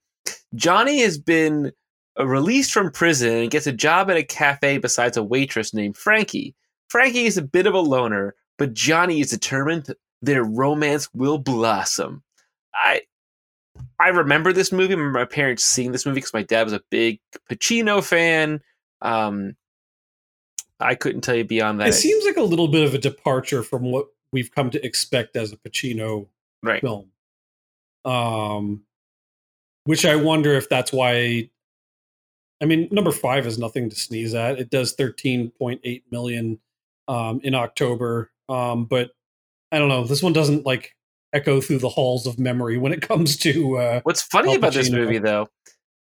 Johnny 0.55 1.03
has 1.03 1.19
been 1.19 1.73
uh, 2.19 2.27
released 2.27 2.73
from 2.73 2.91
prison 2.91 3.33
and 3.33 3.51
gets 3.51 3.67
a 3.67 3.73
job 3.73 4.11
at 4.11 4.17
a 4.17 4.23
cafe 4.23 4.79
besides 4.79 5.17
a 5.17 5.23
waitress 5.23 5.75
named 5.75 5.97
Frankie. 5.97 6.55
Frankie 6.89 7.27
is 7.27 7.37
a 7.37 7.43
bit 7.43 7.67
of 7.67 7.75
a 7.75 7.81
loner, 7.81 8.35
but 8.57 8.73
Johnny 8.73 9.21
is 9.21 9.31
determined 9.31 9.85
that 9.85 9.99
their 10.23 10.43
romance 10.43 11.09
will 11.13 11.39
blossom. 11.39 12.23
I 12.75 13.03
I 14.01 14.09
remember 14.09 14.53
this 14.53 14.73
movie. 14.73 14.95
I 14.95 14.97
remember 14.97 15.19
my 15.19 15.25
parents 15.25 15.65
seeing 15.65 15.93
this 15.93 16.07
movie 16.07 16.17
because 16.17 16.35
my 16.35 16.43
dad 16.43 16.65
was 16.65 16.73
a 16.73 16.83
big 16.91 17.21
Pacino 17.51 18.03
fan. 18.03 18.61
Um, 19.03 19.57
I 20.81 20.95
couldn't 20.95 21.23
tell 21.23 21.35
you 21.35 21.45
beyond 21.45 21.81
that. 21.81 21.89
It 21.89 21.95
seems 21.95 22.25
like 22.25 22.37
a 22.37 22.43
little 22.43 22.69
bit 22.69 22.85
of 22.87 22.95
a 22.95 22.99
departure 22.99 23.63
from 23.63 23.91
what 23.91 24.07
we've 24.33 24.51
come 24.55 24.71
to 24.71 24.85
expect 24.85 25.37
as 25.37 25.53
a 25.53 25.57
Pacino 25.57 26.29
right. 26.63 26.81
film. 26.81 27.11
Um, 28.05 28.85
which 29.85 30.07
I 30.07 30.17
wonder 30.17 30.55
if 30.55 30.69
that's 30.69 30.93
why. 30.93 31.51
I 32.61 32.65
mean, 32.65 32.89
number 32.91 33.13
five 33.13 33.47
is 33.47 33.59
nothing 33.59 33.89
to 33.91 33.97
sneeze 33.97 34.35
at. 34.35 34.59
It 34.59 34.71
does 34.71 34.93
thirteen 34.93 35.51
point 35.51 35.81
eight 35.85 36.05
million 36.11 36.59
um, 37.09 37.41
in 37.43 37.55
October, 37.55 38.31
um, 38.49 38.85
but 38.85 39.11
I 39.73 39.79
don't 39.79 39.89
know. 39.89 40.05
This 40.05 40.23
one 40.23 40.33
doesn't 40.33 40.67
like 40.67 40.95
echo 41.33 41.61
through 41.61 41.79
the 41.79 41.89
halls 41.89 42.27
of 42.27 42.39
memory 42.39 42.79
when 42.79 42.93
it 42.93 43.03
comes 43.03 43.37
to. 43.39 43.77
Uh, 43.79 44.01
What's 44.05 44.23
funny 44.23 44.55
about 44.55 44.73
this 44.73 44.91
movie, 44.91 45.19
though, 45.19 45.49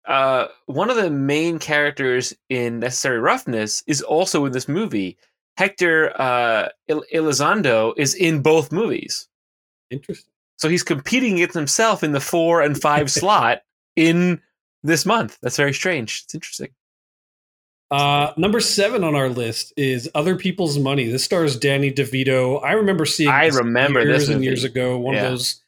uh, 0.06 0.46
one 0.66 0.90
of 0.90 0.96
the 0.96 1.10
main 1.10 1.58
characters 1.58 2.34
in 2.48 2.80
Necessary 2.80 3.18
Roughness 3.18 3.82
is 3.86 4.02
also 4.02 4.44
in 4.46 4.52
this 4.52 4.68
movie. 4.68 5.16
Hector 5.56 6.18
uh, 6.20 6.68
El- 6.88 7.04
Elizondo 7.12 7.92
is 7.96 8.14
in 8.14 8.40
both 8.40 8.72
movies. 8.72 9.28
interesting. 9.90 10.32
So 10.56 10.68
he's 10.68 10.82
competing 10.82 11.34
against 11.34 11.54
himself 11.54 12.02
in 12.04 12.12
the 12.12 12.20
four 12.20 12.60
and 12.60 12.80
five 12.80 13.10
slot 13.10 13.62
in 13.96 14.40
this 14.82 15.06
month. 15.06 15.38
That's 15.42 15.56
very 15.56 15.72
strange. 15.72 16.22
It's 16.24 16.34
interesting. 16.34 16.68
Uh, 17.90 18.32
number 18.36 18.60
seven 18.60 19.02
on 19.02 19.14
our 19.16 19.28
list 19.28 19.72
is 19.76 20.08
Other 20.14 20.36
People's 20.36 20.78
Money. 20.78 21.08
This 21.10 21.24
stars 21.24 21.56
Danny 21.56 21.90
DeVito. 21.92 22.62
I 22.64 22.72
remember 22.72 23.04
seeing. 23.04 23.30
I 23.30 23.46
this 23.46 23.56
remember 23.56 24.00
years 24.02 24.26
this 24.26 24.28
and 24.28 24.44
years 24.44 24.64
ago. 24.64 24.96
One 24.98 25.14
Yeah. 25.14 25.24
of 25.24 25.30
those 25.32 25.62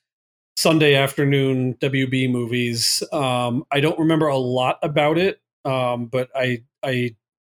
Sunday 0.56 0.94
afternoon 0.94 1.74
WB 1.80 2.30
movies. 2.30 3.02
Um, 3.12 3.64
I 3.72 3.80
don't 3.80 3.98
remember 3.98 4.28
a 4.28 4.36
lot 4.36 4.78
about 4.82 5.18
it, 5.18 5.40
um, 5.64 6.06
but 6.06 6.30
I 6.36 6.62
I 6.82 7.16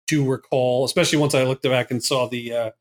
do 0.08 0.30
recall, 0.30 0.86
especially 0.86 1.18
once 1.20 1.34
I 1.36 1.44
looked 1.44 1.64
back 1.64 1.92
and 1.92 2.02
saw 2.02 2.28
the 2.30 2.54
uh, 2.54 2.72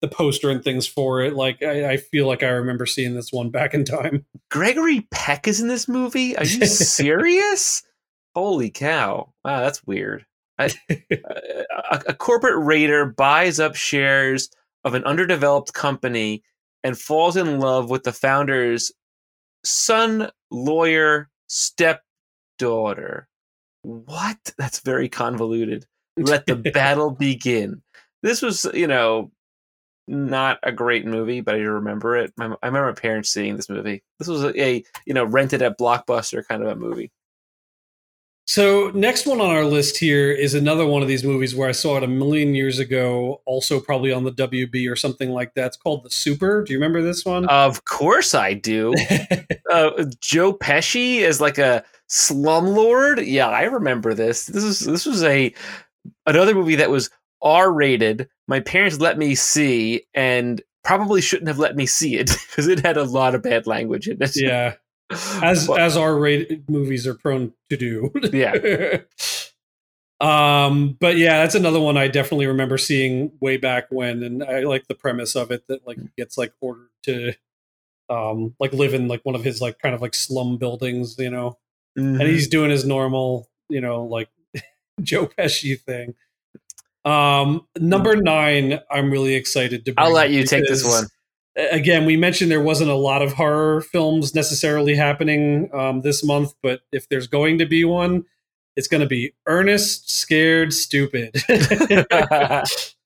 the 0.00 0.08
poster 0.08 0.50
and 0.50 0.64
things 0.64 0.86
for 0.88 1.20
it. 1.22 1.34
Like 1.34 1.62
I, 1.62 1.92
I 1.92 1.96
feel 1.98 2.26
like 2.26 2.42
I 2.42 2.48
remember 2.48 2.86
seeing 2.86 3.14
this 3.14 3.32
one 3.32 3.50
back 3.50 3.74
in 3.74 3.84
time. 3.84 4.24
Gregory 4.50 5.06
Peck 5.12 5.46
is 5.46 5.60
in 5.60 5.68
this 5.68 5.86
movie. 5.86 6.36
Are 6.36 6.44
you 6.44 6.66
serious? 6.66 7.84
Holy 8.34 8.70
cow! 8.70 9.32
Wow, 9.44 9.60
that's 9.60 9.86
weird. 9.86 10.24
A, 11.90 12.02
a 12.08 12.14
corporate 12.14 12.64
raider 12.64 13.06
buys 13.06 13.60
up 13.60 13.74
shares 13.74 14.50
of 14.84 14.94
an 14.94 15.04
underdeveloped 15.04 15.72
company 15.72 16.42
and 16.84 16.98
falls 16.98 17.36
in 17.36 17.60
love 17.60 17.90
with 17.90 18.02
the 18.02 18.12
founder's 18.12 18.92
son, 19.64 20.30
lawyer, 20.50 21.28
stepdaughter. 21.46 23.28
What? 23.82 24.52
That's 24.58 24.80
very 24.80 25.08
convoluted. 25.08 25.86
Let 26.16 26.46
the 26.46 26.56
battle 26.74 27.10
begin. 27.10 27.82
This 28.22 28.42
was, 28.42 28.66
you 28.74 28.86
know, 28.86 29.30
not 30.08 30.58
a 30.62 30.72
great 30.72 31.06
movie, 31.06 31.40
but 31.40 31.54
I 31.54 31.58
remember 31.58 32.16
it. 32.16 32.32
I 32.38 32.44
remember 32.44 32.86
my 32.86 32.92
parents 32.92 33.30
seeing 33.30 33.56
this 33.56 33.68
movie. 33.68 34.02
This 34.18 34.28
was 34.28 34.42
a, 34.42 34.60
a 34.60 34.84
you 35.06 35.14
know 35.14 35.24
rented 35.24 35.62
at 35.62 35.78
Blockbuster 35.78 36.46
kind 36.46 36.62
of 36.62 36.68
a 36.68 36.76
movie. 36.76 37.12
So 38.48 38.90
next 38.94 39.26
one 39.26 39.42
on 39.42 39.50
our 39.50 39.66
list 39.66 39.98
here 39.98 40.32
is 40.32 40.54
another 40.54 40.86
one 40.86 41.02
of 41.02 41.08
these 41.08 41.22
movies 41.22 41.54
where 41.54 41.68
I 41.68 41.72
saw 41.72 41.98
it 41.98 42.02
a 42.02 42.06
million 42.08 42.54
years 42.54 42.78
ago, 42.78 43.42
also 43.44 43.78
probably 43.78 44.10
on 44.10 44.24
the 44.24 44.32
WB 44.32 44.90
or 44.90 44.96
something 44.96 45.28
like 45.28 45.52
that. 45.52 45.66
It's 45.66 45.76
called 45.76 46.02
The 46.02 46.08
Super. 46.08 46.64
Do 46.64 46.72
you 46.72 46.78
remember 46.78 47.02
this 47.02 47.26
one? 47.26 47.46
Of 47.50 47.84
course, 47.84 48.34
I 48.34 48.54
do. 48.54 48.94
uh, 49.70 50.02
Joe 50.22 50.54
Pesci 50.54 51.16
is 51.16 51.42
like 51.42 51.58
a 51.58 51.84
slumlord. 52.08 53.22
Yeah, 53.26 53.48
I 53.48 53.64
remember 53.64 54.14
this. 54.14 54.46
This 54.46 54.64
is 54.64 54.80
this 54.80 55.04
was 55.04 55.22
a 55.24 55.52
another 56.24 56.54
movie 56.54 56.76
that 56.76 56.88
was 56.88 57.10
R 57.42 57.70
rated. 57.70 58.30
My 58.46 58.60
parents 58.60 58.98
let 58.98 59.18
me 59.18 59.34
see, 59.34 60.06
and 60.14 60.62
probably 60.84 61.20
shouldn't 61.20 61.48
have 61.48 61.58
let 61.58 61.76
me 61.76 61.84
see 61.84 62.16
it 62.16 62.30
because 62.48 62.66
it 62.66 62.80
had 62.80 62.96
a 62.96 63.04
lot 63.04 63.34
of 63.34 63.42
bad 63.42 63.66
language 63.66 64.08
in 64.08 64.22
it. 64.22 64.32
yeah, 64.36 64.76
as 65.10 65.66
But- 65.66 65.80
as 65.80 65.96
R-rated 65.96 66.68
movies 66.68 67.06
are 67.06 67.14
prone 67.14 67.52
to 67.70 67.76
do. 67.76 68.12
yeah. 68.32 68.98
um, 70.20 70.96
but 71.00 71.16
yeah, 71.16 71.38
that's 71.42 71.54
another 71.54 71.80
one 71.80 71.96
I 71.96 72.08
definitely 72.08 72.46
remember 72.46 72.76
seeing 72.78 73.32
way 73.40 73.56
back 73.56 73.86
when, 73.90 74.22
and 74.22 74.42
I 74.42 74.60
like 74.60 74.88
the 74.88 74.94
premise 74.94 75.36
of 75.36 75.50
it 75.50 75.66
that 75.68 75.86
like 75.86 75.98
gets 76.16 76.36
like 76.36 76.52
ordered 76.60 76.88
to, 77.04 77.34
um, 78.10 78.54
like 78.58 78.72
live 78.72 78.94
in 78.94 79.06
like 79.08 79.22
one 79.24 79.34
of 79.34 79.44
his 79.44 79.60
like 79.60 79.78
kind 79.78 79.94
of 79.94 80.02
like 80.02 80.14
slum 80.14 80.56
buildings, 80.56 81.16
you 81.18 81.30
know. 81.30 81.58
Mhm. 81.96 82.20
and 82.20 82.28
he's 82.28 82.46
doing 82.48 82.70
his 82.70 82.84
normal, 82.84 83.48
you 83.68 83.80
know, 83.80 84.04
like 84.04 84.28
Joe 85.02 85.26
Pesci 85.26 85.80
thing. 85.80 86.14
Um, 87.04 87.66
number 87.78 88.14
nine, 88.16 88.80
I'm 88.90 89.10
really 89.10 89.34
excited 89.34 89.84
to. 89.86 89.94
I'll 89.96 90.12
let 90.12 90.30
you 90.30 90.44
take 90.44 90.66
this 90.68 90.84
one. 90.84 91.06
Again, 91.72 92.04
we 92.04 92.16
mentioned 92.16 92.50
there 92.50 92.60
wasn't 92.62 92.90
a 92.90 92.94
lot 92.94 93.20
of 93.20 93.32
horror 93.32 93.80
films 93.80 94.34
necessarily 94.34 94.94
happening 94.94 95.68
um, 95.74 96.02
this 96.02 96.24
month, 96.24 96.54
but 96.62 96.80
if 96.92 97.08
there's 97.08 97.26
going 97.26 97.58
to 97.58 97.66
be 97.66 97.84
one, 97.84 98.24
it's 98.76 98.86
going 98.88 99.00
to 99.00 99.06
be 99.08 99.34
Ernest, 99.46 100.08
Scared, 100.10 100.72
Stupid. 100.72 101.32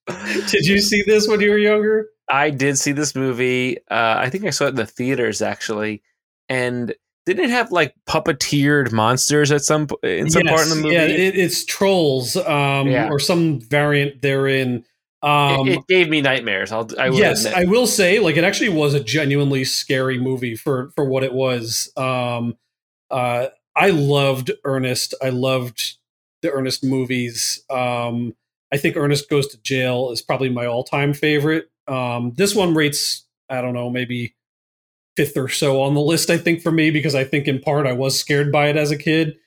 Did 0.03 0.65
you 0.65 0.79
see 0.81 1.03
this 1.05 1.27
when 1.27 1.39
you 1.41 1.49
were 1.49 1.57
younger? 1.57 2.07
I 2.29 2.49
did 2.49 2.77
see 2.77 2.91
this 2.91 3.15
movie. 3.15 3.77
Uh, 3.89 4.15
I 4.17 4.29
think 4.29 4.45
I 4.45 4.49
saw 4.49 4.65
it 4.65 4.69
in 4.69 4.75
the 4.75 4.85
theaters 4.85 5.41
actually, 5.41 6.01
and 6.49 6.93
didn't 7.25 7.45
it 7.45 7.49
have 7.51 7.71
like 7.71 7.95
puppeteered 8.07 8.91
monsters 8.91 9.51
at 9.51 9.61
some 9.61 9.87
in 10.03 10.29
some 10.29 10.43
part 10.43 10.63
in 10.63 10.69
the 10.69 10.75
movie? 10.75 10.93
Yeah, 10.95 11.03
it, 11.03 11.37
it's 11.37 11.63
trolls 11.65 12.35
um, 12.35 12.87
Yeah. 12.87 13.09
or 13.09 13.19
some 13.19 13.61
variant 13.61 14.21
therein. 14.21 14.85
Um, 15.23 15.69
it, 15.69 15.79
it 15.79 15.87
gave 15.87 16.09
me 16.09 16.21
nightmares. 16.21 16.71
I'll, 16.71 16.87
I 16.99 17.09
will 17.09 17.17
yes, 17.17 17.45
admit. 17.45 17.67
I 17.67 17.69
will 17.69 17.87
say, 17.87 18.19
like 18.19 18.35
it 18.35 18.43
actually 18.43 18.69
was 18.69 18.93
a 18.93 19.03
genuinely 19.03 19.63
scary 19.63 20.19
movie 20.19 20.55
for 20.55 20.91
for 20.95 21.05
what 21.05 21.23
it 21.23 21.33
was. 21.33 21.91
Um, 21.95 22.57
uh, 23.09 23.47
I 23.75 23.89
loved 23.89 24.51
Ernest. 24.65 25.13
I 25.21 25.29
loved 25.29 25.97
the 26.41 26.51
Ernest 26.51 26.83
movies. 26.83 27.63
Um, 27.69 28.35
I 28.71 28.77
think 28.77 28.97
Ernest 28.97 29.29
Goes 29.29 29.47
to 29.47 29.61
Jail 29.61 30.11
is 30.11 30.21
probably 30.21 30.49
my 30.49 30.65
all 30.65 30.83
time 30.83 31.13
favorite. 31.13 31.69
Um, 31.87 32.33
this 32.35 32.53
one 32.53 32.73
rates, 32.73 33.25
I 33.49 33.61
don't 33.61 33.73
know, 33.73 33.89
maybe 33.89 34.35
fifth 35.15 35.37
or 35.37 35.47
so 35.47 35.81
on 35.81 35.93
the 35.93 36.01
list. 36.01 36.29
I 36.29 36.37
think 36.37 36.61
for 36.61 36.71
me 36.71 36.91
because 36.91 37.15
I 37.15 37.23
think 37.23 37.47
in 37.47 37.59
part 37.59 37.85
I 37.85 37.93
was 37.93 38.19
scared 38.19 38.51
by 38.51 38.67
it 38.67 38.75
as 38.75 38.91
a 38.91 38.97
kid, 38.97 39.37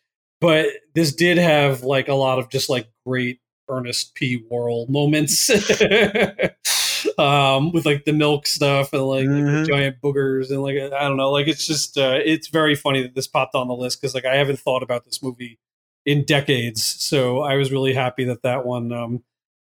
but 0.40 0.66
this 0.94 1.14
did 1.14 1.38
have 1.38 1.82
like 1.82 2.08
a 2.08 2.14
lot 2.14 2.38
of 2.38 2.48
just 2.48 2.70
like 2.70 2.88
great 3.04 3.40
Ernest 3.68 4.14
P. 4.14 4.44
Worrell 4.50 4.86
moments. 4.88 5.50
um, 7.18 7.72
with 7.72 7.86
like 7.86 8.04
the 8.04 8.12
milk 8.12 8.46
stuff 8.46 8.92
and 8.92 9.02
like, 9.02 9.26
Mhm. 9.26 9.66
giant 9.66 10.00
boogers 10.00 10.50
and 10.50 10.62
like 10.62 10.76
I 10.76 11.06
don't 11.08 11.16
know, 11.16 11.30
like 11.30 11.48
it's 11.48 11.66
just 11.66 11.96
uh, 11.98 12.18
it's 12.24 12.48
very 12.48 12.74
funny 12.74 13.02
that 13.02 13.14
this 13.14 13.26
popped 13.26 13.54
on 13.54 13.68
the 13.68 13.74
list 13.74 14.00
because 14.00 14.14
like 14.14 14.24
I 14.24 14.36
haven't 14.36 14.58
thought 14.58 14.82
about 14.82 15.04
this 15.04 15.22
movie 15.22 15.58
in 16.04 16.24
decades, 16.24 16.82
so 16.84 17.40
I 17.40 17.56
was 17.56 17.72
really 17.72 17.92
happy 17.94 18.24
that 18.24 18.42
that 18.42 18.64
one 18.66 18.92
um, 18.92 19.22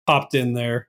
popped 0.06 0.34
in 0.34 0.54
there. 0.54 0.88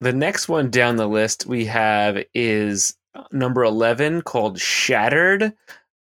The 0.00 0.12
next 0.12 0.48
one 0.48 0.70
down 0.70 0.96
the 0.96 1.06
list 1.08 1.46
we 1.46 1.64
have 1.66 2.22
is 2.34 2.94
number 3.32 3.64
11 3.64 4.22
called 4.22 4.58
Shattered. 4.58 5.44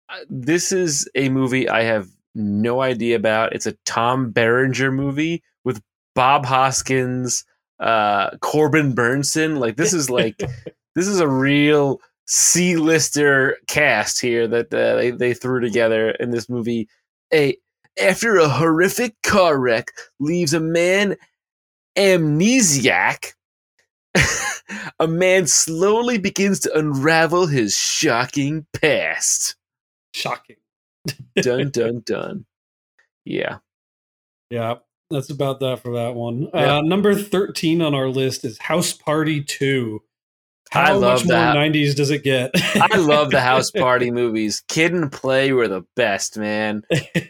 Uh, 0.09 0.17
This 0.29 0.71
is 0.71 1.07
a 1.15 1.29
movie 1.29 1.69
I 1.69 1.83
have 1.83 2.09
no 2.35 2.81
idea 2.81 3.15
about. 3.15 3.53
It's 3.53 3.65
a 3.65 3.77
Tom 3.85 4.31
Berenger 4.31 4.91
movie 4.91 5.43
with 5.63 5.81
Bob 6.13 6.45
Hoskins, 6.45 7.45
uh, 7.79 8.37
Corbin 8.37 8.93
Bernsen. 8.93 9.59
Like 9.59 9.77
this 9.77 9.93
is 9.93 10.09
like 10.09 10.37
this 10.95 11.07
is 11.07 11.19
a 11.19 11.27
real 11.27 11.99
C-lister 12.27 13.57
cast 13.67 14.19
here 14.19 14.47
that 14.47 14.73
uh, 14.73 14.95
they, 14.95 15.11
they 15.11 15.33
threw 15.33 15.59
together 15.59 16.11
in 16.11 16.31
this 16.31 16.49
movie. 16.49 16.87
A 17.33 17.57
after 18.01 18.37
a 18.37 18.49
horrific 18.49 19.15
car 19.23 19.57
wreck 19.57 19.91
leaves 20.19 20.53
a 20.53 20.59
man 20.59 21.15
amnesiac 21.97 23.31
a 24.99 25.07
man 25.07 25.47
slowly 25.47 26.17
begins 26.17 26.59
to 26.61 26.77
unravel 26.77 27.47
his 27.47 27.75
shocking 27.75 28.65
past. 28.73 29.55
Shocking. 30.13 30.57
Dun 31.35 31.69
dun 31.69 32.01
dun. 32.05 32.45
Yeah. 33.25 33.57
Yeah, 34.49 34.75
that's 35.09 35.29
about 35.29 35.59
that 35.61 35.79
for 35.81 35.93
that 35.95 36.15
one. 36.15 36.47
Yeah. 36.53 36.77
Uh, 36.77 36.81
number 36.81 37.15
13 37.15 37.81
on 37.81 37.95
our 37.95 38.07
list 38.07 38.45
is 38.45 38.57
House 38.59 38.93
Party 38.93 39.43
2. 39.43 40.01
I 40.73 40.87
How 40.87 40.97
love 40.97 41.19
much 41.21 41.27
that. 41.29 41.53
more 41.55 41.63
90s 41.63 41.95
does 41.95 42.11
it 42.11 42.23
get? 42.23 42.51
I 42.75 42.97
love 42.97 43.31
the 43.31 43.41
house 43.41 43.71
party 43.75 44.11
movies. 44.11 44.63
Kid 44.67 44.93
and 44.93 45.11
Play 45.11 45.51
were 45.53 45.67
the 45.67 45.83
best, 45.95 46.37
man. 46.37 46.83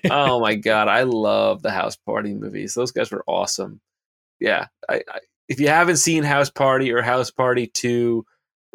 Oh 0.10 0.40
my 0.40 0.56
god, 0.56 0.88
I 0.88 1.04
love 1.04 1.62
the 1.62 1.72
house 1.72 1.96
party 1.96 2.34
movies. 2.34 2.74
Those 2.74 2.92
guys 2.92 3.12
were 3.12 3.24
awesome. 3.28 3.82
Yeah, 4.40 4.68
I, 4.90 4.96
I, 4.96 5.20
if 5.48 5.60
you 5.60 5.68
haven't 5.68 5.98
seen 5.98 6.24
House 6.24 6.50
Party 6.50 6.92
or 6.92 7.02
House 7.02 7.30
Party 7.30 7.68
Two 7.68 8.26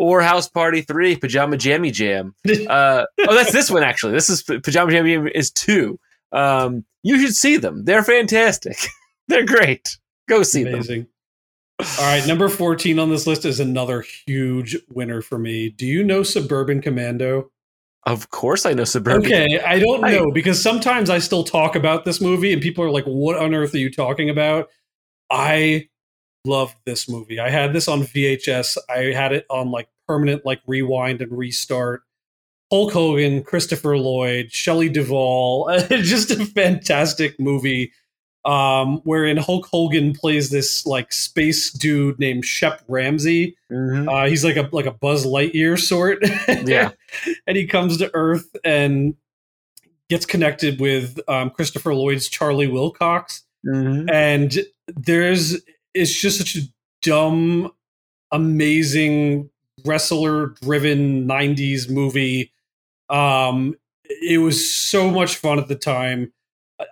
or 0.01 0.23
House 0.23 0.49
Party 0.49 0.81
Three, 0.81 1.15
Pajama 1.15 1.59
Jammy 1.59 1.91
Jam. 1.91 2.35
Uh, 2.71 3.05
oh, 3.27 3.35
that's 3.35 3.53
this 3.53 3.71
one 3.71 3.83
actually. 3.83 4.13
This 4.13 4.31
is 4.31 4.43
Pajama 4.43 4.93
Jammy 4.93 5.15
Jam 5.15 5.29
is 5.29 5.51
two. 5.51 5.99
Um, 6.33 6.85
you 7.03 7.21
should 7.21 7.35
see 7.35 7.57
them. 7.57 7.85
They're 7.85 8.05
fantastic. 8.05 8.77
They're 9.29 9.45
great. 9.45 9.99
Go 10.29 10.43
see 10.43 10.65
them. 10.65 10.75
Amazing. 10.75 11.07
All 11.81 12.05
right, 12.05 12.27
number 12.27 12.49
14 12.49 12.99
on 12.99 13.11
this 13.11 13.27
list 13.27 13.45
is 13.45 13.59
another 13.59 14.05
huge 14.27 14.77
winner 14.91 15.21
for 15.21 15.39
me. 15.39 15.71
Do 15.71 15.87
you 15.87 16.05
know 16.05 16.23
Suburban 16.23 16.81
Commando? 16.81 17.51
Of 18.05 18.31
course, 18.31 18.67
I 18.67 18.73
know 18.73 18.85
Suburban. 18.85 19.27
Okay, 19.27 19.61
I 19.61 19.79
don't 19.79 20.01
know 20.01 20.31
because 20.31 20.63
sometimes 20.63 21.11
I 21.11 21.19
still 21.19 21.45
talk 21.45 21.77
about 21.77 22.05
this 22.05 22.21
movie 22.21 22.53
and 22.53 22.63
people 22.63 22.85
are 22.85 22.91
like, 22.91 23.05
what 23.05 23.37
on 23.37 23.55
earth 23.55 23.75
are 23.75 23.79
you 23.79 23.91
talking 23.91 24.31
about? 24.31 24.69
I 25.31 25.90
love 26.45 26.75
this 26.85 27.09
movie. 27.09 27.39
I 27.39 27.51
had 27.51 27.73
this 27.73 27.89
on 27.89 28.03
VHS. 28.03 28.77
I 28.89 29.13
had 29.13 29.33
it 29.33 29.47
on 29.51 29.71
like 29.71 29.89
permanent, 30.07 30.45
like 30.47 30.61
rewind 30.67 31.21
and 31.23 31.37
restart. 31.37 32.03
Hulk 32.71 32.93
Hogan, 32.93 33.43
Christopher 33.43 33.99
Lloyd, 33.99 34.53
Shelley 34.53 34.89
Duvall. 34.89 35.71
Just 35.89 36.31
a 36.31 36.45
fantastic 36.47 37.39
movie. 37.41 37.93
Um, 38.45 39.03
wherein 39.05 39.37
Hulk 39.37 39.67
Hogan 39.71 40.15
plays 40.15 40.49
this 40.51 40.87
like 40.87 41.13
space 41.13 41.71
dude 41.73 42.19
named 42.19 42.45
Shep 42.47 42.81
Ramsey. 42.89 43.55
Mhm. 43.71 44.09
Uh, 44.09 44.29
he's 44.31 44.45
like 44.45 44.57
a 44.57 44.67
like 44.73 44.87
a 44.87 44.93
Buzz 44.93 45.27
Lightyear 45.27 45.79
sort. 45.79 46.19
Yeah. 46.67 46.93
and 47.47 47.57
he 47.57 47.67
comes 47.67 47.99
to 47.99 48.11
Earth 48.15 48.57
and 48.65 49.15
gets 50.09 50.25
connected 50.25 50.81
with 50.81 51.21
um, 51.29 51.51
Christopher 51.51 51.95
Lloyd's 51.95 52.29
Charlie 52.29 52.67
Wilcox, 52.67 53.43
Mhm. 53.67 54.11
and 54.11 54.59
there's 54.97 55.57
it's 55.95 56.19
just 56.19 56.39
such 56.39 56.57
a 56.57 56.67
dumb, 57.03 57.71
amazing 58.33 59.51
wrestler 59.85 60.49
driven 60.63 61.27
'90s 61.27 61.91
movie. 61.91 62.53
Um, 63.09 63.77
it 64.05 64.39
was 64.39 64.73
so 64.73 65.11
much 65.11 65.37
fun 65.37 65.59
at 65.59 65.69
the 65.69 65.77
time. 65.77 66.33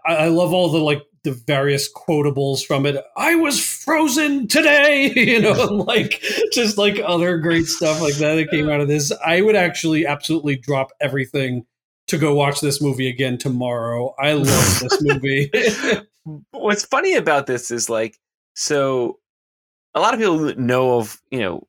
I, 0.06 0.14
I 0.14 0.28
love 0.28 0.52
all 0.52 0.70
the 0.70 0.78
like 0.78 1.02
the 1.24 1.32
various 1.32 1.92
quotables 1.92 2.64
from 2.64 2.86
it. 2.86 3.02
I 3.16 3.34
was 3.34 3.62
frozen 3.62 4.48
today, 4.48 5.12
you 5.16 5.40
know, 5.40 5.52
like 5.88 6.22
just 6.52 6.78
like 6.78 7.00
other 7.04 7.38
great 7.38 7.66
stuff 7.66 8.00
like 8.00 8.14
that 8.14 8.36
that 8.36 8.50
came 8.50 8.68
out 8.68 8.80
of 8.80 8.88
this. 8.88 9.12
I 9.24 9.42
would 9.42 9.56
actually 9.56 10.06
absolutely 10.06 10.56
drop 10.56 10.90
everything 11.00 11.66
to 12.08 12.18
go 12.18 12.34
watch 12.34 12.60
this 12.60 12.80
movie 12.80 13.08
again 13.08 13.38
tomorrow. 13.38 14.14
I 14.18 14.32
love 14.32 14.80
this 14.80 15.02
movie. 15.02 15.50
What's 16.50 16.84
funny 16.84 17.14
about 17.14 17.46
this 17.46 17.70
is 17.70 17.88
like, 17.88 18.18
so 18.58 19.20
a 19.94 20.00
lot 20.00 20.14
of 20.14 20.18
people 20.18 20.52
know 20.56 20.98
of, 20.98 21.22
you 21.30 21.38
know, 21.38 21.68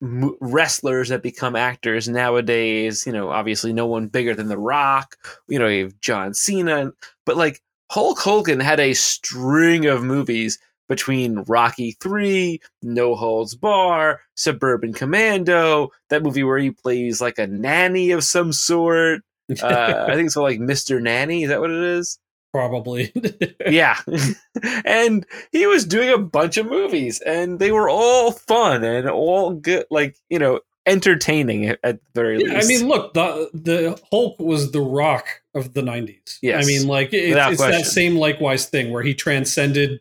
wrestlers 0.00 1.08
that 1.08 1.20
become 1.20 1.56
actors 1.56 2.08
nowadays. 2.08 3.04
You 3.04 3.12
know, 3.12 3.30
obviously 3.30 3.72
no 3.72 3.88
one 3.88 4.06
bigger 4.06 4.36
than 4.36 4.46
The 4.46 4.56
Rock. 4.56 5.16
You 5.48 5.58
know, 5.58 5.66
you 5.66 5.82
have 5.82 6.00
John 6.00 6.34
Cena, 6.34 6.92
but 7.26 7.36
like 7.36 7.60
Hulk 7.90 8.20
Hogan 8.20 8.60
had 8.60 8.78
a 8.78 8.94
string 8.94 9.86
of 9.86 10.04
movies 10.04 10.60
between 10.88 11.40
Rocky 11.48 11.96
3, 12.00 12.60
No 12.82 13.16
Holds 13.16 13.56
Barred, 13.56 14.18
Suburban 14.36 14.92
Commando, 14.92 15.88
that 16.08 16.22
movie 16.22 16.44
where 16.44 16.58
he 16.58 16.70
plays 16.70 17.20
like 17.20 17.38
a 17.38 17.48
nanny 17.48 18.12
of 18.12 18.22
some 18.22 18.52
sort. 18.52 19.22
Uh, 19.62 20.04
I 20.06 20.14
think 20.14 20.26
it's 20.26 20.34
called 20.34 20.50
like 20.50 20.60
Mr. 20.60 21.00
Nanny. 21.00 21.44
Is 21.44 21.48
that 21.48 21.58
what 21.58 21.70
it 21.70 21.82
is? 21.82 22.18
Probably. 22.52 23.12
yeah. 23.66 23.98
and 24.84 25.26
he 25.52 25.66
was 25.66 25.84
doing 25.84 26.08
a 26.08 26.18
bunch 26.18 26.56
of 26.56 26.66
movies 26.66 27.20
and 27.20 27.58
they 27.58 27.72
were 27.72 27.88
all 27.88 28.32
fun 28.32 28.84
and 28.84 29.08
all 29.08 29.52
good, 29.52 29.86
like, 29.90 30.16
you 30.30 30.38
know, 30.38 30.60
entertaining 30.86 31.66
at 31.66 31.80
the 31.82 32.00
very 32.14 32.42
Yeah, 32.42 32.58
I 32.58 32.64
mean, 32.64 32.88
look, 32.88 33.12
the 33.14 33.50
the 33.52 34.00
Hulk 34.10 34.40
was 34.40 34.72
the 34.72 34.80
Rock 34.80 35.26
of 35.54 35.74
the 35.74 35.82
'90s. 35.82 36.38
Yes. 36.40 36.64
I 36.64 36.66
mean, 36.66 36.88
like 36.88 37.12
it, 37.12 37.36
it's 37.36 37.60
that 37.60 37.84
same 37.84 38.16
likewise 38.16 38.66
thing 38.66 38.90
where 38.90 39.02
he 39.02 39.14
transcended 39.14 40.00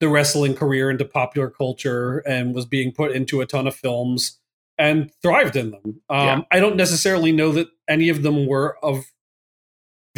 the 0.00 0.08
wrestling 0.08 0.54
career 0.54 0.90
into 0.90 1.04
popular 1.04 1.50
culture 1.50 2.18
and 2.18 2.54
was 2.54 2.66
being 2.66 2.92
put 2.92 3.10
into 3.10 3.40
a 3.40 3.46
ton 3.46 3.66
of 3.66 3.74
films 3.74 4.38
and 4.78 5.10
thrived 5.22 5.56
in 5.56 5.72
them. 5.72 6.00
Um, 6.08 6.26
Yeah. 6.26 6.40
I 6.52 6.60
don't 6.60 6.76
necessarily 6.76 7.32
know 7.32 7.50
that 7.52 7.68
any 7.88 8.08
of 8.08 8.22
them 8.22 8.46
were 8.46 8.78
of 8.82 9.06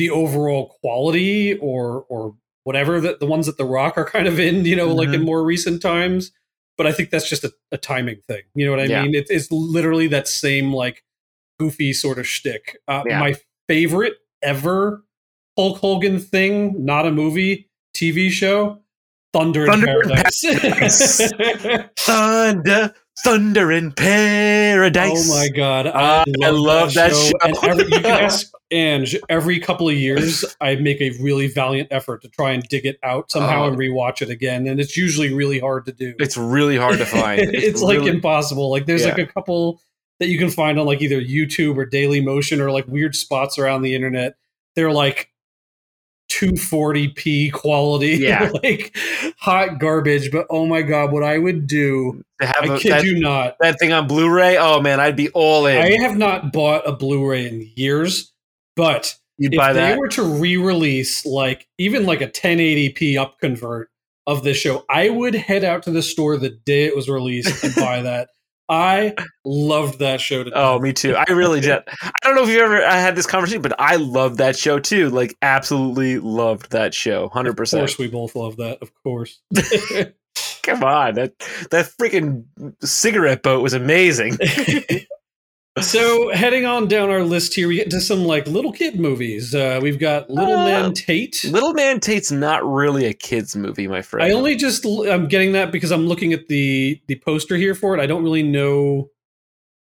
the 0.01 0.09
overall 0.11 0.75
quality 0.81 1.55
or 1.59 2.07
or 2.09 2.35
whatever 2.65 3.01
that 3.03 3.21
the 3.21 3.27
ones 3.27 3.45
that 3.47 3.59
the 3.59 3.65
Rock 3.67 3.99
are 3.99 4.05
kind 4.05 4.27
of 4.27 4.41
in, 4.41 4.65
you 4.65 4.75
know, 4.75 4.89
like 4.95 5.09
Mm-hmm. 5.09 5.15
in 5.17 5.25
more 5.25 5.45
recent 5.45 5.83
times. 5.83 6.33
But 6.79 6.87
I 6.87 6.93
think 6.93 7.11
that's 7.11 7.29
just 7.29 7.45
a, 7.45 7.53
a 7.71 7.77
timing 7.77 8.23
thing. 8.27 8.43
You 8.55 8.65
know 8.65 8.73
what 8.73 8.81
I 8.81 8.85
Yeah. 8.85 9.03
mean? 9.03 9.15
It's 9.15 9.31
it's 9.31 9.53
literally 9.53 10.07
that 10.09 10.27
same 10.27 10.73
like 10.73 11.05
goofy 11.59 11.93
sort 11.93 12.19
of 12.19 12.27
shtick. 12.27 12.79
Uh, 12.89 13.03
Yeah. 13.07 13.21
My 13.21 13.35
favorite 13.69 14.15
ever 14.43 15.05
Hulk 15.59 15.77
Hogan 15.79 16.19
thing, 16.19 16.83
not 16.85 17.07
a 17.07 17.11
movie, 17.13 17.69
TV 17.95 18.31
show, 18.31 18.81
Thunder, 19.35 19.67
Thunder 19.67 20.01
in 20.03 20.11
in 20.11 20.17
Paradise. 20.17 21.33
Thunder, 21.99 22.95
Thunder 23.25 23.73
in 23.73 23.93
Paradise. 23.93 25.29
oh 25.31 25.35
my 25.39 25.49
god, 25.55 25.87
Ah, 25.93 26.25
I 26.43 26.49
love 26.51 26.95
that 26.95 27.13
show. 27.13 27.33
And 27.43 27.55
every, 27.63 27.85
you 27.85 28.01
can 28.01 28.07
ask 28.25 28.51
Ange 28.73 29.16
every 29.29 29.59
couple 29.59 29.89
of 29.89 29.95
years. 29.97 30.45
I 30.61 30.77
make 30.77 31.01
a 31.01 31.11
really 31.21 31.49
valiant 31.49 31.89
effort 31.91 32.23
to 32.23 32.29
try 32.29 32.53
and 32.53 32.62
dig 32.64 32.87
it 32.87 32.99
out 33.03 33.31
somehow 33.31 33.64
Oh. 33.64 33.68
and 33.68 33.77
uh. 33.77 33.79
rewatch 33.79 34.23
it 34.23 34.31
again, 34.31 34.66
and 34.66 34.79
it's 34.81 34.97
usually 34.97 35.33
really 35.33 35.59
hard 35.59 35.87
to 35.87 35.93
do. 35.93 36.14
It's 36.18 36.37
really 36.37 36.77
hard 36.77 36.99
to 36.99 37.07
find. 37.07 37.41
it's, 37.55 37.83
like 37.83 37.99
really- 37.99 38.11
impossible. 38.11 38.71
Like 38.71 38.87
there's 38.87 39.05
like 39.05 39.18
a 39.18 39.27
couple 39.27 39.81
that 40.21 40.29
you 40.29 40.39
can 40.39 40.51
find 40.51 40.79
on 40.79 40.87
like 40.87 41.01
either 41.03 41.21
YouTube 41.21 41.77
or 41.77 41.87
Dailymotion 41.87 42.59
or 42.61 42.71
like 42.71 42.87
weird 42.87 43.16
spots 43.16 43.59
around 43.59 43.83
the 43.83 43.95
internet. 43.95 44.37
They're 44.77 44.93
like 44.93 45.31
240p 46.31 47.53
quality, 47.53 48.16
Yeah. 48.21 48.51
like 48.62 48.97
hot 49.39 49.79
garbage. 49.79 50.31
But 50.31 50.47
oh 50.51 50.66
my 50.66 50.83
god, 50.83 51.12
what 51.12 51.23
I 51.25 51.39
would 51.39 51.66
do! 51.66 52.23
to 52.41 52.47
have 52.47 52.71
I 52.71 52.75
a- 52.75 52.79
kid 52.79 52.93
that, 52.93 53.05
you 53.05 53.18
not. 53.21 53.57
that 53.61 53.79
thing 53.79 53.93
on 53.93 54.07
Blu-ray. 54.07 54.57
Oh 54.59 54.81
man, 54.81 55.01
I'd 55.01 55.16
be 55.16 55.29
all 55.31 55.66
in. 55.66 55.77
I 55.77 55.99
have 56.03 56.16
not 56.16 56.53
bought 56.53 56.87
a 56.89 56.93
Blu-ray 56.93 57.47
in 57.49 57.71
years, 57.75 58.33
but 58.81 59.14
You'd 59.39 59.55
if 59.55 59.61
they 59.61 59.72
that. 59.74 59.99
were 59.99 60.09
to 60.09 60.22
re-release 60.22 61.24
like 61.26 61.66
even 61.78 62.05
like 62.07 62.20
a 62.20 62.26
1080p 62.28 63.18
up 63.18 63.39
convert 63.41 63.91
of 64.26 64.43
this 64.45 64.57
show, 64.57 64.85
I 64.89 65.09
would 65.11 65.35
head 65.35 65.64
out 65.64 65.83
to 65.85 65.91
the 65.91 66.03
store 66.03 66.37
the 66.37 66.51
day 66.51 66.85
it 66.85 66.95
was 66.97 67.09
released 67.09 67.62
and 67.64 67.74
buy 67.74 68.03
that. 68.03 68.28
I 68.68 69.14
loved 69.45 69.99
that 69.99 70.20
show. 70.20 70.45
To 70.45 70.51
Oh, 70.55 70.78
me 70.78 70.93
too. 70.93 71.16
I 71.16 71.24
really 71.33 71.61
did. 71.61 71.83
I 72.03 72.12
don't 72.22 72.37
know 72.37 72.45
if 72.45 72.49
you 72.51 72.61
ever 72.61 72.85
I 72.85 72.99
had 73.01 73.16
this 73.16 73.26
conversation, 73.26 73.62
but 73.62 73.74
I 73.81 73.97
loved 73.97 74.39
that 74.39 74.57
show 74.57 74.78
too. 74.78 75.11
Like, 75.11 75.37
absolutely 75.43 76.18
loved 76.20 76.70
that 76.70 76.95
show. 76.95 77.28
Hundred 77.31 77.57
percent. 77.57 77.83
Of 77.83 77.89
course, 77.89 77.99
we 77.99 78.07
both 78.09 78.37
love 78.37 78.57
that. 78.59 78.78
Of 78.81 78.93
course. 79.03 79.41
Come 80.62 80.85
on, 80.85 81.14
that 81.14 81.33
that 81.70 81.91
freaking 82.01 82.45
cigarette 82.83 83.43
boat 83.43 83.62
was 83.62 83.72
amazing. 83.74 84.39
so 85.81 86.33
heading 86.35 86.66
on 86.66 86.89
down 86.89 87.11
our 87.11 87.23
list 87.23 87.55
here, 87.55 87.68
we 87.68 87.77
get 87.77 87.91
to 87.91 88.01
some 88.01 88.25
like 88.25 88.47
little 88.47 88.73
kid 88.73 88.99
movies. 88.99 89.55
Uh, 89.55 89.79
we've 89.83 89.99
got 89.99 90.29
Little 90.29 90.59
Uh, 90.59 90.64
Man 90.64 90.93
Tate. 90.93 91.45
Little 91.45 91.73
Man 91.75 92.01
Tate's 92.01 92.33
not 92.33 92.64
really 92.64 93.07
a 93.07 93.12
kids 93.12 93.55
movie, 93.55 93.87
my 93.87 94.03
friend. 94.03 94.31
I 94.31 94.35
only 94.35 94.57
just 94.57 94.85
I'm 94.85 95.29
getting 95.29 95.53
that 95.53 95.71
because 95.73 95.93
I'm 95.93 96.07
looking 96.07 96.33
at 96.33 96.49
the 96.49 97.01
the 97.07 97.16
poster 97.16 97.57
here 97.57 97.75
for 97.75 97.97
it. 97.97 98.01
I 98.01 98.07
don't 98.07 98.25
really 98.25 98.43
know 98.43 99.11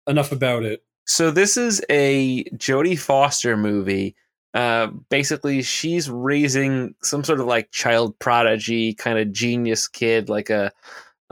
enough 0.06 0.30
about 0.32 0.62
it. 0.64 0.84
So 1.06 1.30
this 1.30 1.56
is 1.56 1.82
a 1.88 2.44
Jodie 2.54 2.98
Foster 2.98 3.56
movie. 3.56 4.14
Uh, 4.54 4.88
basically, 5.08 5.62
she's 5.62 6.10
raising 6.10 6.94
some 7.02 7.24
sort 7.24 7.40
of 7.40 7.46
like 7.46 7.70
child 7.70 8.18
prodigy 8.18 8.92
kind 8.94 9.18
of 9.18 9.32
genius 9.32 9.88
kid, 9.88 10.28
like 10.28 10.50
a 10.50 10.70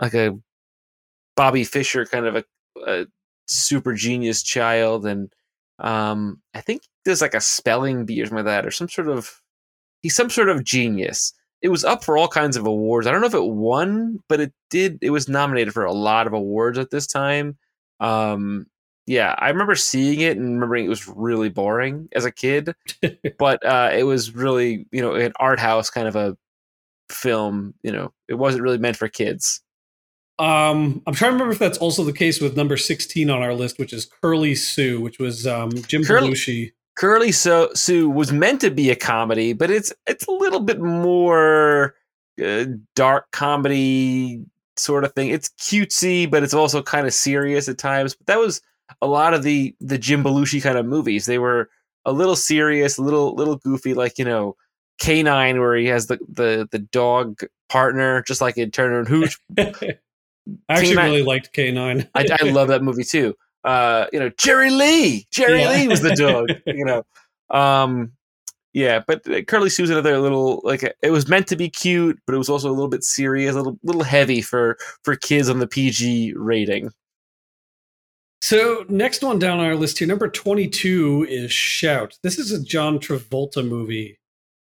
like 0.01 0.15
a 0.15 0.39
Bobby 1.37 1.65
Fischer 1.65 2.07
kind 2.07 2.27
of 2.27 2.37
a, 2.37 2.45
a 2.87 3.07
super 3.47 3.95
genius 3.95 4.43
child, 4.43 5.07
and 5.07 5.33
um, 5.79 6.41
I 6.55 6.61
think 6.61 6.83
there's 7.05 7.21
like 7.21 7.35
a 7.35 7.41
spelling 7.41 8.07
bee 8.07 8.21
or 8.21 8.27
something 8.27 8.45
like 8.45 8.47
that, 8.47 8.67
or 8.67 8.71
some 8.71 8.89
sort 8.89 9.09
of 9.09 9.41
he's 10.03 10.15
some 10.15 10.31
sort 10.31 10.49
of 10.49 10.65
genius. 10.65 11.33
It 11.63 11.69
was 11.69 11.85
up 11.85 12.05
for 12.05 12.17
all 12.19 12.29
kinds 12.29 12.57
of 12.57 12.67
awards. 12.67 13.07
I 13.07 13.11
don't 13.11 13.21
know 13.21 13.27
if 13.27 13.35
it 13.35 13.45
won, 13.45 14.21
but 14.29 14.41
it 14.41 14.53
did. 14.71 14.99
It 15.03 15.11
was 15.11 15.29
nominated 15.29 15.73
for 15.73 15.85
a 15.85 15.93
lot 15.93 16.27
of 16.27 16.33
awards 16.33 16.79
at 16.79 16.91
this 16.91 17.07
time. 17.07 17.57
Um, 17.99 18.67
yeah, 19.07 19.35
I 19.39 19.49
remember 19.49 19.77
seeing 19.77 20.21
it 20.21 20.37
and 20.37 20.55
remembering 20.55 20.85
it 20.85 20.89
was 20.89 21.09
really 21.09 21.49
boring 21.49 22.09
as 22.13 22.25
a 22.25 22.33
kid, 22.33 22.75
but 23.39 23.65
uh, 23.65 23.91
it 23.93 24.03
was 24.03 24.35
really, 24.35 24.87
you 24.91 25.01
know, 25.01 25.15
an 25.15 25.33
art 25.39 25.61
house 25.61 25.91
kind 25.91 26.09
of 26.09 26.17
a 26.17 26.37
film. 27.11 27.75
You 27.83 27.93
know, 27.93 28.13
it 28.29 28.35
wasn't 28.35 28.65
really 28.65 28.79
meant 28.79 28.97
for 28.97 29.09
kids. 29.09 29.61
Um, 30.39 31.03
I'm 31.07 31.15
trying 31.15 31.31
to 31.31 31.35
remember 31.35 31.53
if 31.53 31.59
that's 31.59 31.79
also 31.79 32.05
the 32.05 32.13
case 32.13 32.41
with 32.41 32.57
number 32.57 32.77
16 32.77 33.31
on 33.31 33.43
our 33.43 33.55
list, 33.55 33.79
which 33.79 33.93
is 33.93 34.07
Curly 34.23 34.55
Sue, 34.55 35.01
which 35.01 35.19
was 35.19 35.47
um, 35.47 35.71
Jim 35.89 36.05
Curly- 36.05 36.31
Belushi. 36.33 36.73
Curly 36.97 37.33
so- 37.33 37.71
Sue 37.75 38.09
was 38.11 38.33
meant 38.33 38.61
to 38.63 38.71
be 38.71 38.91
a 38.91 38.97
comedy, 38.97 39.53
but 39.53 39.71
it's 39.71 39.93
it's 40.07 40.27
a 40.27 40.31
little 40.31 40.61
bit 40.61 40.81
more 40.81 41.95
uh, 42.43 42.65
dark 42.95 43.31
comedy 43.33 44.45
sort 44.77 45.05
of 45.05 45.13
thing. 45.15 45.29
It's 45.31 45.49
cutesy, 45.59 46.31
but 46.31 46.43
it's 46.43 46.55
also 46.55 46.83
kind 46.83 47.07
of 47.07 47.15
serious 47.15 47.69
at 47.69 47.79
times. 47.79 48.15
But 48.15 48.27
that 48.27 48.39
was 48.39 48.61
a 49.03 49.07
lot 49.07 49.35
of 49.35 49.43
the 49.43 49.75
the 49.81 49.99
Jim 49.99 50.23
Belushi 50.25 50.63
kind 50.63 50.79
of 50.79 50.87
movies. 50.87 51.27
They 51.27 51.39
were 51.39 51.69
a 52.05 52.13
little 52.13 52.37
serious, 52.37 52.99
a 52.99 53.03
little 53.03 53.35
little 53.35 53.57
goofy, 53.57 53.95
like 53.95 54.19
you 54.19 54.25
know 54.25 54.57
K9, 55.03 55.61
where 55.61 55.77
he 55.77 55.87
has 55.87 56.07
the 56.07 56.19
the 56.29 56.69
the 56.71 56.79
dog 56.79 57.41
partner, 57.69 58.23
just 58.23 58.41
like 58.41 58.57
in 58.57 58.71
Turner 58.71 59.01
and 59.01 59.09
Hooch. 59.09 59.39
I 60.69 60.75
actually 60.75 60.97
really 60.97 61.23
liked 61.23 61.55
K9. 61.55 62.09
I, 62.15 62.27
I 62.41 62.45
love 62.51 62.69
that 62.69 62.83
movie 62.83 63.05
too. 63.05 63.35
Uh, 63.65 64.07
you 64.13 64.21
know, 64.21 64.31
Jerry 64.39 64.71
Lee. 64.71 65.27
Jerry 65.31 65.61
Yeah. 65.61 65.71
Lee 65.71 65.89
was 65.89 66.01
the 66.01 66.15
dog. 66.15 66.51
You 66.67 66.85
know, 66.85 67.03
um, 67.51 68.13
yeah. 68.73 69.03
But 69.07 69.29
uh, 69.29 69.43
Curly 69.43 69.71
Sue's 69.71 69.91
another 69.91 70.19
little 70.19 70.61
like 70.65 70.83
it 71.03 71.11
was 71.11 71.29
meant 71.29 71.49
to 71.49 71.57
be 71.57 71.69
cute, 71.69 72.19
but 72.27 72.35
it 72.35 72.39
was 72.39 72.49
also 72.49 72.69
a 72.69 72.73
little 72.73 72.89
bit 72.89 73.03
serious, 73.03 73.55
a 73.55 73.59
little 73.59 73.79
little 73.83 74.05
heavy 74.05 74.41
for 74.41 74.77
for 75.03 75.17
kids 75.17 75.49
on 75.49 75.59
the 75.59 75.67
PG 75.67 76.35
rating. 76.37 76.93
So 78.43 78.85
next 78.89 79.23
one 79.25 79.39
down 79.41 79.59
on 79.59 79.67
our 79.67 79.75
list 79.75 79.99
here, 79.99 80.07
number 80.07 80.29
22 80.29 81.27
is 81.29 81.53
Shout. 81.53 82.17
This 82.23 82.39
is 82.39 82.53
a 82.53 82.63
John 82.63 83.01
Travolta 83.01 83.67
movie, 83.67 84.21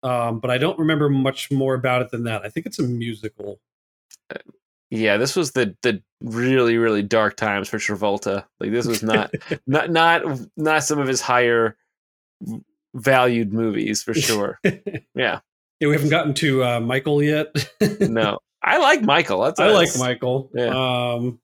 um, 0.03 0.41
but 0.41 0.51
I 0.51 0.57
don't 0.57 0.79
remember 0.79 1.11
much 1.11 1.51
more 1.51 1.75
about 1.75 2.01
it 2.01 2.11
than 2.11 2.25
that. 2.25 2.47
I 2.47 2.49
think 2.49 2.65
it's 2.65 2.79
a 2.79 2.85
musical. 2.85 3.61
Yeah, 4.91 5.17
this 5.19 5.37
was 5.37 5.53
the 5.53 5.77
the 5.83 6.03
really 6.21 6.79
really 6.79 7.03
dark 7.03 7.37
times 7.37 7.69
for 7.69 7.79
Travolta. 7.79 8.45
Like 8.61 8.71
this 8.73 8.87
was 8.87 9.03
not 9.03 9.33
not 9.67 9.91
not 9.91 10.23
not 10.57 10.85
some 10.85 10.99
of 10.99 11.07
his 11.09 11.21
higher 11.21 11.77
valued 12.95 13.53
movies 13.53 14.03
for 14.03 14.15
sure. 14.29 14.59
Yeah, 14.65 14.81
Yeah, 15.15 15.89
we 15.89 15.93
haven't 15.93 16.11
gotten 16.11 16.35
to 16.35 16.65
uh, 16.65 16.81
Michael 16.81 17.23
yet. 17.23 17.55
no, 18.01 18.39
I 18.63 18.79
like 18.79 19.03
Michael. 19.03 19.43
That's 19.43 19.61
I 19.61 19.71
like 19.71 19.91
Michael. 19.99 20.51
Yeah. 20.55 20.69
Um, 21.15 21.41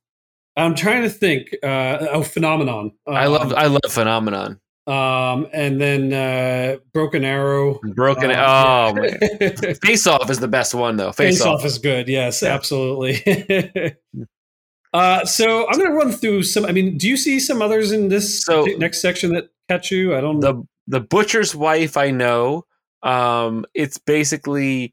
I'm 0.57 0.74
trying 0.74 1.03
to 1.03 1.11
think. 1.11 1.49
Uh, 1.62 2.07
oh, 2.12 2.22
Phenomenon. 2.22 2.92
I 3.07 3.26
love 3.26 3.53
Um, 3.53 3.59
I 3.59 3.66
love 3.66 3.80
Phenomenon. 3.88 4.61
Um, 4.87 5.47
and 5.53 5.80
then 5.80 6.12
uh, 6.12 6.76
Broken 6.93 7.24
Arrow. 7.24 7.78
Broken. 7.95 8.30
Um, 8.30 8.37
oh 8.39 8.93
man. 8.95 9.74
Face 9.82 10.07
Off 10.07 10.28
is 10.30 10.41
the 10.41 10.49
best 10.49 10.74
one 10.74 10.97
though. 10.97 11.12
Face, 11.12 11.39
Face 11.39 11.47
Off. 11.47 11.61
off 11.61 11.64
is 11.64 11.78
good. 11.78 12.07
Yes, 12.09 12.43
Yeah. 12.43 12.55
absolutely. 12.55 13.22
uh, 14.93 15.24
so 15.24 15.66
I'm 15.68 15.78
going 15.78 15.91
to 15.91 15.97
run 15.97 16.12
through 16.12 16.43
some. 16.43 16.64
I 16.66 16.72
mean, 16.72 16.99
do 16.99 17.09
you 17.09 17.16
see 17.16 17.41
some 17.41 17.62
others 17.62 17.93
in 17.93 18.09
this 18.09 18.45
So- 18.45 18.64
next 18.78 19.01
section 19.01 19.32
that 19.32 19.49
catch 19.68 19.91
you? 19.91 20.14
I 20.14 20.20
don't. 20.20 20.41
the 20.41 20.62
the 20.87 21.01
butcher's 21.01 21.55
wife 21.57 21.97
i 21.97 22.11
know 22.11 22.66
um 23.03 23.64
it's 23.72 23.97
basically 23.97 24.93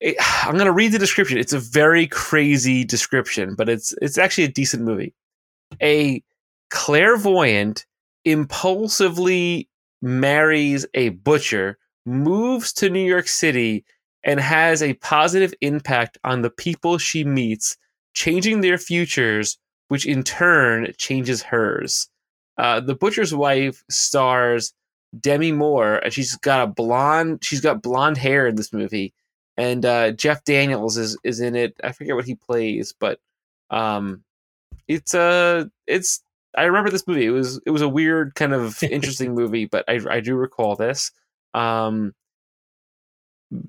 it, 0.00 0.14
i'm 0.44 0.54
going 0.54 0.66
to 0.66 0.72
read 0.72 0.92
the 0.92 1.00
description 1.00 1.36
it's 1.36 1.52
a 1.52 1.58
very 1.58 2.06
crazy 2.06 2.84
description 2.84 3.56
but 3.56 3.68
it's 3.68 3.92
it's 4.00 4.18
actually 4.18 4.44
a 4.44 4.48
decent 4.48 4.84
movie 4.84 5.12
a 5.82 6.22
clairvoyant 6.70 7.86
impulsively 8.26 9.68
marries 10.02 10.84
a 10.94 11.08
butcher 11.10 11.78
moves 12.04 12.72
to 12.72 12.90
new 12.90 13.04
york 13.04 13.26
city 13.26 13.84
and 14.24 14.40
has 14.40 14.82
a 14.82 14.94
positive 14.94 15.54
impact 15.60 16.18
on 16.24 16.42
the 16.42 16.50
people 16.50 16.98
she 16.98 17.24
meets 17.24 17.76
changing 18.12 18.60
their 18.60 18.78
futures 18.78 19.58
which 19.88 20.06
in 20.06 20.22
turn 20.22 20.92
changes 20.98 21.42
hers 21.42 22.08
uh, 22.58 22.80
the 22.80 22.94
butcher's 22.94 23.34
wife 23.34 23.84
stars 23.90 24.72
Demi 25.20 25.52
Moore, 25.52 25.96
and 25.96 26.12
she's 26.12 26.36
got 26.36 26.62
a 26.62 26.66
blonde. 26.66 27.44
She's 27.44 27.60
got 27.60 27.82
blonde 27.82 28.16
hair 28.16 28.46
in 28.46 28.56
this 28.56 28.72
movie, 28.72 29.14
and 29.56 29.84
uh, 29.84 30.12
Jeff 30.12 30.44
Daniels 30.44 30.96
is 30.96 31.16
is 31.24 31.40
in 31.40 31.54
it. 31.54 31.74
I 31.82 31.92
forget 31.92 32.14
what 32.14 32.24
he 32.24 32.34
plays, 32.34 32.94
but 32.98 33.20
um, 33.70 34.24
it's 34.88 35.14
a 35.14 35.70
it's. 35.86 36.22
I 36.56 36.64
remember 36.64 36.90
this 36.90 37.06
movie. 37.06 37.26
It 37.26 37.30
was 37.30 37.60
it 37.66 37.70
was 37.70 37.82
a 37.82 37.88
weird 37.88 38.34
kind 38.34 38.52
of 38.54 38.82
interesting 38.82 39.34
movie, 39.34 39.66
but 39.66 39.84
I 39.88 40.00
I 40.10 40.20
do 40.20 40.34
recall 40.36 40.76
this. 40.76 41.10
Um, 41.54 42.14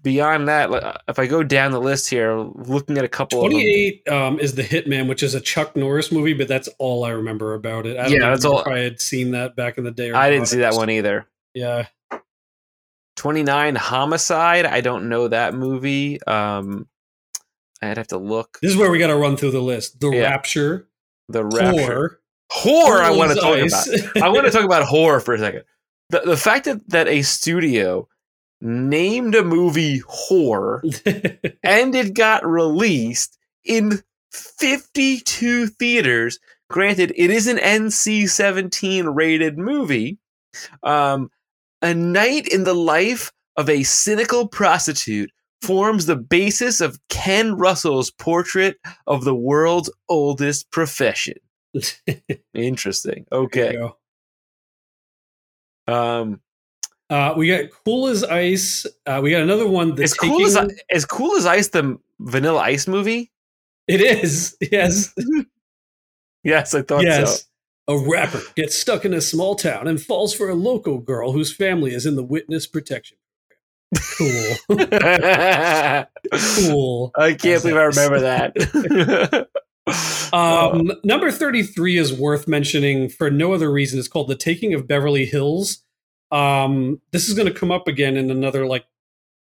beyond 0.01 0.47
that, 0.47 1.01
if 1.07 1.19
I 1.19 1.27
go 1.27 1.43
down 1.43 1.71
the 1.71 1.79
list 1.81 2.09
here, 2.09 2.35
looking 2.35 2.97
at 2.97 3.03
a 3.03 3.07
couple 3.07 3.45
of 3.45 3.51
28 3.51 4.07
um, 4.09 4.39
is 4.39 4.55
the 4.55 4.63
Hitman, 4.63 5.07
which 5.07 5.21
is 5.23 5.35
a 5.35 5.41
Chuck 5.41 5.75
Norris 5.75 6.11
movie, 6.11 6.33
but 6.33 6.47
that's 6.47 6.67
all 6.79 7.03
I 7.03 7.11
remember 7.11 7.53
about 7.53 7.85
it. 7.85 7.97
I 7.97 8.03
don't 8.03 8.11
Yeah, 8.13 8.17
know 8.19 8.29
that's 8.31 8.45
if 8.45 8.51
all- 8.51 8.69
I 8.69 8.79
had 8.79 8.99
seen 8.99 9.31
that 9.31 9.55
back 9.55 9.77
in 9.77 9.83
the 9.83 9.91
day. 9.91 10.09
Or 10.09 10.15
I 10.15 10.29
didn't 10.29 10.41
not. 10.43 10.47
see 10.49 10.57
that 10.59 10.73
one 10.73 10.89
either. 10.89 11.27
Yeah, 11.53 11.85
29 13.15 13.75
homicide 13.75 14.65
i 14.67 14.79
don't 14.79 15.09
know 15.09 15.27
that 15.27 15.55
movie 15.55 16.21
um 16.27 16.87
i'd 17.81 17.97
have 17.97 18.05
to 18.07 18.17
look 18.19 18.59
this 18.61 18.69
is 18.71 18.77
where 18.77 18.91
we 18.91 18.99
got 18.99 19.07
to 19.07 19.15
run 19.15 19.35
through 19.35 19.49
the 19.49 19.59
list. 19.61 19.99
The 19.99 20.11
Yeah. 20.11 20.21
Rapture, 20.29 20.87
the 21.27 21.43
rapture 21.43 21.71
Whore, 21.71 22.15
whore 22.51 23.01
i 23.01 23.11
want 23.11 23.31
to 23.31 23.39
talk 23.39 23.57
about. 23.57 24.23
I 24.23 24.29
want 24.29 24.45
to 24.45 24.51
talk 24.51 24.63
about 24.63 24.87
whore 24.87 25.21
for 25.23 25.33
a 25.33 25.39
second. 25.39 25.63
The, 26.09 26.21
the 26.21 26.37
fact 26.37 26.65
that, 26.65 26.87
that 26.89 27.07
a 27.07 27.21
studio 27.21 28.07
named 28.61 29.35
a 29.35 29.43
movie 29.43 30.01
whore 30.01 30.81
and 31.63 31.95
it 31.95 32.13
got 32.13 32.45
released 32.45 33.37
in 33.63 34.01
52 34.31 35.67
theaters 35.67 36.39
granted 36.69 37.13
it 37.15 37.29
is 37.29 37.47
an 37.47 37.57
nc-17 37.57 39.15
rated 39.15 39.57
movie 39.57 40.17
um, 40.83 41.29
a 41.81 41.93
night 41.93 42.47
in 42.47 42.63
the 42.63 42.73
life 42.73 43.31
of 43.55 43.69
a 43.69 43.83
cynical 43.83 44.47
prostitute 44.47 45.31
forms 45.61 46.05
the 46.05 46.15
basis 46.15 46.81
of 46.81 46.99
ken 47.09 47.55
russell's 47.55 48.11
portrait 48.11 48.77
of 49.05 49.23
the 49.23 49.35
world's 49.35 49.91
oldest 50.09 50.69
profession 50.71 51.35
interesting 52.53 53.25
okay 53.31 53.77
um 55.87 56.39
Uh, 57.09 57.33
we 57.37 57.47
got 57.47 57.69
Cool 57.85 58.07
as 58.07 58.21
Ice. 58.25 58.85
Uh, 59.05 59.21
we 59.23 59.31
got 59.31 59.41
another 59.41 59.65
one. 59.65 59.95
The 59.95 60.03
is 60.03 60.13
cool 60.13 60.45
as 60.45 60.55
Taking- 60.55 60.77
as 60.91 61.05
cool 61.05 61.37
as 61.37 61.45
ice 61.45 61.69
the 61.69 61.97
vanilla 62.19 62.59
ice 62.59 62.85
movie 62.87 63.31
It 63.87 64.01
is. 64.01 64.57
Yes. 64.71 65.13
yes 66.43 66.73
i 66.75 66.81
thought 66.81 67.03
yes. 67.03 67.47
so 67.87 67.93
A 67.93 67.97
rapper 68.09 68.41
gets 68.55 68.75
stuck 68.75 69.05
in 69.05 69.13
a 69.13 69.21
small 69.21 69.55
town 69.55 69.87
and 69.87 70.01
falls 70.01 70.33
for 70.33 70.49
a 70.49 70.55
local 70.55 70.97
girl 70.99 71.31
whose 71.31 71.53
family 71.55 71.93
is 71.93 72.05
in 72.05 72.15
the 72.17 72.23
witness 72.23 72.67
protection 72.67 73.17
program. 73.95 74.57
Cool. 74.67 76.37
cool. 76.67 77.11
I 77.15 77.29
can't 77.29 77.41
That's 77.41 77.63
believe 77.63 77.77
I 77.77 77.83
remember 77.83 78.19
that. 78.19 79.47
Um, 80.33 80.91
number 81.03 81.31
33 81.31 81.97
is 81.97 82.13
worth 82.13 82.47
mentioning 82.47 83.09
for 83.09 83.29
no 83.31 83.53
other 83.53 83.71
reason. 83.71 83.97
It's 83.99 84.07
called 84.07 84.27
The 84.27 84.35
Taking 84.35 84.73
of 84.73 84.87
Beverly 84.87 85.25
Hills. 85.25 85.83
Um, 86.31 87.01
this 87.11 87.29
is 87.29 87.33
going 87.35 87.47
to 87.51 87.57
come 87.57 87.71
up 87.71 87.87
again 87.87 88.17
in 88.17 88.29
another 88.29 88.65
like 88.67 88.85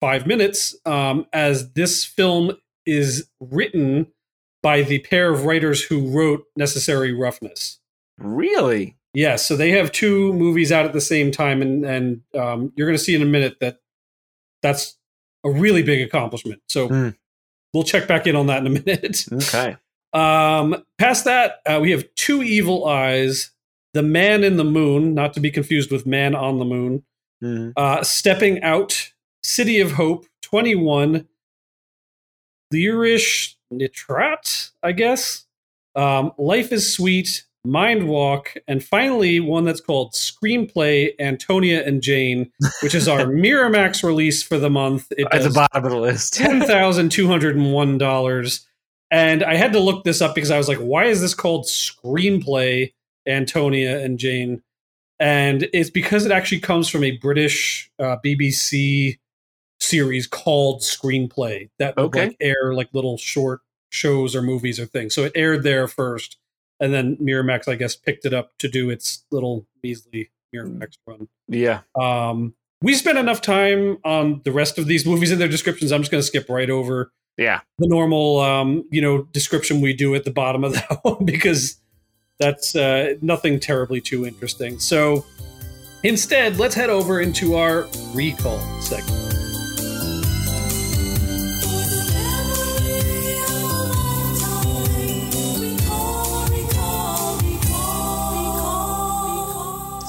five 0.01 0.27
minutes, 0.27 0.75
um, 0.85 1.25
as 1.33 1.73
this 1.73 2.05
film 2.05 2.51
is 2.85 3.27
written 3.39 4.07
by 4.61 4.83
the 4.83 4.99
pair 4.99 5.31
of 5.33 5.45
writers 5.45 5.83
who 5.83 6.07
wrote 6.09 6.43
Necessary 6.55 7.11
Roughness. 7.13 7.79
really? 8.19 8.97
Yes, 9.13 9.45
so 9.47 9.55
they 9.55 9.71
have 9.71 9.93
two 9.93 10.33
movies 10.33 10.73
out 10.73 10.85
at 10.85 10.91
the 10.91 10.99
same 10.99 11.31
time, 11.31 11.61
and 11.61 11.85
and 11.85 12.21
um, 12.37 12.73
you're 12.75 12.85
going 12.85 12.97
to 12.97 13.03
see 13.03 13.15
in 13.15 13.21
a 13.21 13.25
minute 13.25 13.55
that 13.61 13.79
that's 14.61 14.97
a 15.45 15.49
really 15.49 15.83
big 15.83 16.01
accomplishment. 16.01 16.61
So 16.67 16.89
Hmm. 16.89 17.09
we'll 17.73 17.85
check 17.85 18.09
back 18.09 18.27
in 18.27 18.35
on 18.35 18.47
that 18.47 18.59
in 18.65 18.67
a 18.67 18.69
minute. 18.85 19.23
Okay. 19.31 19.77
Um, 20.15 20.83
past 20.97 21.25
that, 21.25 21.57
uh, 21.65 21.79
we 21.81 21.91
have 21.91 22.05
Two 22.15 22.41
Evil 22.41 22.85
Eyes, 22.87 23.51
The 23.93 24.01
Man 24.03 24.43
in 24.43 24.57
the 24.57 24.63
Moon, 24.63 25.13
not 25.13 25.33
to 25.33 25.39
be 25.39 25.51
confused 25.51 25.91
with 25.91 26.05
Man 26.05 26.33
on 26.35 26.59
the 26.59 26.65
Moon, 26.65 27.03
Mhm. 27.43 27.73
uh, 27.75 28.01
Stepping 28.03 28.63
Out, 28.63 29.11
City 29.43 29.79
of 29.79 29.91
Hope, 29.93 30.25
21, 30.41 31.27
Lyrish 32.73 33.55
Nitrat, 33.73 34.71
I 34.81 34.91
guess, 34.91 35.45
um, 35.95 36.31
Life 36.37 36.71
is 36.71 36.93
Sweet, 36.93 37.43
Mind 37.65 38.07
Walk, 38.07 38.53
and 38.67 38.83
finally 38.83 39.39
one 39.39 39.65
that's 39.65 39.81
called 39.81 40.13
Screenplay 40.13 41.13
Antonia 41.19 41.83
and 41.85 42.01
Jane, 42.01 42.51
which 42.81 42.93
is 42.93 43.07
our 43.07 43.19
Miramax 43.25 44.03
release 44.03 44.43
for 44.43 44.57
the 44.59 44.69
month. 44.69 45.11
It 45.17 45.27
At 45.31 45.41
the 45.43 45.49
bottom 45.49 45.83
of 45.85 45.91
the 45.91 45.97
list. 45.97 46.33
ten 46.35 46.61
thousand 46.61 47.09
two 47.11 47.27
hundred 47.27 47.57
and 49.15 49.29
one 49.31 49.39
dollars. 49.39 49.43
And 49.43 49.43
I 49.43 49.55
had 49.55 49.73
to 49.73 49.79
look 49.79 50.03
this 50.03 50.21
up 50.21 50.35
because 50.35 50.51
I 50.51 50.57
was 50.57 50.67
like, 50.67 50.77
why 50.79 51.05
is 51.05 51.21
this 51.21 51.33
called 51.33 51.65
screenplay 51.65 52.93
Antonia 53.27 53.99
and 54.03 54.17
Jane? 54.19 54.61
And 55.19 55.67
it's 55.73 55.89
because 55.89 56.25
it 56.25 56.31
actually 56.31 56.59
comes 56.59 56.89
from 56.89 57.03
a 57.03 57.11
British 57.11 57.89
uh, 57.99 58.17
BBC 58.23 59.17
series 59.79 60.27
called 60.27 60.81
Screenplay 60.81 61.69
that 61.79 61.95
would 61.95 62.05
Okay. 62.07 62.27
like 62.27 62.37
air 62.41 62.73
like 62.73 62.89
little 62.93 63.17
short 63.17 63.61
shows 63.91 64.35
or 64.35 64.41
movies 64.41 64.79
or 64.79 64.85
things. 64.85 65.13
So 65.13 65.23
it 65.23 65.31
aired 65.35 65.63
there 65.63 65.87
first, 65.87 66.37
and 66.79 66.93
then 66.93 67.15
Miramax, 67.17 67.67
I 67.67 67.75
guess, 67.75 67.95
picked 67.95 68.25
it 68.25 68.33
up 68.33 68.51
to 68.59 68.67
do 68.67 68.89
its 68.89 69.25
little 69.31 69.65
measly 69.83 70.31
Miramax 70.53 70.97
run. 71.07 71.27
yeah. 71.47 71.81
Um, 71.99 72.55
we 72.81 72.93
spent 72.93 73.17
enough 73.17 73.41
time 73.41 73.97
on 74.03 74.41
the 74.43 74.51
rest 74.51 74.77
of 74.77 74.85
these 74.85 75.05
movies 75.05 75.31
in 75.31 75.39
their 75.39 75.47
descriptions. 75.47 75.91
I'm 75.91 76.01
just 76.01 76.11
going 76.11 76.21
to 76.21 76.27
skip 76.27 76.49
right 76.49 76.69
over 76.69 77.11
Yeah. 77.37 77.61
the 77.79 77.87
normal, 77.87 78.39
um, 78.39 78.85
you 78.89 79.01
know, 79.01 79.23
description 79.31 79.81
we 79.81 79.93
do 79.93 80.15
at 80.15 80.23
the 80.23 80.31
bottom 80.31 80.63
of 80.63 80.73
that 80.73 80.99
one 81.03 81.25
because 81.25 81.77
that's 82.39 82.75
uh, 82.75 83.15
nothing 83.21 83.59
terribly 83.59 84.01
too 84.01 84.25
interesting. 84.25 84.79
So 84.79 85.25
instead, 86.03 86.57
let's 86.57 86.75
head 86.75 86.89
over 86.89 87.21
into 87.21 87.55
our 87.55 87.87
recall 88.13 88.59
segment. 88.81 89.34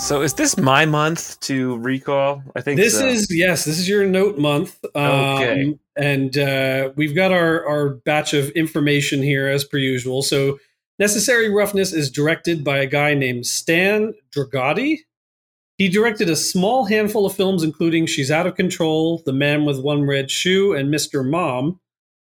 So 0.06 0.22
is 0.22 0.34
this 0.34 0.56
my 0.56 0.86
month 0.86 1.40
to 1.40 1.78
recall? 1.78 2.40
I 2.54 2.60
think 2.60 2.78
This 2.78 2.96
so. 2.96 3.08
is 3.08 3.26
yes, 3.28 3.64
this 3.64 3.76
is 3.76 3.88
your 3.88 4.06
note 4.06 4.38
month. 4.38 4.78
Um, 4.94 5.02
Okay. 5.02 5.78
and 5.96 6.38
uh, 6.38 6.92
we've 6.94 7.14
got 7.14 7.32
our 7.32 7.66
our 7.68 7.88
batch 7.88 8.32
of 8.32 8.50
information 8.50 9.20
here 9.20 9.48
as 9.48 9.64
per 9.64 9.78
usual. 9.78 10.22
So, 10.22 10.60
Necessary 11.00 11.48
Roughness 11.52 11.92
is 11.92 12.08
directed 12.08 12.62
by 12.62 12.78
a 12.78 12.86
guy 12.86 13.14
named 13.14 13.46
Stan 13.46 14.14
Dragoti. 14.30 14.98
He 15.76 15.88
directed 15.88 16.30
a 16.30 16.36
small 16.36 16.84
handful 16.84 17.26
of 17.26 17.34
films, 17.34 17.64
including 17.64 18.06
She's 18.06 18.30
Out 18.30 18.46
of 18.46 18.54
Control, 18.54 19.22
The 19.26 19.32
Man 19.32 19.64
with 19.64 19.80
One 19.80 20.04
Red 20.04 20.30
Shoe, 20.30 20.72
and 20.72 20.88
Mr. 20.88 21.28
Mom. 21.28 21.80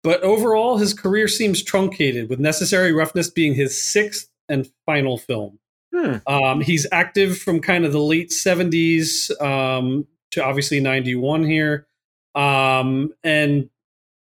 But 0.04 0.22
overall, 0.22 0.78
his 0.78 0.94
career 0.94 1.26
seems 1.26 1.64
truncated, 1.64 2.30
with 2.30 2.38
Necessary 2.38 2.92
Roughness 2.92 3.28
being 3.28 3.54
his 3.54 3.82
sixth 3.82 4.30
and 4.48 4.70
final 4.86 5.18
film. 5.18 5.58
Hmm. 5.96 6.16
Um, 6.26 6.60
he's 6.60 6.86
active 6.92 7.38
from 7.38 7.60
kind 7.60 7.84
of 7.86 7.92
the 7.92 8.00
late 8.00 8.30
70s 8.30 9.30
um, 9.40 10.06
to 10.32 10.44
obviously 10.44 10.78
91 10.80 11.44
here. 11.44 11.86
Um, 12.34 13.14
and 13.24 13.70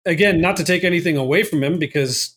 again, 0.06 0.40
not 0.40 0.56
to 0.56 0.64
take 0.64 0.82
anything 0.84 1.16
away 1.18 1.42
from 1.42 1.62
him 1.62 1.78
because 1.78 2.36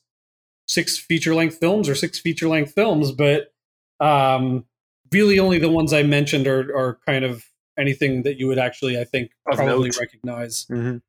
six 0.67 0.97
feature 0.97 1.33
length 1.33 1.57
films 1.57 1.87
are 1.87 1.95
six 1.95 2.19
feature 2.19 2.49
length 2.49 2.73
films, 2.73 3.11
but 3.11 3.53
um, 4.01 4.65
really 5.13 5.39
only 5.39 5.59
the 5.59 5.69
ones 5.69 5.93
I 5.93 6.03
mentioned 6.03 6.47
are, 6.47 6.75
are 6.75 6.99
kind 7.05 7.23
of 7.23 7.45
anything 7.77 8.23
that 8.23 8.37
you 8.37 8.47
would 8.47 8.59
actually, 8.59 8.99
I 8.99 9.05
think, 9.05 9.31
Of 9.49 9.57
probably 9.57 9.89
note. 9.89 9.99
recognize. 9.99 10.65
Mhm. 10.69 11.01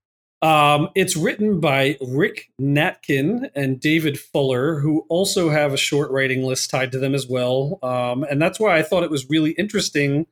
Um, 0.42 0.88
it's 0.96 1.16
written 1.16 1.60
by 1.60 1.96
Rick 2.00 2.50
Natkin 2.60 3.48
and 3.54 3.80
David 3.80 4.18
Fuller, 4.18 4.80
who 4.80 5.06
also 5.08 5.50
have 5.50 5.72
a 5.72 5.76
short 5.76 6.10
writing 6.10 6.42
list 6.42 6.68
tied 6.68 6.90
to 6.92 6.98
them 6.98 7.14
as 7.14 7.28
well. 7.28 7.78
Um, 7.82 8.24
and 8.24 8.42
that's 8.42 8.58
why 8.58 8.76
I 8.76 8.82
thought 8.82 9.04
it 9.04 9.10
was 9.10 9.30
really 9.30 9.52
interesting 9.52 10.26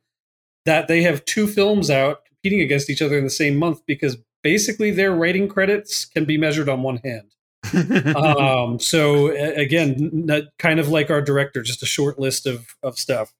that 0.65 0.89
they 0.89 1.01
have 1.03 1.23
two 1.25 1.47
films 1.47 1.89
out 1.89 2.25
competing 2.25 2.61
against 2.61 2.89
each 2.89 3.01
other 3.01 3.17
in 3.17 3.23
the 3.23 3.29
same 3.29 3.55
month 3.55 3.85
because 3.85 4.17
basically 4.43 4.91
their 4.91 5.13
writing 5.13 5.47
credits 5.47 6.05
can 6.05 6.25
be 6.25 6.37
measured 6.37 6.67
on 6.67 6.83
one 6.83 6.97
hand. 6.97 7.31
um, 8.15 8.79
so 8.79 9.31
again, 9.31 10.27
n- 10.29 10.49
kind 10.59 10.79
of 10.79 10.89
like 10.89 11.09
our 11.09 11.21
director, 11.21 11.61
just 11.61 11.83
a 11.83 11.85
short 11.85 12.19
list 12.19 12.45
of 12.47 12.75
of 12.83 12.97
stuff. 12.97 13.33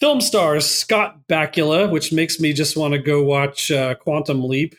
Film 0.00 0.20
stars 0.20 0.64
Scott 0.64 1.26
Bakula, 1.28 1.90
which 1.90 2.12
makes 2.12 2.38
me 2.38 2.52
just 2.52 2.76
want 2.76 2.92
to 2.92 2.98
go 2.98 3.22
watch 3.22 3.70
uh, 3.70 3.96
Quantum 3.96 4.44
Leap. 4.44 4.76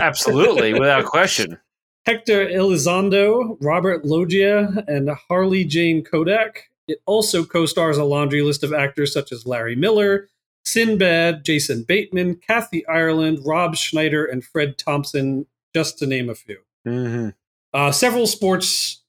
Absolutely, 0.00 0.72
without 0.78 1.04
question. 1.04 1.58
Hector 2.06 2.46
Elizondo, 2.46 3.56
Robert 3.60 4.04
Loggia, 4.04 4.84
and 4.88 5.10
Harley 5.28 5.64
Jane 5.64 6.02
Kozak. 6.02 6.56
It 6.88 6.98
also 7.06 7.44
co 7.44 7.66
stars 7.66 7.98
a 7.98 8.04
laundry 8.04 8.42
list 8.42 8.62
of 8.62 8.72
actors 8.72 9.12
such 9.12 9.32
as 9.32 9.46
Larry 9.46 9.76
Miller, 9.76 10.28
Sinbad, 10.64 11.44
Jason 11.44 11.82
Bateman, 11.82 12.36
Kathy 12.36 12.86
Ireland, 12.86 13.40
Rob 13.44 13.76
Schneider, 13.76 14.24
and 14.24 14.44
Fred 14.44 14.78
Thompson, 14.78 15.46
just 15.74 15.98
to 15.98 16.06
name 16.06 16.30
a 16.30 16.34
few. 16.34 16.58
hmm 16.84 17.28
Uh, 17.72 17.90
several 17.92 18.26
sports 18.26 19.02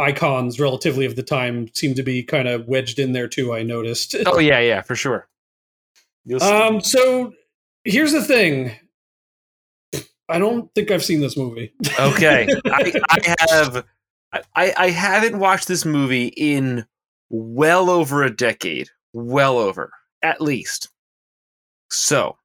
icons, 0.00 0.58
relatively 0.58 1.04
of 1.04 1.16
the 1.16 1.22
time, 1.22 1.68
seem 1.74 1.94
to 1.94 2.02
be 2.02 2.22
kind 2.22 2.48
of 2.48 2.66
wedged 2.66 2.98
in 2.98 3.12
there 3.12 3.28
too. 3.28 3.52
I 3.54 3.62
noticed. 3.62 4.16
Oh 4.26 4.38
yeah, 4.38 4.60
yeah, 4.60 4.82
for 4.82 4.96
sure. 4.96 5.28
Um, 6.40 6.80
so 6.80 7.32
here's 7.84 8.12
the 8.12 8.22
thing. 8.22 8.72
I 10.28 10.38
don't 10.38 10.72
think 10.74 10.90
I've 10.90 11.04
seen 11.04 11.20
this 11.20 11.36
movie. 11.36 11.72
Okay, 11.98 12.48
I, 12.66 12.92
I 13.10 13.36
have. 13.50 13.84
I, 14.54 14.72
I 14.76 14.90
haven't 14.90 15.38
watched 15.38 15.66
this 15.66 15.84
movie 15.84 16.28
in 16.28 16.86
well 17.30 17.90
over 17.90 18.22
a 18.22 18.34
decade. 18.34 18.88
Well 19.12 19.58
over, 19.58 19.92
at 20.22 20.40
least. 20.40 20.88
So 21.90 22.36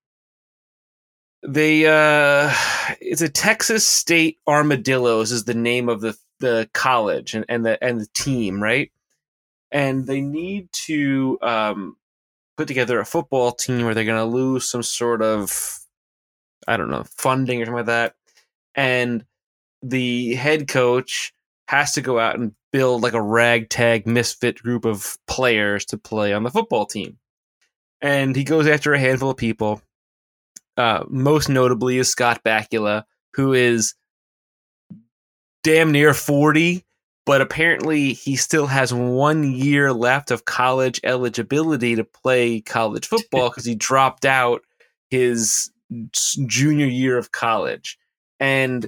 they 1.47 1.85
uh 1.85 2.51
it's 2.99 3.21
a 3.21 3.29
Texas 3.29 3.87
State 3.87 4.39
Armadillos 4.47 5.31
is 5.31 5.43
the 5.45 5.53
name 5.53 5.89
of 5.89 6.01
the 6.01 6.17
the 6.39 6.69
college 6.73 7.33
and, 7.33 7.45
and 7.49 7.65
the 7.65 7.81
and 7.83 7.99
the 8.01 8.07
team, 8.13 8.61
right? 8.61 8.91
And 9.71 10.05
they 10.05 10.21
need 10.21 10.71
to 10.71 11.37
um 11.41 11.97
put 12.57 12.67
together 12.67 12.99
a 12.99 13.05
football 13.05 13.51
team 13.51 13.85
where 13.85 13.93
they're 13.93 14.05
gonna 14.05 14.25
lose 14.25 14.69
some 14.69 14.83
sort 14.83 15.21
of 15.21 15.79
I 16.67 16.77
don't 16.77 16.89
know, 16.89 17.03
funding 17.17 17.61
or 17.61 17.65
something 17.65 17.77
like 17.77 17.85
that. 17.87 18.15
And 18.73 19.25
the 19.81 20.35
head 20.35 20.67
coach 20.67 21.33
has 21.67 21.93
to 21.93 22.01
go 22.01 22.19
out 22.19 22.37
and 22.37 22.53
build 22.71 23.03
like 23.03 23.13
a 23.13 23.21
ragtag 23.21 24.05
misfit 24.05 24.61
group 24.61 24.85
of 24.85 25.17
players 25.27 25.85
to 25.85 25.97
play 25.97 26.33
on 26.33 26.43
the 26.43 26.51
football 26.51 26.85
team. 26.85 27.17
And 28.01 28.35
he 28.35 28.43
goes 28.43 28.67
after 28.67 28.93
a 28.93 28.99
handful 28.99 29.29
of 29.29 29.37
people. 29.37 29.81
Uh, 30.77 31.05
most 31.07 31.47
notably 31.47 31.97
is 31.97 32.09
Scott 32.09 32.43
Bakula, 32.43 33.05
who 33.33 33.53
is 33.53 33.93
damn 35.65 35.91
near 35.91 36.13
40, 36.13 36.85
but 37.25 37.41
apparently 37.41 38.13
he 38.13 38.35
still 38.35 38.67
has 38.67 38.93
one 38.93 39.51
year 39.51 39.91
left 39.91 40.29
of 40.29 40.45
college 40.45 41.01
eligibility 41.03 41.95
to 41.95 42.03
play 42.03 42.61
college 42.61 43.07
football 43.07 43.49
because 43.49 43.65
he 43.65 43.73
dropped 43.73 44.25
out 44.25 44.61
his 45.09 45.71
junior 46.45 46.85
year 46.85 47.17
of 47.17 47.31
college. 47.31 47.97
And 48.39 48.87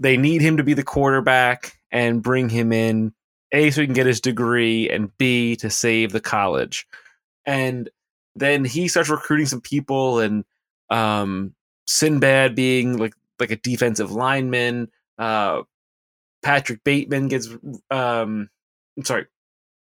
they 0.00 0.18
need 0.18 0.42
him 0.42 0.58
to 0.58 0.62
be 0.62 0.74
the 0.74 0.84
quarterback 0.84 1.78
and 1.90 2.22
bring 2.22 2.50
him 2.50 2.72
in 2.74 3.14
a 3.52 3.70
so 3.70 3.80
he 3.80 3.86
can 3.86 3.94
get 3.94 4.04
his 4.04 4.20
degree 4.20 4.90
and 4.90 5.16
b 5.16 5.56
to 5.56 5.70
save 5.70 6.12
the 6.12 6.20
college 6.20 6.86
and 7.46 7.88
then 8.36 8.62
he 8.62 8.88
starts 8.88 9.08
recruiting 9.08 9.46
some 9.46 9.62
people 9.62 10.18
and 10.18 10.44
um 10.90 11.54
sinbad 11.86 12.54
being 12.54 12.98
like 12.98 13.14
like 13.40 13.50
a 13.50 13.56
defensive 13.56 14.12
lineman 14.12 14.88
uh 15.18 15.62
patrick 16.48 16.82
bateman 16.84 17.28
gets 17.28 17.48
um 17.90 18.48
i'm 18.96 19.04
sorry 19.04 19.26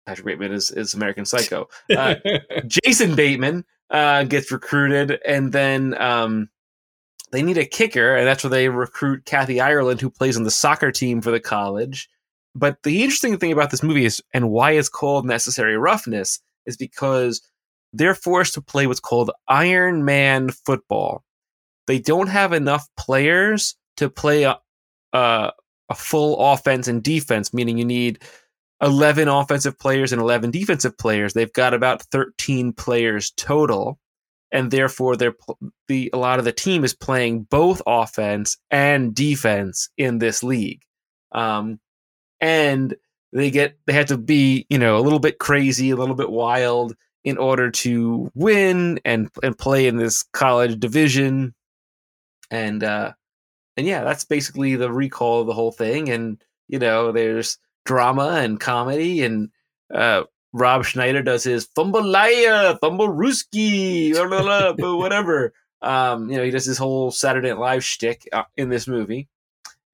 patrick 0.05 0.26
bateman 0.26 0.51
is 0.51 0.72
is 0.72 0.93
american 0.93 1.26
psycho 1.26 1.68
uh, 1.89 2.16
Jason 2.68 3.16
Bateman 3.16 3.66
uh, 3.93 4.24
gets 4.24 4.51
recruited, 4.51 5.20
and 5.26 5.53
then 5.53 5.99
um, 6.01 6.49
they 7.32 7.41
need 7.41 7.57
a 7.57 7.66
kicker, 7.66 8.16
and 8.16 8.28
that's 8.28 8.43
where 8.43 8.49
they 8.49 8.68
recruit 8.68 9.26
Kathy 9.26 9.61
Ireland, 9.61 10.01
who 10.01 10.09
plays 10.09 10.36
on 10.36 10.43
the 10.43 10.51
soccer 10.51 10.91
team 10.91 11.22
for 11.22 11.32
the 11.32 11.39
college. 11.39 12.09
But 12.55 12.82
the 12.84 13.03
interesting 13.03 13.38
thing 13.38 13.51
about 13.51 13.72
this 13.72 13.84
movie 13.84 14.05
is, 14.05 14.22
and 14.34 14.49
why 14.49 14.72
it's 14.72 14.89
called 14.89 15.26
Necessary 15.26 15.78
Roughness, 15.78 16.39
is 16.66 16.76
because 16.76 17.41
they're 17.93 18.16
forced 18.16 18.55
to 18.55 18.61
play 18.61 18.88
what's 18.88 18.99
called 18.99 19.32
Iron 19.47 20.05
Man 20.05 20.49
football. 20.49 21.24
They 21.86 21.99
don't 21.99 22.28
have 22.28 22.53
enough 22.53 22.88
players 22.97 23.76
to 23.97 24.09
play 24.09 24.43
a, 24.43 24.59
a, 25.14 25.51
a 25.94 25.96
full 25.96 26.39
offense 26.39 26.88
and 26.88 27.04
defense, 27.04 27.54
meaning 27.54 27.78
you 27.78 27.86
need 27.86 28.20
11 28.82 29.28
offensive 29.28 29.78
players 29.78 30.12
and 30.12 30.20
11 30.20 30.50
defensive 30.50 30.98
players. 30.98 31.34
They've 31.34 31.54
got 31.54 31.76
about 31.76 32.02
13 32.02 32.74
players 32.74 33.32
total. 33.38 34.00
And 34.52 34.70
therefore, 34.72 35.16
they're 35.16 35.36
the 35.88 36.12
a 36.14 36.18
lot 36.18 36.38
of 36.38 36.46
the 36.46 36.52
team 36.52 36.84
is 36.84 36.94
playing 36.94 37.44
both 37.44 37.82
offense 37.88 38.58
and 38.70 39.16
defense 39.16 39.89
in 39.98 40.20
this 40.20 40.44
league, 40.44 40.84
um, 41.32 41.80
and 42.39 42.94
they 43.32 43.50
get 43.50 43.80
they 43.88 43.94
have 43.94 44.06
to 44.08 44.18
be 44.20 44.68
you 44.70 44.78
know 44.78 45.00
a 45.00 45.02
little 45.02 45.18
bit 45.18 45.39
crazy, 45.39 45.89
a 45.89 45.96
little 45.96 46.14
bit 46.14 46.30
wild 46.30 46.96
in 47.24 47.39
order 47.39 47.72
to 47.72 48.30
win 48.36 49.00
and 49.04 49.32
and 49.41 49.58
play 49.58 49.88
in 49.88 49.98
this 49.98 50.22
college 50.34 50.80
division, 50.80 51.56
and 52.52 52.84
uh, 52.84 53.14
and 53.78 53.88
yeah, 53.88 54.03
that's 54.03 54.26
basically 54.26 54.76
the 54.76 54.91
recall 54.91 55.41
of 55.41 55.47
the 55.47 55.53
whole 55.53 55.71
thing. 55.71 56.09
And 56.09 56.43
you 56.67 56.80
know, 56.80 57.11
there's 57.11 57.57
drama 57.86 58.39
and 58.41 58.59
comedy 58.59 59.24
and 59.24 59.49
uh 59.93 60.24
Rob 60.55 60.86
Schneider 60.86 61.24
does 61.24 61.43
his 61.43 61.67
Thumbalaya, 61.67 62.80
Thumbaruski, 62.80 64.13
blah, 64.13 64.28
blah, 64.41 64.74
blah, 64.74 64.95
whatever. 64.95 65.51
Um, 65.82 66.30
you 66.30 66.38
know, 66.38 66.43
he 66.43 66.51
does 66.51 66.65
his 66.65 66.78
whole 66.78 67.09
Saturday 67.09 67.49
Night 67.49 67.57
Live 67.57 67.84
shtick 67.84 68.30
uh, 68.32 68.43
in 68.55 68.69
this 68.69 68.88
movie. 68.88 69.28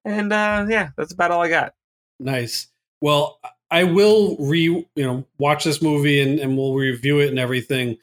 And 0.05 0.31
uh 0.33 0.65
yeah, 0.69 0.89
that's 0.97 1.13
about 1.13 1.31
all 1.31 1.41
I 1.41 1.49
got. 1.49 1.73
Nice. 2.19 2.67
Well, 3.01 3.39
I 3.71 3.83
will 3.85 4.35
re 4.39 4.63
you 4.63 4.87
know 4.95 5.25
watch 5.37 5.63
this 5.63 5.81
movie 5.81 6.19
and, 6.19 6.39
and 6.39 6.57
we'll 6.57 6.73
review 6.73 7.19
it 7.19 7.29
and 7.29 7.39
everything. 7.39 7.97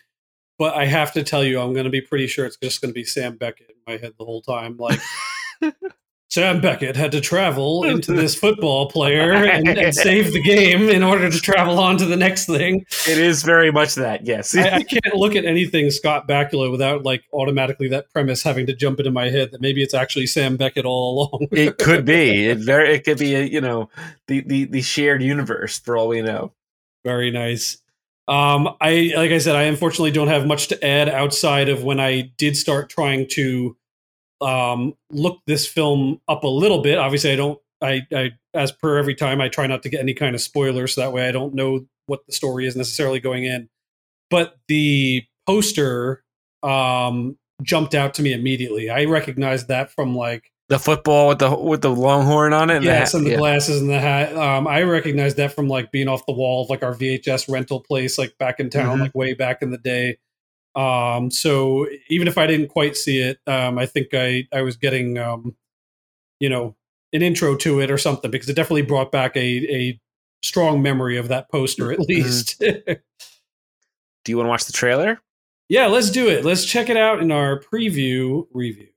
But 0.58 0.74
I 0.74 0.86
have 0.86 1.12
to 1.12 1.22
tell 1.22 1.44
you, 1.44 1.60
I'm 1.60 1.74
going 1.74 1.84
to 1.84 1.90
be 1.90 2.00
pretty 2.00 2.26
sure 2.26 2.46
it's 2.46 2.56
just 2.56 2.80
going 2.80 2.90
to 2.90 2.94
be 2.94 3.04
Sam 3.04 3.36
Beckett 3.36 3.68
in 3.68 3.76
my 3.86 3.98
head 3.98 4.14
the 4.18 4.24
whole 4.24 4.40
time. 4.40 4.78
Like 4.78 5.00
Sam 6.28 6.60
Beckett 6.60 6.96
had 6.96 7.12
to 7.12 7.20
travel 7.20 7.84
into 7.84 8.12
this 8.12 8.34
football 8.38 8.90
player 8.90 9.32
and, 9.32 9.68
and 9.68 9.94
save 9.94 10.32
the 10.32 10.42
game 10.42 10.88
in 10.88 11.02
order 11.02 11.30
to 11.30 11.40
travel 11.40 11.78
on 11.78 11.96
to 11.98 12.04
the 12.04 12.16
next 12.16 12.46
thing. 12.46 12.84
It 13.08 13.18
is 13.18 13.42
very 13.42 13.70
much 13.70 13.94
that, 13.94 14.26
yes. 14.26 14.54
I, 14.56 14.68
I 14.68 14.82
can't 14.82 15.14
look 15.14 15.36
at 15.36 15.44
anything 15.44 15.90
Scott 15.90 16.26
Bakula 16.26 16.70
without 16.70 17.04
like 17.04 17.22
automatically 17.32 17.88
that 17.88 18.10
premise 18.12 18.42
having 18.42 18.66
to 18.66 18.74
jump 18.74 18.98
into 18.98 19.12
my 19.12 19.30
head 19.30 19.52
that 19.52 19.60
maybe 19.60 19.82
it's 19.82 19.94
actually 19.94 20.26
Sam 20.26 20.56
Beckett 20.56 20.84
all 20.84 21.30
along. 21.32 21.48
it 21.52 21.78
could 21.78 22.04
be. 22.04 22.48
It 22.48 22.58
very 22.58 22.94
it 22.94 23.04
could 23.04 23.18
be 23.18 23.34
a, 23.34 23.44
you 23.44 23.60
know, 23.60 23.88
the, 24.26 24.40
the 24.40 24.64
the 24.64 24.82
shared 24.82 25.22
universe 25.22 25.78
for 25.78 25.96
all 25.96 26.08
we 26.08 26.22
know. 26.22 26.52
Very 27.04 27.30
nice. 27.30 27.78
Um, 28.28 28.74
I 28.80 29.12
like 29.14 29.30
I 29.30 29.38
said, 29.38 29.54
I 29.54 29.62
unfortunately 29.62 30.10
don't 30.10 30.28
have 30.28 30.46
much 30.46 30.66
to 30.68 30.84
add 30.84 31.08
outside 31.08 31.68
of 31.68 31.84
when 31.84 32.00
I 32.00 32.32
did 32.36 32.56
start 32.56 32.90
trying 32.90 33.28
to 33.30 33.76
um, 34.40 34.94
look 35.10 35.40
this 35.46 35.66
film 35.66 36.20
up 36.28 36.44
a 36.44 36.48
little 36.48 36.82
bit. 36.82 36.98
Obviously, 36.98 37.32
I 37.32 37.36
don't. 37.36 37.58
I, 37.82 38.02
I 38.12 38.30
as 38.54 38.72
per 38.72 38.96
every 38.98 39.14
time, 39.14 39.40
I 39.40 39.48
try 39.48 39.66
not 39.66 39.82
to 39.82 39.88
get 39.88 40.00
any 40.00 40.14
kind 40.14 40.34
of 40.34 40.40
spoilers, 40.40 40.94
so 40.94 41.02
that 41.02 41.12
way 41.12 41.28
I 41.28 41.32
don't 41.32 41.54
know 41.54 41.86
what 42.06 42.26
the 42.26 42.32
story 42.32 42.66
is 42.66 42.74
necessarily 42.76 43.20
going 43.20 43.44
in. 43.44 43.68
But 44.30 44.56
the 44.68 45.24
poster 45.46 46.22
um, 46.62 47.36
jumped 47.62 47.94
out 47.94 48.14
to 48.14 48.22
me 48.22 48.32
immediately. 48.32 48.90
I 48.90 49.04
recognized 49.04 49.68
that 49.68 49.90
from 49.92 50.16
like 50.16 50.50
The 50.68 50.78
football 50.78 51.28
with 51.28 51.38
the 51.38 51.54
with 51.54 51.82
the 51.82 51.90
longhorn 51.90 52.52
on 52.52 52.70
it. 52.70 52.76
And 52.76 52.84
yes, 52.84 53.12
the, 53.12 53.18
and 53.18 53.26
the 53.26 53.30
yeah. 53.32 53.36
glasses 53.36 53.80
and 53.80 53.90
the 53.90 54.00
hat. 54.00 54.34
Um, 54.36 54.66
I 54.66 54.82
recognized 54.82 55.36
that 55.36 55.52
from 55.52 55.68
like 55.68 55.92
being 55.92 56.08
off 56.08 56.24
the 56.26 56.32
wall 56.32 56.64
of 56.64 56.70
like 56.70 56.82
our 56.82 56.94
VHS 56.94 57.48
rental 57.52 57.80
place, 57.80 58.18
like 58.18 58.36
back 58.38 58.58
in 58.58 58.70
town, 58.70 58.98
Mhm. 58.98 59.02
like 59.02 59.14
way 59.14 59.34
back 59.34 59.62
in 59.62 59.70
the 59.70 59.78
day. 59.78 60.18
Um, 60.76 61.30
so 61.30 61.86
even 62.08 62.28
if 62.28 62.36
I 62.38 62.46
didn't 62.46 62.68
quite 62.68 62.96
see 62.96 63.18
it, 63.20 63.38
um, 63.46 63.78
I 63.78 63.86
think 63.86 64.08
I 64.12 64.46
I 64.52 64.62
was 64.62 64.76
getting 64.76 65.18
um, 65.18 65.56
you 66.38 66.48
know, 66.50 66.76
an 67.12 67.22
intro 67.22 67.56
to 67.56 67.80
it 67.80 67.90
or 67.90 67.96
something 67.98 68.30
because 68.30 68.48
it 68.48 68.54
definitely 68.54 68.82
brought 68.82 69.10
back 69.10 69.34
a 69.36 69.40
a 69.40 70.00
strong 70.42 70.82
memory 70.82 71.16
of 71.16 71.28
that 71.28 71.50
poster 71.50 71.90
at 71.92 71.98
Mhm. 71.98 72.08
least. 72.08 72.58
Do 74.24 74.32
you 74.32 74.36
want 74.36 74.46
to 74.46 74.50
watch 74.50 74.64
the 74.66 74.72
trailer? 74.72 75.20
yeah, 75.68 75.86
let's 75.86 76.10
do 76.10 76.28
it. 76.28 76.44
Let's 76.44 76.64
check 76.64 76.88
it 76.90 76.96
out 76.96 77.20
in 77.20 77.32
our 77.32 77.58
preview 77.60 78.46
review. 78.52 78.88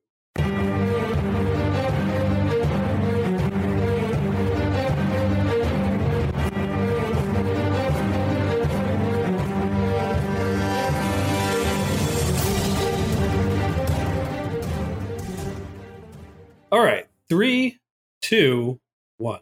All 16.72 16.80
right, 16.80 17.08
three, 17.30 17.80
two, 18.22 18.80
one. 19.18 19.40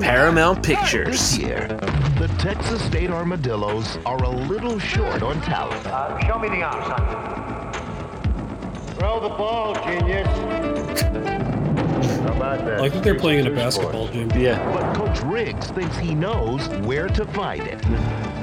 Paramount 0.00 0.62
This 0.62 0.76
Pictures. 0.78 1.38
year, 1.38 1.68
the 2.18 2.28
Texas 2.38 2.84
State 2.84 3.10
Armadillos 3.10 3.96
are 4.04 4.22
a 4.22 4.28
little 4.28 4.78
short 4.78 5.22
on 5.22 5.40
talent. 5.40 5.86
Uh, 5.86 6.18
show 6.26 6.38
me 6.38 6.48
the 6.50 6.62
arm, 6.62 6.84
son. 6.84 7.72
Throw 8.96 9.20
the 9.20 9.30
ball, 9.30 9.74
genius. 9.76 10.26
How 12.18 12.34
about 12.34 12.64
that? 12.66 12.78
I 12.78 12.80
like 12.80 12.92
that 12.92 13.02
they're 13.02 13.18
playing 13.18 13.40
in 13.40 13.46
a 13.46 13.54
basketball 13.56 14.08
gym. 14.08 14.30
Yeah. 14.32 14.62
But 14.74 14.94
Coach 14.96 15.20
Riggs 15.22 15.68
thinks 15.70 15.96
he 15.96 16.14
knows 16.14 16.68
where 16.84 17.08
to 17.08 17.24
find 17.26 17.62
it. 17.62 17.84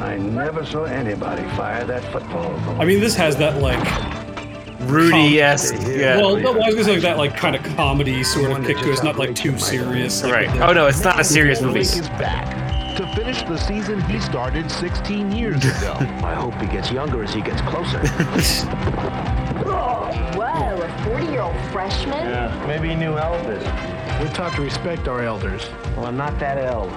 I 0.01 0.17
never 0.17 0.65
saw 0.65 0.85
anybody 0.85 1.43
fire 1.55 1.85
that 1.85 2.03
football. 2.11 2.51
I 2.81 2.85
mean, 2.85 2.99
this 2.99 3.15
has 3.15 3.37
that 3.37 3.61
like 3.61 3.77
Rudy 4.89 5.41
esque. 5.41 5.75
Yeah. 5.87 6.17
Well, 6.17 6.37
no, 6.37 6.53
I 6.53 6.67
was 6.67 6.75
gonna 6.75 6.83
say 6.83 6.93
like 6.93 7.01
that 7.01 7.17
like 7.17 7.37
kind 7.37 7.55
of 7.55 7.63
comedy 7.75 8.23
sort 8.23 8.51
of 8.51 8.65
kick 8.65 8.77
to 8.77 8.89
it. 8.89 8.91
It's 8.91 9.03
not 9.03 9.17
like 9.17 9.35
too 9.35 9.57
serious. 9.57 10.23
Like, 10.23 10.33
right. 10.33 10.61
Oh 10.61 10.73
no, 10.73 10.87
it's 10.87 11.03
not 11.03 11.19
a 11.19 11.23
serious 11.23 11.61
movie. 11.61 11.79
Rick 11.79 11.87
is 11.87 12.09
back 12.09 12.59
to 12.97 13.07
finish 13.15 13.43
the 13.43 13.57
season 13.57 14.01
he 14.01 14.19
started 14.19 14.69
16 14.69 15.31
years 15.31 15.63
ago. 15.63 15.93
I 15.99 16.33
hope 16.33 16.53
he 16.55 16.67
gets 16.67 16.91
younger 16.91 17.23
as 17.23 17.33
he 17.33 17.41
gets 17.41 17.61
closer. 17.61 17.99
Whoa, 19.65 20.81
a 20.81 21.03
40 21.05 21.25
year 21.27 21.41
old 21.41 21.55
freshman? 21.71 22.25
Yeah, 22.27 22.65
maybe 22.67 22.89
he 22.89 22.95
knew 22.95 23.13
Elvis. 23.13 23.63
We're 24.19 24.33
taught 24.33 24.53
to 24.55 24.61
respect 24.61 25.07
our 25.07 25.23
elders. 25.23 25.69
Well, 25.95 26.07
I'm 26.07 26.17
not 26.17 26.37
that 26.39 26.57
old. 26.73 26.91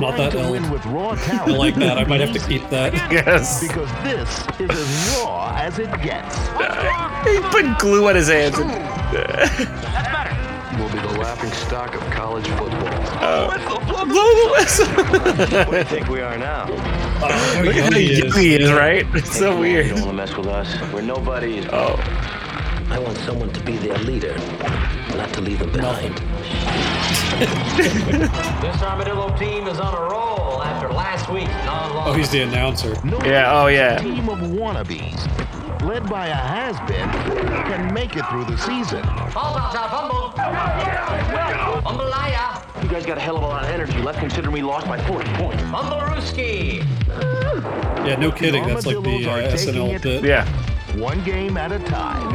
Not 0.00 0.16
that 0.16 0.34
old. 0.34 0.70
with 0.70 0.84
raw 0.86 1.10
I 1.28 1.44
like 1.46 1.74
that. 1.76 1.98
I 1.98 2.04
might 2.04 2.20
have 2.20 2.32
to 2.32 2.40
keep 2.48 2.68
that. 2.70 2.92
Yes. 3.12 3.60
Because 3.66 3.90
this 4.04 4.28
is 4.60 4.70
as 4.70 5.16
raw 5.22 5.52
as 5.56 5.78
it 5.78 5.90
gets. 6.02 6.36
He 7.28 7.40
put 7.50 7.78
glue 7.78 8.08
on 8.08 8.14
his 8.14 8.28
hands. 8.28 8.56
And, 8.58 8.70
We'll 10.78 10.88
be 10.92 10.98
the 11.00 11.18
laughing 11.18 11.50
stock 11.50 11.94
of 11.94 12.00
college 12.10 12.46
football. 12.46 12.70
Oh. 13.20 13.48
blow 14.06 14.30
the 14.44 14.50
whistle. 14.52 14.86
What 15.64 15.70
do 15.72 15.76
you 15.78 15.84
think 15.84 16.08
we 16.08 16.20
are 16.20 16.38
now? 16.38 16.66
How 17.18 17.62
Look 17.64 17.74
at 17.74 17.92
how 17.92 17.98
he 17.98 18.18
young 18.18 18.28
is. 18.28 18.36
he 18.36 18.54
is, 18.54 18.70
right? 18.72 19.04
It's 19.14 19.36
so 19.36 19.54
You 19.54 19.60
weird. 19.60 19.88
don't 19.88 20.00
want 20.02 20.10
to 20.10 20.12
mess 20.16 20.36
with 20.36 20.46
us. 20.46 20.92
We're 20.92 21.00
nobody. 21.02 21.66
Oh. 21.72 21.96
I 22.90 22.98
want 23.00 23.18
someone 23.18 23.52
to 23.52 23.60
be 23.64 23.76
their 23.76 23.98
leader, 23.98 24.36
not 25.16 25.32
to 25.34 25.40
leave 25.40 25.58
them 25.58 25.72
behind. 25.72 26.14
This 27.38 28.82
Armadillo 28.82 29.36
team 29.36 29.66
is 29.68 29.78
on 29.78 29.94
a 29.94 30.00
roll 30.10 30.62
after 30.62 30.88
last 30.88 31.30
week's 31.30 31.48
non-loss. 31.64 32.08
Oh, 32.08 32.12
he's 32.12 32.30
the 32.30 32.42
announcer. 32.42 32.94
No 33.04 33.20
Yeah, 33.24 33.60
oh, 33.60 33.66
yeah. 33.68 33.98
team 33.98 34.28
of 34.28 34.38
wannabes, 34.38 35.82
led 35.82 36.08
by 36.08 36.26
a 36.26 36.34
has-been, 36.34 37.08
can 37.64 37.92
make 37.94 38.16
it 38.16 38.24
through 38.26 38.44
the 38.44 38.56
season. 38.58 39.02
False 39.30 39.56
outside 39.56 39.90
fumble. 39.90 40.32
Fumble 41.82 42.08
You 42.82 42.88
guys 42.88 43.06
got 43.06 43.18
a 43.18 43.20
hell 43.20 43.36
of 43.36 43.42
a 43.42 43.46
lot 43.46 43.64
of 43.64 43.70
energy 43.70 43.98
left 43.98 44.18
considering 44.18 44.52
we 44.52 44.62
lost 44.62 44.86
by 44.86 44.98
40 45.06 45.32
points. 45.34 45.62
Fumblerooski. 45.64 46.84
Yeah, 48.06 48.16
no 48.16 48.32
kidding. 48.32 48.66
That's 48.66 48.86
like 48.86 49.02
the 49.02 49.26
uh, 49.26 49.30
Armadillos 49.30 49.54
are 49.54 49.56
taking 49.56 49.74
SNL 49.74 50.02
bit. 50.02 50.24
Yeah. 50.24 50.46
One 50.98 51.22
game 51.24 51.56
at 51.56 51.70
a 51.70 51.78
time. 51.80 52.34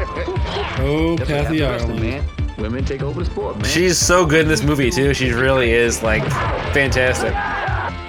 Oh, 0.79 1.17
Kathy 1.25 1.63
Ireland. 1.63 2.23
Women 2.63 2.85
take 2.85 3.03
over 3.03 3.19
the 3.21 3.29
sport, 3.29 3.57
man. 3.57 3.65
She's 3.65 3.97
so 3.97 4.25
good 4.25 4.43
in 4.43 4.47
this 4.47 4.63
movie 4.63 4.89
too. 4.89 5.13
She 5.13 5.33
really 5.33 5.73
is 5.73 6.01
like 6.01 6.23
fantastic. 6.71 7.33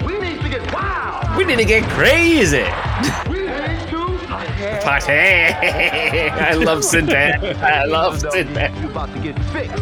We 0.07 0.17
need 0.17 0.39
to 0.41 0.47
get 0.47 0.73
wild. 0.73 1.37
We 1.37 1.43
need 1.43 1.57
to 1.57 1.65
get 1.65 1.83
crazy. 1.89 2.63
We 3.29 3.39
need 3.39 3.89
to. 3.89 4.17
Party. 4.81 5.11
I 5.11 6.53
love 6.53 6.85
Sinbad. 6.85 7.43
I 7.57 7.83
love 7.83 8.21
Sinbad. 8.21 8.73
You 8.81 8.89
about 8.89 9.11
to 9.13 9.19
get 9.19 9.37
fixed. 9.51 9.73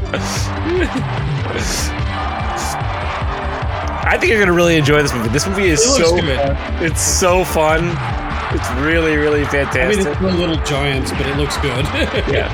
I 4.05 4.17
think 4.19 4.31
you're 4.31 4.39
gonna 4.39 4.53
really 4.53 4.75
enjoy 4.75 5.03
this 5.03 5.13
movie. 5.13 5.29
This 5.29 5.45
movie 5.45 5.69
is 5.69 5.81
It 5.81 6.03
so 6.03 6.15
good. 6.19 6.39
fun. 6.39 6.83
It's 6.83 6.99
so 7.01 7.43
fun. 7.45 7.89
It's 8.55 8.71
really, 8.81 9.15
really 9.17 9.45
fantastic. 9.45 9.81
I 9.81 9.89
mean, 9.89 9.99
it's 10.07 10.19
the 10.19 10.31
little 10.31 10.63
giants, 10.63 11.11
but 11.11 11.25
it 11.25 11.37
looks 11.37 11.57
good. 11.57 11.85
yeah. 12.31 12.53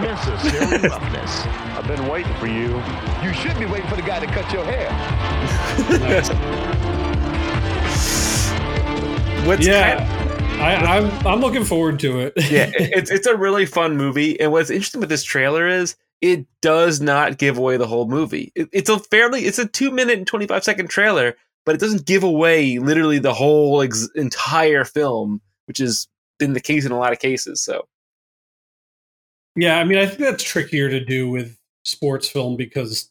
Necessary 0.02 0.88
roughness. 0.88 1.46
I've 1.76 1.86
been 1.86 2.08
waiting 2.08 2.34
for 2.34 2.46
you. 2.46 2.82
You 3.22 3.32
should 3.32 3.58
be 3.58 3.66
waiting 3.66 3.88
for 3.88 3.96
the 3.96 4.02
guy 4.02 4.20
to 4.20 4.26
cut 4.26 4.52
your 4.52 4.64
hair. 4.64 4.90
What's 9.46 9.66
yeah, 9.66 10.04
kind 10.04 10.28
I, 10.60 10.74
I'm 10.98 11.26
I'm 11.26 11.40
looking 11.40 11.64
forward 11.64 11.98
to 12.00 12.20
it. 12.20 12.32
yeah, 12.50 12.70
it's 12.78 13.10
it's 13.10 13.26
a 13.26 13.36
really 13.36 13.64
fun 13.64 13.96
movie. 13.96 14.38
And 14.40 14.52
what's 14.52 14.70
interesting 14.70 15.00
with 15.00 15.08
this 15.08 15.22
trailer 15.22 15.66
is 15.66 15.96
it 16.20 16.46
does 16.60 17.00
not 17.00 17.38
give 17.38 17.58
away 17.58 17.76
the 17.76 17.86
whole 17.86 18.08
movie. 18.08 18.52
It, 18.54 18.68
it's 18.72 18.90
a 18.90 18.98
fairly 18.98 19.42
it's 19.42 19.58
a 19.58 19.66
two 19.66 19.90
minute 19.90 20.18
and 20.18 20.26
twenty 20.26 20.46
five 20.46 20.64
second 20.64 20.90
trailer, 20.90 21.36
but 21.68 21.74
it 21.74 21.80
doesn't 21.82 22.06
give 22.06 22.22
away 22.24 22.78
literally 22.78 23.18
the 23.18 23.34
whole 23.34 23.82
ex- 23.82 24.08
entire 24.14 24.84
film, 24.86 25.40
which 25.66 25.76
has 25.78 26.08
been 26.38 26.54
the 26.54 26.60
case 26.60 26.86
in 26.86 26.92
a 26.92 26.98
lot 26.98 27.12
of 27.12 27.18
cases. 27.18 27.60
So 27.62 27.86
Yeah, 29.54 29.78
I 29.78 29.84
mean, 29.84 29.98
I 29.98 30.06
think 30.06 30.18
that's 30.20 30.42
trickier 30.42 30.88
to 30.88 31.04
do 31.04 31.28
with 31.30 31.58
sports 31.84 32.28
film 32.28 32.56
because 32.56 33.10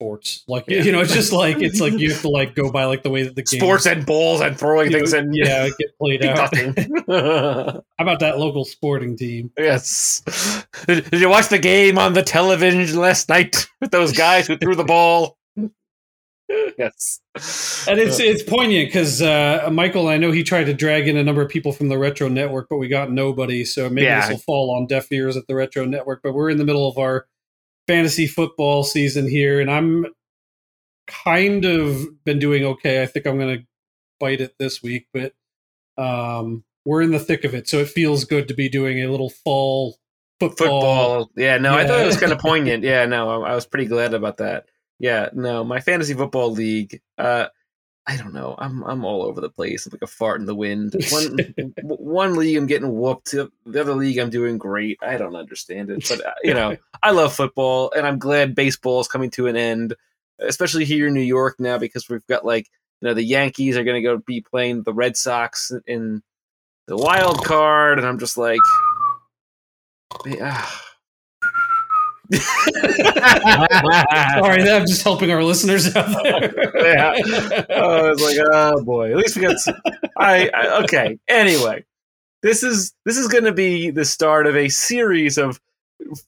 sports, 0.00 0.44
like 0.46 0.64
Yeah. 0.68 0.82
you 0.82 0.92
know, 0.92 1.00
it's 1.00 1.12
just 1.12 1.32
like 1.32 1.60
it's 1.60 1.80
like 1.80 1.92
you 1.94 2.10
have 2.12 2.20
to 2.22 2.28
like 2.28 2.54
go 2.54 2.70
by 2.70 2.84
like 2.84 3.02
the 3.02 3.10
way 3.10 3.24
that 3.24 3.34
the 3.34 3.42
game 3.42 3.60
sports 3.60 3.84
and 3.86 4.06
balls 4.06 4.40
and 4.40 4.56
throwing 4.58 4.92
things 4.92 5.12
and 5.12 5.34
yeah 5.34 5.68
get 5.78 5.98
played 5.98 6.24
out. 6.24 6.54
How 7.08 7.82
about 7.98 8.20
that 8.20 8.38
local 8.38 8.64
sporting 8.64 9.16
team? 9.16 9.50
yes. 9.58 10.22
Did, 10.86 11.10
did 11.10 11.20
you 11.20 11.28
watch 11.28 11.48
the 11.48 11.58
game 11.58 11.98
on 11.98 12.12
the 12.12 12.22
television 12.22 12.96
last 12.98 13.28
night 13.28 13.66
with 13.80 13.90
those 13.90 14.12
guys 14.12 14.46
who 14.46 14.56
threw 14.56 14.74
the 14.76 14.84
ball? 14.84 15.37
Yes. 16.48 17.20
And 17.88 17.98
it's 18.00 18.18
it's 18.20 18.42
poignant 18.42 18.88
because 18.88 19.20
uh, 19.22 19.68
Michael, 19.72 20.08
I 20.08 20.16
know 20.16 20.30
he 20.32 20.42
tried 20.42 20.64
to 20.64 20.74
drag 20.74 21.08
in 21.08 21.16
a 21.16 21.22
number 21.24 21.42
of 21.42 21.48
people 21.48 21.72
from 21.72 21.88
the 21.88 21.98
Retro 21.98 22.28
Network, 22.28 22.68
but 22.68 22.76
we 22.78 22.88
got 22.88 23.10
nobody. 23.10 23.64
So 23.64 23.88
maybe 23.90 24.06
Yeah. 24.06 24.20
this 24.22 24.30
will 24.30 24.38
fall 24.38 24.70
on 24.74 24.86
deaf 24.86 25.10
ears 25.12 25.36
at 25.36 25.46
the 25.46 25.54
Retro 25.54 25.84
Network. 25.84 26.20
But 26.22 26.34
we're 26.34 26.50
in 26.50 26.58
the 26.58 26.64
middle 26.64 26.88
of 26.88 26.98
our 26.98 27.26
fantasy 27.86 28.26
football 28.26 28.84
season 28.84 29.28
here, 29.28 29.60
and 29.60 29.70
I'm 29.70 30.06
kind 31.06 31.64
of 31.64 32.22
been 32.24 32.38
doing 32.38 32.64
okay. 32.64 33.02
I 33.02 33.06
think 33.06 33.26
I'm 33.26 33.38
going 33.38 33.58
to 33.58 33.64
bite 34.20 34.40
it 34.40 34.54
this 34.58 34.82
week, 34.82 35.06
but 35.12 35.32
um, 35.96 36.64
we're 36.84 37.02
in 37.02 37.10
the 37.12 37.18
thick 37.18 37.44
of 37.44 37.54
it, 37.54 37.68
so 37.68 37.78
it 37.78 37.88
feels 37.88 38.24
good 38.24 38.48
to 38.48 38.54
be 38.54 38.68
doing 38.68 39.02
a 39.02 39.10
little 39.10 39.30
fall 39.30 39.96
football. 40.40 40.66
football. 41.24 41.30
Yeah, 41.36 41.58
no, 41.58 41.74
I 41.74 41.86
thought 41.86 42.00
it 42.00 42.06
was 42.06 42.18
kind 42.20 42.32
of 42.32 42.38
poignant. 42.40 42.84
Yeah, 42.84 43.06
no, 43.06 43.42
I, 43.42 43.50
I 43.50 43.54
was 43.54 43.66
pretty 43.66 43.86
glad 43.86 44.14
about 44.14 44.36
that. 44.38 44.66
Yeah, 44.98 45.28
no, 45.32 45.64
my 45.64 45.80
fantasy 45.80 46.14
football 46.14 46.50
league. 46.50 47.00
Uh, 47.16 47.46
I 48.08 48.16
don't 48.16 48.32
know. 48.32 48.54
I'm 48.58 48.82
I'm 48.84 49.04
all 49.04 49.22
over 49.22 49.40
the 49.40 49.50
place. 49.50 49.84
I'm 49.84 49.92
like 49.92 50.02
a 50.02 50.06
fart 50.06 50.40
in 50.40 50.46
the 50.46 50.54
wind. 50.54 50.96
One 51.10 51.38
one 51.82 52.36
league 52.36 52.56
I'm 52.56 52.66
getting 52.66 52.94
whooped. 52.98 53.32
The 53.32 53.50
other 53.80 53.94
league 53.94 54.18
I'm 54.18 54.30
doing 54.30 54.56
great. 54.56 54.98
I 55.02 55.18
don't 55.18 55.36
understand 55.36 55.90
it, 55.90 56.06
but 56.08 56.24
uh, 56.24 56.32
you 56.42 56.54
know, 56.54 56.76
I 57.02 57.10
love 57.10 57.34
football, 57.34 57.92
and 57.94 58.06
I'm 58.06 58.18
glad 58.18 58.54
baseball 58.54 59.00
is 59.00 59.08
coming 59.08 59.30
to 59.32 59.46
an 59.46 59.56
end, 59.56 59.94
especially 60.38 60.86
here 60.86 61.08
in 61.08 61.14
New 61.14 61.20
York 61.20 61.56
now 61.60 61.76
because 61.76 62.08
we've 62.08 62.26
got 62.26 62.46
like 62.46 62.66
you 63.02 63.08
know 63.08 63.14
the 63.14 63.22
Yankees 63.22 63.76
are 63.76 63.84
going 63.84 64.02
to 64.02 64.08
go 64.08 64.16
be 64.16 64.40
playing 64.40 64.84
the 64.84 64.94
Red 64.94 65.16
Sox 65.16 65.70
in 65.86 66.22
the 66.86 66.96
wild 66.96 67.44
card, 67.44 67.98
and 67.98 68.08
I'm 68.08 68.18
just 68.18 68.38
like, 68.38 68.58
ah. 70.40 70.84
Sorry, 73.38 74.62
I'm 74.70 74.86
just 74.86 75.02
helping 75.02 75.30
our 75.30 75.42
listeners 75.42 75.94
out 75.94 76.22
there. 76.22 76.52
yeah. 76.76 77.64
Oh, 77.70 78.06
I 78.06 78.10
was 78.10 78.22
like, 78.22 78.36
oh 78.52 78.84
boy. 78.84 79.10
At 79.10 79.16
least 79.16 79.36
we 79.36 79.42
got. 79.42 79.52
s- 79.54 79.68
I, 80.16 80.50
I 80.52 80.82
okay. 80.84 81.18
Anyway, 81.28 81.84
this 82.42 82.62
is 82.62 82.94
this 83.04 83.16
is 83.16 83.28
going 83.28 83.44
to 83.44 83.52
be 83.52 83.90
the 83.90 84.04
start 84.04 84.46
of 84.46 84.56
a 84.56 84.68
series 84.68 85.38
of 85.38 85.60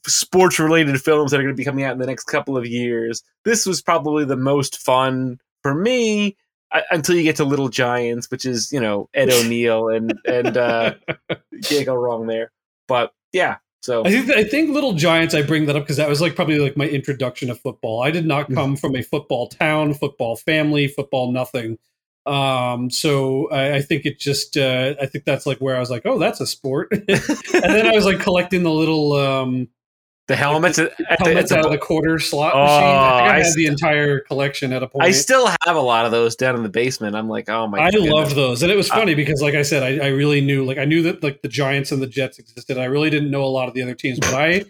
sports 0.06 0.58
related 0.58 1.00
films 1.00 1.30
that 1.30 1.38
are 1.40 1.42
going 1.42 1.54
to 1.54 1.58
be 1.58 1.64
coming 1.64 1.84
out 1.84 1.92
in 1.92 1.98
the 1.98 2.06
next 2.06 2.24
couple 2.24 2.56
of 2.56 2.66
years. 2.66 3.22
This 3.44 3.66
was 3.66 3.82
probably 3.82 4.24
the 4.24 4.36
most 4.36 4.78
fun 4.78 5.38
for 5.62 5.74
me 5.74 6.36
uh, 6.72 6.80
until 6.90 7.16
you 7.16 7.22
get 7.22 7.36
to 7.36 7.44
Little 7.44 7.68
Giants, 7.68 8.30
which 8.30 8.44
is 8.44 8.72
you 8.72 8.80
know 8.80 9.08
Ed 9.14 9.30
O'Neill 9.30 9.88
and 9.88 10.14
and 10.24 10.56
uh, 10.56 10.94
can't 11.64 11.86
go 11.86 11.94
wrong 11.94 12.26
there. 12.26 12.50
But 12.88 13.12
yeah, 13.32 13.56
so 13.80 14.04
I 14.04 14.10
think 14.10 14.30
I 14.30 14.44
think 14.44 14.70
Little 14.70 14.92
Giants. 14.92 15.34
I 15.34 15.42
bring 15.42 15.66
that 15.66 15.76
up 15.76 15.84
because 15.84 15.96
that 15.96 16.08
was 16.08 16.20
like 16.20 16.36
probably 16.36 16.58
like 16.58 16.76
my 16.76 16.86
introduction 16.86 17.48
to 17.48 17.54
football. 17.54 18.02
I 18.02 18.10
did 18.10 18.26
not 18.26 18.52
come 18.52 18.76
from 18.76 18.94
a 18.94 19.02
football 19.02 19.48
town, 19.48 19.94
football 19.94 20.36
family, 20.36 20.86
football 20.86 21.32
nothing. 21.32 21.78
Um, 22.26 22.90
so 22.90 23.50
I, 23.50 23.76
I 23.76 23.82
think 23.82 24.04
it 24.04 24.18
just 24.20 24.56
uh, 24.56 24.94
I 25.00 25.06
think 25.06 25.24
that's 25.24 25.46
like 25.46 25.58
where 25.58 25.76
I 25.76 25.80
was 25.80 25.90
like, 25.90 26.02
oh, 26.04 26.18
that's 26.18 26.40
a 26.40 26.46
sport. 26.46 26.88
and 26.92 27.04
then 27.08 27.86
I 27.86 27.92
was 27.92 28.04
like 28.04 28.20
collecting 28.20 28.62
the 28.62 28.70
little 28.70 29.14
um, 29.14 29.68
the 30.30 30.36
helmets 30.36 30.76
the, 30.76 30.92
helmets 31.18 31.50
at 31.50 31.58
out 31.58 31.62
the 31.62 31.68
of 31.68 31.72
the 31.72 31.78
quarter 31.78 32.18
slot 32.20 32.52
Oh, 32.54 32.60
machine. 32.60 32.84
I 32.84 32.88
I 32.88 33.20
oh, 33.20 33.24
I 33.24 33.36
had 33.38 33.46
st- 33.46 33.56
the 33.56 33.66
entire 33.66 34.20
collection 34.20 34.72
at 34.72 34.82
a 34.82 34.88
point. 34.88 35.04
I 35.04 35.10
still 35.10 35.48
have 35.66 35.74
a 35.76 35.80
lot 35.80 36.06
of 36.06 36.12
those 36.12 36.36
down 36.36 36.54
in 36.54 36.62
the 36.62 36.68
basement. 36.68 37.16
I'm 37.16 37.28
like, 37.28 37.48
oh 37.48 37.66
my! 37.66 37.80
I 37.80 37.90
goodness. 37.90 38.12
loved 38.12 38.36
those, 38.36 38.62
and 38.62 38.70
it 38.70 38.76
was 38.76 38.88
uh, 38.90 38.94
funny 38.94 39.14
because, 39.16 39.42
like 39.42 39.54
I 39.54 39.62
said, 39.62 39.82
I, 39.82 40.06
I 40.06 40.08
really 40.10 40.40
knew, 40.40 40.64
like 40.64 40.78
I 40.78 40.84
knew 40.84 41.02
that 41.02 41.22
like 41.24 41.42
the 41.42 41.48
Giants 41.48 41.90
and 41.90 42.00
the 42.00 42.06
Jets 42.06 42.38
existed. 42.38 42.78
I 42.78 42.84
really 42.84 43.10
didn't 43.10 43.30
know 43.30 43.42
a 43.44 43.46
lot 43.50 43.66
of 43.66 43.74
the 43.74 43.82
other 43.82 43.94
teams, 43.94 44.20
but 44.20 44.34
I 44.34 44.64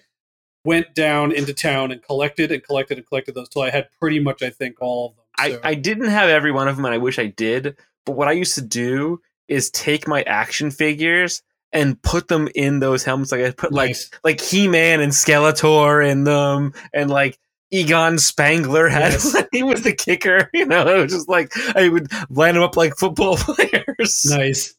went 0.64 0.94
down 0.94 1.30
into 1.32 1.52
town 1.52 1.92
and 1.92 2.02
collected 2.02 2.50
and 2.50 2.62
collected 2.64 2.96
and 2.96 3.06
collected 3.06 3.34
those 3.34 3.50
till 3.50 3.62
I 3.62 3.70
had 3.70 3.88
pretty 4.00 4.18
much, 4.18 4.42
I 4.42 4.50
think, 4.50 4.76
all 4.80 5.10
of 5.10 5.16
them. 5.16 5.24
I, 5.62 5.70
I 5.70 5.74
didn't 5.74 6.08
have 6.08 6.30
every 6.30 6.52
one 6.52 6.68
of 6.68 6.76
them, 6.76 6.86
and 6.86 6.94
I 6.94 6.98
wish 6.98 7.18
I 7.18 7.26
did. 7.26 7.76
But 8.06 8.12
what 8.12 8.28
I 8.28 8.32
used 8.32 8.54
to 8.54 8.62
do 8.62 9.20
is 9.46 9.70
take 9.70 10.08
my 10.08 10.22
action 10.22 10.70
figures 10.70 11.42
and 11.72 12.00
put 12.02 12.28
them 12.28 12.48
in 12.54 12.80
those 12.80 13.04
helmets. 13.04 13.32
Like 13.32 13.42
I 13.42 13.50
put 13.52 13.72
like 13.72 13.90
Nice. 13.90 14.10
like 14.24 14.40
He 14.40 14.68
Man 14.68 15.00
and 15.00 15.12
Skeletor 15.12 16.08
in 16.08 16.24
them, 16.24 16.72
and 16.92 17.10
like 17.10 17.38
Egon 17.72 18.18
Spengler 18.18 18.88
had 18.88 19.12
Yes. 19.12 19.36
he 19.52 19.62
was 19.62 19.82
the 19.82 19.92
kicker. 19.92 20.50
You 20.54 20.66
know, 20.66 20.86
it 20.88 21.00
was 21.02 21.12
just 21.12 21.28
like 21.28 21.52
I 21.76 21.88
would 21.88 22.08
line 22.30 22.54
them 22.54 22.62
up 22.62 22.76
like 22.76 22.96
football 22.96 23.36
players. 23.38 24.24
nice. 24.28 24.74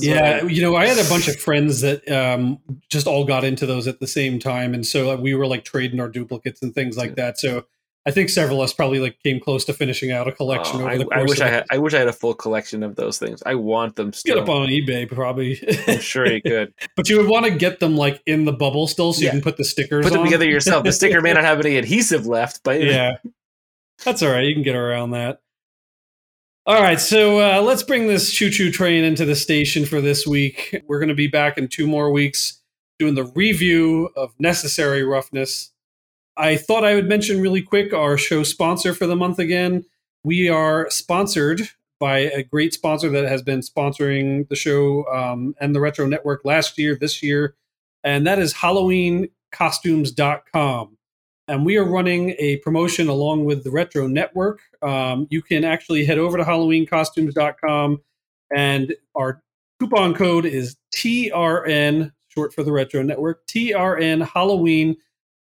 Yeah, 0.00 0.42
you 0.46 0.62
know, 0.62 0.74
I 0.74 0.86
had 0.86 0.98
a 0.98 1.08
bunch 1.08 1.28
of 1.28 1.36
friends 1.36 1.80
that 1.82 2.10
um, 2.10 2.58
just 2.88 3.06
all 3.06 3.24
got 3.24 3.44
into 3.44 3.66
those 3.66 3.86
at 3.86 4.00
the 4.00 4.06
same 4.08 4.40
time, 4.40 4.74
and 4.74 4.84
so 4.84 5.14
we 5.14 5.32
were 5.34 5.46
like 5.46 5.64
trading 5.64 6.00
our 6.00 6.08
duplicates 6.08 6.60
and 6.60 6.74
things 6.74 6.96
like 6.96 7.14
that. 7.14 7.38
So 7.38 7.66
I 8.06 8.10
think 8.12 8.30
several 8.30 8.62
of 8.62 8.64
us 8.64 8.72
probably 8.72 8.98
like 8.98 9.18
came 9.22 9.40
close 9.40 9.64
to 9.66 9.74
finishing 9.74 10.10
out 10.10 10.26
a 10.26 10.32
collection 10.32 10.76
Oh, 10.76 10.84
over 10.84 10.90
I, 10.90 10.98
the 10.98 11.04
course. 11.04 11.18
I 11.18 11.22
wish 11.22 11.40
of 11.40 11.46
I 11.46 11.50
had. 11.50 11.66
I 11.70 11.78
wish 11.78 11.94
I 11.94 11.98
had 11.98 12.08
a 12.08 12.12
full 12.14 12.34
collection 12.34 12.82
of 12.82 12.96
those 12.96 13.18
things. 13.18 13.42
I 13.44 13.56
want 13.56 13.96
them 13.96 14.12
Still. 14.12 14.36
Get 14.36 14.42
up 14.42 14.48
on 14.48 14.68
eBay, 14.68 15.06
probably. 15.10 15.60
I'm 15.86 16.00
sure 16.00 16.26
you 16.26 16.40
could. 16.40 16.72
But 16.96 17.08
you 17.08 17.18
would 17.18 17.28
want 17.28 17.44
to 17.46 17.50
get 17.50 17.78
them 17.80 17.96
like 17.96 18.22
in 18.26 18.44
the 18.46 18.52
bubble 18.52 18.86
still, 18.86 19.12
so 19.12 19.22
you 19.22 19.30
can 19.30 19.42
put 19.42 19.56
the 19.56 19.64
stickers. 19.64 20.04
Put 20.04 20.12
them 20.12 20.20
on. 20.20 20.26
together 20.26 20.46
yourself. 20.46 20.84
The 20.84 20.92
sticker 20.92 21.20
may 21.20 21.32
not 21.34 21.44
have 21.50 21.60
any 21.60 21.76
adhesive 21.76 22.26
left, 22.26 22.62
but 22.64 22.82
yeah, 22.82 23.12
that's 24.04 24.22
all 24.22 24.30
right. 24.30 24.44
You 24.44 24.54
can 24.54 24.62
get 24.62 24.76
around 24.76 25.10
that. 25.10 25.40
All 26.66 26.80
right, 26.80 27.00
so 27.00 27.40
uh, 27.40 27.62
let's 27.62 27.82
bring 27.82 28.06
this 28.06 28.30
choo-choo 28.30 28.70
train 28.70 29.02
into 29.02 29.24
the 29.24 29.34
station 29.34 29.86
for 29.86 30.00
this 30.00 30.26
week. 30.26 30.80
We're 30.86 31.00
going 31.00 31.08
to 31.08 31.14
be 31.14 31.26
back 31.26 31.56
in 31.58 31.68
two 31.68 31.86
more 31.86 32.12
weeks 32.12 32.60
doing 32.98 33.14
the 33.14 33.24
review 33.24 34.10
of 34.14 34.34
Necessary 34.38 35.02
Roughness. 35.02 35.72
I 36.36 36.56
thought 36.56 36.84
I 36.84 36.94
would 36.94 37.08
mention 37.08 37.40
really 37.40 37.62
quick 37.62 37.92
our 37.92 38.16
show 38.16 38.42
sponsor 38.42 38.94
for 38.94 39.06
the 39.06 39.16
month 39.16 39.38
again. 39.38 39.84
We 40.24 40.48
are 40.48 40.90
sponsored 40.90 41.68
by 41.98 42.18
a 42.18 42.42
great 42.42 42.72
sponsor 42.72 43.10
that 43.10 43.28
has 43.28 43.42
been 43.42 43.60
sponsoring 43.60 44.48
the 44.48 44.56
show 44.56 45.04
um, 45.12 45.54
and 45.60 45.74
the 45.74 45.80
Retro 45.80 46.06
Network 46.06 46.42
last 46.44 46.78
year, 46.78 46.96
this 46.96 47.22
year, 47.22 47.54
and 48.02 48.26
that 48.26 48.38
is 48.38 48.54
HalloweenCostumes.com. 48.54 50.96
And 51.46 51.66
we 51.66 51.76
are 51.76 51.84
running 51.84 52.30
a 52.38 52.56
promotion 52.58 53.08
along 53.08 53.44
with 53.44 53.64
the 53.64 53.70
Retro 53.70 54.06
Network. 54.06 54.60
Um, 54.82 55.26
you 55.30 55.42
can 55.42 55.64
actually 55.64 56.04
head 56.04 56.18
over 56.18 56.38
to 56.38 56.44
HalloweenCostumes.com, 56.44 58.00
and 58.54 58.94
our 59.14 59.42
coupon 59.78 60.14
code 60.14 60.46
is 60.46 60.76
TRN, 60.94 62.12
short 62.28 62.54
for 62.54 62.62
the 62.62 62.72
Retro 62.72 63.02
Network, 63.02 63.46
TRN 63.46 64.26
Halloween 64.26 64.96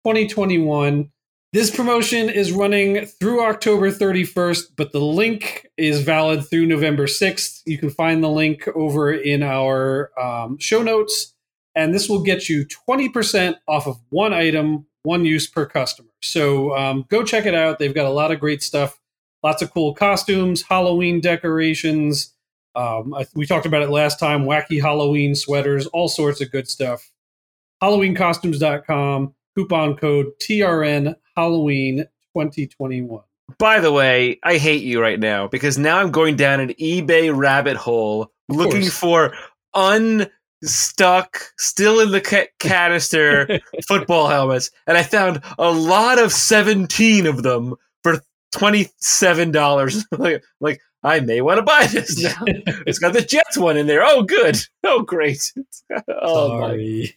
2021. 0.05 1.11
This 1.53 1.71
promotion 1.71 2.31
is 2.31 2.51
running 2.51 3.05
through 3.05 3.45
October 3.45 3.91
31st, 3.91 4.69
but 4.75 4.93
the 4.93 5.01
link 5.01 5.69
is 5.77 6.01
valid 6.01 6.49
through 6.49 6.65
November 6.65 7.05
6th. 7.05 7.61
You 7.67 7.77
can 7.77 7.91
find 7.91 8.25
the 8.25 8.31
link 8.31 8.67
over 8.75 9.13
in 9.13 9.43
our 9.43 10.19
um, 10.19 10.57
show 10.59 10.83
notes, 10.83 11.35
and 11.75 11.93
this 11.93 12.09
will 12.09 12.23
get 12.23 12.49
you 12.49 12.65
20% 12.89 13.57
off 13.69 13.87
of 13.87 13.99
one 14.09 14.33
item, 14.33 14.87
one 15.03 15.27
use 15.27 15.47
per 15.47 15.67
customer. 15.67 16.09
So 16.23 16.75
um, 16.75 17.05
go 17.11 17.23
check 17.23 17.45
it 17.45 17.55
out. 17.55 17.79
They've 17.79 17.95
got 17.95 18.07
a 18.07 18.11
lot 18.11 18.33
of 18.33 18.41
great 18.41 18.63
stuff, 18.63 18.99
lots 19.43 19.61
of 19.61 19.71
cool 19.75 19.95
costumes, 19.95 20.63
Halloween 20.63 21.21
decorations. 21.21 22.35
Um, 22.75 23.13
I, 23.13 23.27
we 23.35 23.45
talked 23.45 23.67
about 23.67 23.83
it 23.83 23.91
last 23.91 24.19
time 24.19 24.45
wacky 24.45 24.81
Halloween 24.81 25.35
sweaters, 25.35 25.87
all 25.89 26.09
sorts 26.09 26.41
of 26.41 26.51
good 26.51 26.67
stuff. 26.67 27.11
HalloweenCostumes.com, 27.83 29.35
coupon 29.55 29.97
code 29.97 30.27
TRN 30.41 31.15
Halloween 31.37 32.07
2021. 32.35 33.23
By 33.59 33.81
the 33.81 33.93
way, 33.93 34.39
I 34.43 34.57
hate 34.57 34.83
you 34.83 35.01
right 35.01 35.21
now 35.21 35.49
because 35.49 35.79
now 35.79 35.99
I'm 35.99 36.11
going 36.11 36.37
down 36.37 36.61
an 36.61 36.71
eBay 36.71 37.35
rabbit 37.35 37.77
hole 37.77 38.33
looking 38.49 38.83
course. 38.83 38.99
for 38.99 39.35
unstuck, 39.75 41.53
still 41.59 42.01
in 42.01 42.13
the 42.13 42.21
ca- 42.21 42.49
canister 42.59 43.61
football 43.87 44.29
helmets, 44.29 44.71
and 44.87 44.97
I 44.97 45.03
found 45.03 45.43
a 45.59 45.71
lot 45.71 46.19
of 46.19 46.33
17 46.33 47.27
of 47.27 47.43
them 47.43 47.75
for 48.03 48.23
$27. 48.55 50.05
like, 50.19 50.45
like, 50.61 50.81
I 51.05 51.21
may 51.21 51.41
want 51.41 51.59
to 51.59 51.63
buy 51.63 51.87
this 51.87 52.23
now. 52.23 52.45
it's 52.87 52.99
got 52.99 53.13
the 53.13 53.23
Jets 53.23 53.59
one 53.59 53.77
in 53.77 53.87
there. 53.87 54.03
Oh, 54.05 54.23
good. 54.23 54.57
Oh, 54.85 55.03
great. 55.03 55.53
oh, 56.09 56.61
my 56.61 56.69
Sorry. 56.69 57.15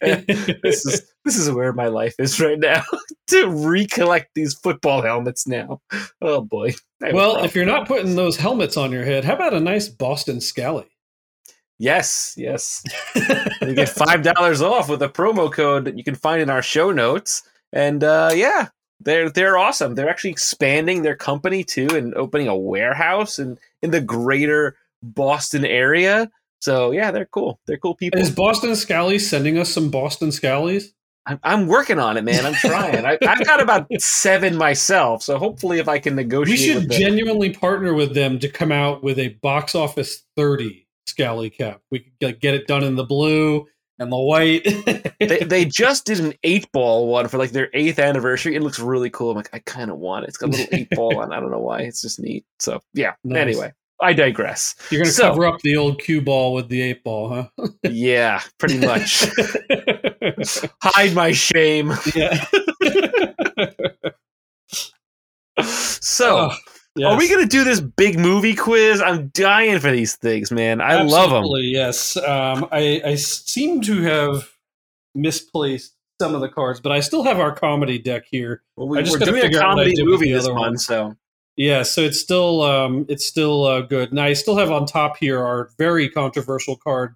this 0.62 0.84
is 0.86 1.12
this 1.24 1.36
is 1.36 1.50
where 1.50 1.72
my 1.72 1.86
life 1.86 2.14
is 2.18 2.40
right 2.40 2.58
now 2.58 2.82
to 3.28 3.48
recollect 3.48 4.30
these 4.34 4.54
football 4.54 5.02
helmets 5.02 5.46
now. 5.46 5.80
Oh 6.20 6.40
boy. 6.40 6.72
I 7.02 7.06
have 7.06 7.14
a 7.14 7.16
well, 7.16 7.44
if 7.44 7.54
you're 7.54 7.66
not 7.66 7.86
putting 7.86 8.16
those 8.16 8.36
helmets 8.36 8.76
on 8.76 8.92
your 8.92 9.04
head, 9.04 9.24
how 9.24 9.34
about 9.34 9.54
a 9.54 9.60
nice 9.60 9.88
Boston 9.88 10.40
Scally? 10.40 10.86
yes, 11.78 12.34
yes, 12.36 12.82
you 13.60 13.74
get 13.74 13.88
five 13.88 14.22
dollars 14.22 14.62
off 14.62 14.88
with 14.88 15.02
a 15.02 15.08
promo 15.08 15.52
code 15.52 15.84
that 15.84 15.98
you 15.98 16.04
can 16.04 16.14
find 16.14 16.40
in 16.40 16.50
our 16.50 16.62
show 16.62 16.90
notes. 16.90 17.42
And 17.72 18.02
uh, 18.02 18.30
yeah, 18.34 18.68
they're 19.00 19.30
they're 19.30 19.58
awesome. 19.58 19.94
They're 19.94 20.08
actually 20.08 20.30
expanding 20.30 21.02
their 21.02 21.16
company 21.16 21.64
too 21.64 21.88
and 21.88 22.14
opening 22.14 22.48
a 22.48 22.56
warehouse 22.56 23.38
in 23.38 23.58
in 23.86 23.92
the 23.92 24.00
greater 24.00 24.76
Boston 25.02 25.64
area. 25.64 26.30
So 26.60 26.90
yeah, 26.90 27.10
they're 27.10 27.26
cool. 27.26 27.60
They're 27.66 27.78
cool 27.78 27.94
people. 27.94 28.20
Is 28.20 28.30
Boston 28.30 28.74
Scally 28.76 29.18
sending 29.18 29.56
us 29.56 29.72
some 29.72 29.90
Boston 29.90 30.30
Scallies? 30.30 30.88
I'm, 31.26 31.40
I'm 31.42 31.66
working 31.66 31.98
on 31.98 32.16
it, 32.16 32.22
man. 32.22 32.46
I'm 32.46 32.54
trying. 32.54 33.04
I, 33.04 33.18
I've 33.26 33.44
got 33.44 33.60
about 33.60 33.86
seven 33.98 34.56
myself, 34.56 35.22
so 35.22 35.38
hopefully, 35.38 35.78
if 35.78 35.88
I 35.88 35.98
can 35.98 36.14
negotiate, 36.14 36.58
We 36.58 36.80
should 36.82 36.90
genuinely 36.90 37.50
partner 37.50 37.94
with 37.94 38.14
them 38.14 38.38
to 38.40 38.48
come 38.48 38.70
out 38.70 39.02
with 39.02 39.18
a 39.18 39.28
box 39.42 39.74
office 39.74 40.22
30 40.36 40.86
Scally 41.06 41.50
cap. 41.50 41.82
We 41.90 42.00
could 42.00 42.12
like, 42.20 42.40
get 42.40 42.54
it 42.54 42.66
done 42.66 42.84
in 42.84 42.94
the 42.94 43.04
blue 43.04 43.66
and 43.98 44.12
the 44.12 44.16
white. 44.16 44.64
they, 45.20 45.38
they 45.44 45.64
just 45.64 46.04
did 46.04 46.20
an 46.20 46.34
eight 46.42 46.70
ball 46.72 47.08
one 47.08 47.28
for 47.28 47.38
like 47.38 47.50
their 47.50 47.70
eighth 47.74 47.98
anniversary. 47.98 48.54
It 48.56 48.62
looks 48.62 48.78
really 48.78 49.10
cool. 49.10 49.30
I'm 49.30 49.36
like, 49.36 49.50
I 49.52 49.58
kind 49.60 49.90
of 49.90 49.98
want 49.98 50.24
it. 50.24 50.28
It's 50.28 50.36
got 50.38 50.48
a 50.48 50.52
little 50.52 50.66
eight 50.72 50.90
ball 50.90 51.18
on. 51.20 51.32
I 51.32 51.40
don't 51.40 51.50
know 51.50 51.60
why. 51.60 51.80
It's 51.80 52.02
just 52.02 52.20
neat. 52.20 52.44
So 52.58 52.80
yeah. 52.94 53.14
Nice. 53.24 53.38
Anyway, 53.40 53.72
I 54.00 54.12
digress. 54.12 54.74
You're 54.90 55.00
going 55.00 55.06
to 55.06 55.12
So- 55.12 55.30
cover 55.30 55.46
up 55.46 55.60
the 55.62 55.76
old 55.76 56.00
cue 56.02 56.20
ball 56.20 56.52
with 56.54 56.68
the 56.68 56.82
eight 56.82 57.02
ball, 57.02 57.48
huh? 57.58 57.68
Yeah, 57.90 58.42
pretty 58.58 58.78
much. 58.78 59.24
Hide 60.82 61.14
my 61.14 61.32
shame. 61.32 61.92
yeah. 62.14 62.44
So, 65.62 66.50
Oh, 66.50 66.56
are 67.04 67.16
we 67.18 67.28
going 67.28 67.42
to 67.42 67.48
do 67.48 67.64
this 67.64 67.80
big 67.80 68.18
movie 68.18 68.54
quiz? 68.54 69.00
I'm 69.00 69.28
dying 69.28 69.78
for 69.78 69.90
these 69.90 70.16
things, 70.16 70.50
man. 70.50 70.80
I 70.80 71.02
love 71.02 71.30
them. 71.30 71.38
Absolutely, 71.38 71.70
Yes. 71.72 72.16
Um, 72.16 72.68
I, 72.72 73.02
I 73.04 73.14
seem 73.16 73.80
to 73.82 74.02
have 74.02 74.50
misplaced 75.14 75.94
some 76.20 76.34
of 76.34 76.40
the 76.40 76.48
cards, 76.48 76.80
but 76.80 76.92
I 76.92 77.00
still 77.00 77.24
have 77.24 77.38
our 77.38 77.54
comedy 77.54 77.98
deck 77.98 78.24
here. 78.30 78.62
Well, 78.76 78.88
we, 78.88 78.98
I 78.98 79.02
just 79.02 79.18
we're 79.18 79.26
doing 79.26 79.38
a 79.38 79.42
figure 79.42 79.58
out 79.58 79.76
what 79.76 79.86
I 79.86 79.90
comedy 79.90 80.04
movie 80.04 80.32
this 80.32 80.46
month, 80.46 80.58
one. 80.58 80.78
so 80.78 81.16
Yeah, 81.56 81.82
so 81.82 82.00
it's 82.02 82.20
still 82.20 82.62
um, 82.62 83.06
it's 83.08 83.26
still 83.26 83.64
uh, 83.64 83.82
good. 83.82 84.12
Now 84.12 84.24
I 84.24 84.32
still 84.32 84.56
have 84.56 84.70
on 84.70 84.86
top 84.86 85.16
here 85.18 85.44
our 85.44 85.70
very 85.78 86.08
controversial 86.08 86.76
card 86.76 87.14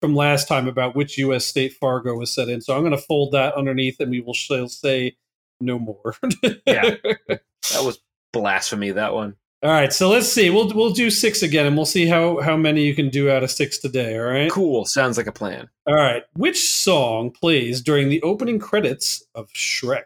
from 0.00 0.14
last 0.14 0.48
time 0.48 0.68
about 0.68 0.96
which 0.96 1.16
U.S. 1.18 1.46
state 1.46 1.74
Fargo 1.74 2.14
was 2.14 2.34
set 2.34 2.48
in. 2.48 2.60
So 2.60 2.74
I'm 2.74 2.82
going 2.82 2.92
to 2.92 2.98
fold 2.98 3.32
that 3.32 3.54
underneath, 3.54 4.00
and 4.00 4.10
we 4.10 4.20
will 4.20 4.34
shall 4.34 4.68
say 4.68 5.16
no 5.60 5.78
more. 5.78 6.14
Yeah. 6.66 6.96
That 7.28 7.84
was 7.84 8.00
blasphemy. 8.32 8.90
That 8.92 9.14
one. 9.14 9.36
All 9.62 9.70
right, 9.70 9.92
so 9.92 10.10
let's 10.10 10.28
see. 10.28 10.50
We'll 10.50 10.74
we'll 10.74 10.90
do 10.90 11.08
six 11.08 11.42
again, 11.42 11.66
and 11.66 11.76
we'll 11.76 11.86
see 11.86 12.06
how 12.06 12.40
how 12.40 12.56
many 12.56 12.84
you 12.84 12.96
can 12.96 13.10
do 13.10 13.30
out 13.30 13.44
of 13.44 13.50
six 13.50 13.78
today. 13.78 14.18
All 14.18 14.24
right. 14.24 14.50
Cool. 14.50 14.84
Sounds 14.86 15.16
like 15.16 15.28
a 15.28 15.32
plan. 15.32 15.68
All 15.86 15.94
right. 15.94 16.24
Which 16.34 16.68
song 16.68 17.30
plays 17.30 17.80
during 17.80 18.08
the 18.08 18.20
opening 18.22 18.58
credits 18.58 19.24
of 19.36 19.48
Shrek? 19.52 20.02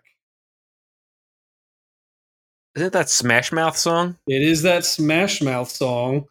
Isn't 2.75 2.93
that 2.93 3.09
Smash 3.09 3.51
Mouth 3.51 3.79
song? 3.79 4.19
It 4.27 4.43
is 4.43 4.61
that 4.63 4.85
Smash 4.85 5.41
Mouth 5.41 5.71
song. 5.71 6.27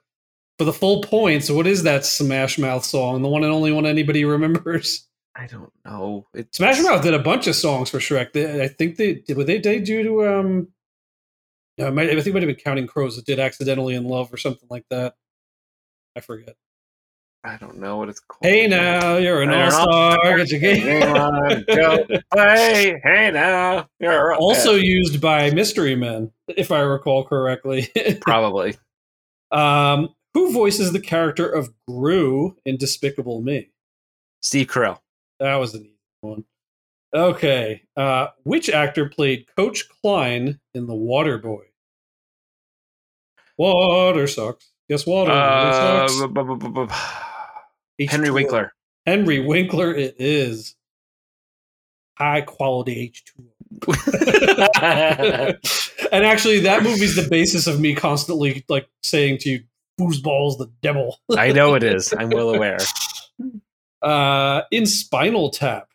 For 0.59 0.63
the 0.63 0.71
full 0.71 1.01
points, 1.01 1.49
what 1.49 1.67
is 1.67 1.83
that 1.83 2.05
Smash 2.05 2.59
Mouth 2.59 2.85
song? 2.85 3.23
The 3.23 3.27
one 3.27 3.43
and 3.43 3.51
only 3.51 3.71
one 3.71 3.87
anybody 3.87 4.23
remembers. 4.25 5.07
I 5.35 5.47
don't 5.47 5.73
know. 5.83 6.27
It, 6.35 6.53
Smash 6.53 6.79
Mouth 6.79 7.01
did 7.01 7.15
a 7.15 7.19
bunch 7.19 7.47
of 7.47 7.55
songs 7.55 7.89
for 7.89 7.97
Shrek. 7.97 8.33
They, 8.33 8.63
I 8.63 8.67
think 8.67 8.97
they 8.97 9.15
did. 9.15 9.35
They 9.47 9.57
they 9.57 9.79
do 9.79 10.03
to 10.03 10.27
um? 10.27 10.67
No, 11.77 11.91
might, 11.91 12.09
I 12.09 12.15
think 12.15 12.27
it 12.27 12.33
might 12.33 12.43
have 12.43 12.47
been 12.47 12.63
Counting 12.63 12.87
Crows 12.87 13.15
that 13.17 13.25
did 13.25 13.39
"Accidentally 13.39 13.95
in 13.95 14.05
Love" 14.05 14.33
or 14.33 14.37
something 14.37 14.67
like 14.69 14.85
that. 14.89 15.15
I 16.15 16.21
forget. 16.21 16.55
I 17.43 17.57
don't 17.57 17.77
know 17.77 17.97
what 17.97 18.09
it's 18.09 18.19
called. 18.21 18.39
Hey 18.41 18.65
now, 18.65 19.17
you're 19.17 19.43
an 19.43 19.51
all 19.53 19.69
star. 19.69 20.37
Get 20.37 20.49
your 20.49 20.59
game. 20.59 22.23
Play. 22.33 22.99
Hey 23.03 23.29
now, 23.31 23.87
you're 23.99 24.33
also 24.33 24.73
used 24.75 25.21
by 25.21 25.51
Mystery 25.51 25.95
Men, 25.95 26.31
if 26.47 26.71
I 26.71 26.79
recall 26.79 27.23
correctly. 27.25 27.91
probably. 28.21 28.75
um, 29.51 30.09
who 30.33 30.51
voices 30.53 30.91
the 30.91 30.99
character 30.99 31.47
of 31.47 31.71
Gru 31.87 32.55
in 32.65 32.77
Despicable 32.77 33.41
Me? 33.41 33.69
Steve 34.41 34.67
Carell. 34.67 34.99
That 35.39 35.55
was 35.55 35.75
an 35.75 35.81
easy 35.81 35.97
one. 36.21 36.45
Okay. 37.13 37.83
Uh, 37.95 38.27
which 38.43 38.69
actor 38.69 39.07
played 39.09 39.45
Coach 39.55 39.87
Klein 40.01 40.59
in 40.73 40.85
The 40.87 40.95
Water 40.95 41.37
Boy? 41.37 41.63
Water 43.57 44.27
sucks. 44.27 44.69
Guess 44.89 45.05
water 45.07 45.31
Uh, 45.31 46.07
sucks. 46.07 46.21
bu- 46.33 46.43
bu- 46.57 46.69
bu- 46.69 46.87
Henry 48.07 48.29
H2O. 48.29 48.33
Winkler. 48.33 48.73
Henry 49.05 49.39
Winkler, 49.39 49.93
it 49.95 50.15
is. 50.19 50.75
High 52.17 52.41
quality 52.41 53.11
H2O. 53.13 53.51
and 56.11 56.25
actually, 56.25 56.59
that 56.61 56.83
movie's 56.83 57.15
the 57.15 57.27
basis 57.29 57.67
of 57.67 57.79
me 57.79 57.95
constantly 57.95 58.63
like 58.69 58.87
saying 59.03 59.37
to 59.39 59.49
you, 59.49 59.63
foosball's 59.99 60.57
the 60.57 60.69
devil. 60.81 61.17
I 61.37 61.51
know 61.51 61.73
it 61.75 61.83
is. 61.95 62.13
I'm 62.17 62.29
well 62.29 62.49
aware. 62.53 62.77
Uh, 64.01 64.61
in 64.71 64.85
Spinal 64.85 65.49
Tap, 65.49 65.89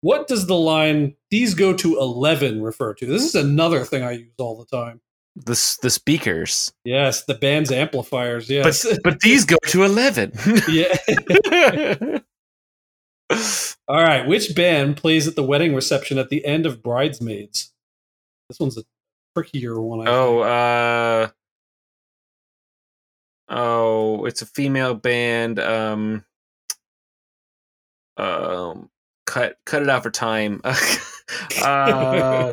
what 0.00 0.28
does 0.28 0.46
the 0.46 0.56
line 0.56 1.16
"these 1.30 1.54
go 1.54 1.72
to 1.74 1.98
11" 1.98 2.62
refer 2.62 2.94
to? 2.94 3.06
This 3.06 3.24
is 3.24 3.34
another 3.34 3.84
thing 3.84 4.02
I 4.02 4.12
use 4.12 4.32
all 4.38 4.56
the 4.56 4.66
time. 4.66 5.00
The 5.36 5.78
the 5.82 5.90
speakers, 5.90 6.72
Yes, 6.84 7.24
the 7.24 7.34
band's 7.34 7.70
amplifiers. 7.70 8.50
Yes, 8.50 8.84
but 8.84 8.98
but 9.04 9.20
these 9.20 9.44
go 9.44 9.56
to 9.68 9.84
eleven. 9.84 10.32
yeah. 10.68 10.96
All 13.88 14.02
right, 14.02 14.26
which 14.26 14.54
band 14.54 14.96
plays 14.96 15.28
at 15.28 15.36
the 15.36 15.42
wedding 15.42 15.74
reception 15.74 16.18
at 16.18 16.28
the 16.28 16.44
end 16.44 16.66
of 16.66 16.82
Bridesmaids? 16.82 17.72
This 18.48 18.58
one's 18.58 18.78
a 18.78 18.82
trickier 19.36 19.80
one. 19.80 20.06
I 20.06 20.10
oh, 20.10 20.38
uh, 20.40 21.28
oh, 23.48 24.24
it's 24.24 24.42
a 24.42 24.46
female 24.46 24.94
band. 24.94 25.58
Um, 25.60 26.24
um, 28.16 28.90
cut 29.38 29.56
cut 29.64 29.82
it 29.82 29.90
out 29.90 30.02
for 30.02 30.10
time. 30.10 30.60
uh, 30.64 32.52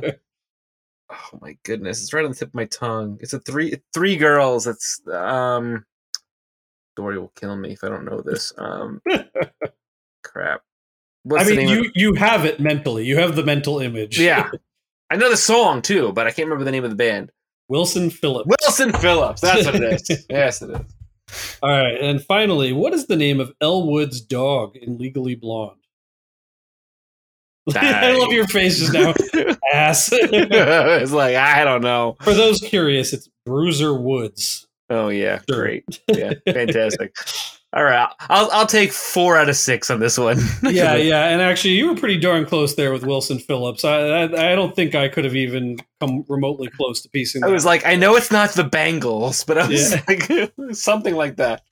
oh 1.10 1.40
my 1.42 1.58
goodness, 1.64 2.02
it's 2.02 2.14
right 2.14 2.26
on 2.26 2.32
the 2.32 2.38
tip 2.38 2.50
of 2.50 2.56
my 2.56 2.66
tongue. 2.66 3.18
It's 3.22 3.34
a 3.34 3.40
three 3.40 3.78
three 3.94 4.16
girls. 4.16 4.68
It's 4.68 5.02
um, 5.12 5.86
Dory 6.96 7.20
will 7.20 7.34
kill 7.36 7.56
me 7.56 7.72
if 7.72 7.84
I 7.84 7.90
don't 7.90 8.06
know 8.06 8.22
this. 8.22 8.54
Um, 8.58 9.02
crap. 10.24 10.62
What's 11.24 11.50
I 11.50 11.56
mean, 11.56 11.68
you 11.68 11.92
you 11.96 12.14
have 12.14 12.46
it 12.46 12.60
mentally. 12.60 13.06
You 13.06 13.18
have 13.18 13.36
the 13.36 13.44
mental 13.44 13.80
image. 13.80 14.20
Yeah, 14.20 14.50
I 15.10 15.16
know 15.16 15.30
the 15.30 15.38
song 15.38 15.82
too, 15.82 16.12
but 16.14 16.28
I 16.28 16.32
can't 16.32 16.48
remember 16.48 16.66
the 16.66 16.72
name 16.72 16.84
of 16.84 16.92
the 16.92 16.96
band. 16.96 17.32
Wilson 17.68 18.12
Phillips. 18.12 18.48
Wilson 18.48 18.94
Phillips. 18.94 19.42
That's 19.42 19.66
what 19.66 19.76
it 19.76 20.10
is. 20.10 20.26
yes, 20.30 20.62
it 20.62 20.70
is. 20.70 21.58
All 21.64 21.72
right, 21.72 22.00
and 22.00 22.24
finally, 22.24 22.72
what 22.72 22.94
is 22.94 23.08
the 23.08 23.16
name 23.16 23.40
of 23.40 23.52
Elle 23.60 23.88
Woods's 23.88 24.22
dog 24.22 24.76
in 24.78 25.00
Legally 25.00 25.34
Blonde? 25.34 25.85
I 27.76 28.12
love 28.12 28.32
your 28.32 28.48
face 28.48 28.80
just 28.80 28.94
now. 28.94 29.14
Ass. 29.74 30.10
it's 30.14 31.12
like 31.12 31.36
I 31.36 31.64
don't 31.64 31.82
know. 31.82 32.16
For 32.22 32.34
those 32.34 32.60
curious, 32.62 33.12
it's 33.14 33.30
Bruiser 33.46 33.94
Woods. 33.94 34.68
Oh 34.90 35.10
yeah, 35.10 35.40
Sure. 35.50 35.62
great. 35.62 35.84
Yeah, 36.08 36.34
fantastic. 36.48 37.16
All 37.76 37.84
right, 37.84 38.08
I'll 38.30 38.50
I'll 38.52 38.68
take 38.68 38.94
four 38.94 39.36
out 39.36 39.50
of 39.50 39.56
six 39.58 39.90
on 39.90 40.00
this 40.00 40.18
one. 40.18 40.38
yeah, 40.64 40.96
yeah, 40.96 41.26
and 41.30 41.42
actually, 41.42 41.74
you 41.74 41.90
were 41.90 41.96
pretty 41.96 42.18
darn 42.18 42.46
close 42.46 42.76
there 42.76 42.94
with 42.94 43.04
Wilson 43.06 43.38
Phillips. 43.40 43.84
I, 43.84 43.98
I, 43.98 44.52
I 44.52 44.56
don't 44.56 44.74
think 44.76 44.96
I 44.96 45.10
could 45.10 45.26
have 45.26 45.36
even 45.36 45.78
come 46.00 46.24
remotely 46.30 46.70
close 46.70 47.02
to 47.02 47.10
piecing. 47.10 47.44
I 47.44 47.48
that 47.48 47.54
was 47.54 47.66
like, 47.66 47.86
I 47.86 47.96
know 47.96 48.16
it's 48.16 48.32
not 48.32 48.52
the 48.52 48.64
Bengals, 48.64 49.46
but 49.46 49.58
I 49.58 49.68
was 49.68 49.92
Yeah. 49.92 50.02
like 50.08 50.54
something 50.76 51.16
like 51.16 51.36
that. 51.38 51.64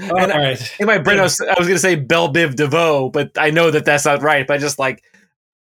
All 0.00 0.18
and 0.18 0.32
I- 0.32 0.58
In 0.78 0.86
my 0.86 0.98
brain, 0.98 1.18
I 1.18 1.22
was, 1.22 1.40
I 1.40 1.54
was 1.58 1.66
going 1.66 1.76
to 1.76 1.78
say 1.78 1.94
Belle 1.94 2.32
Biv 2.32 2.54
DeVoe, 2.56 3.10
but 3.10 3.32
I 3.38 3.50
know 3.50 3.70
that 3.70 3.84
that's 3.84 4.04
not 4.04 4.22
right. 4.22 4.46
But 4.46 4.54
I 4.54 4.58
just 4.58 4.78
like, 4.78 5.02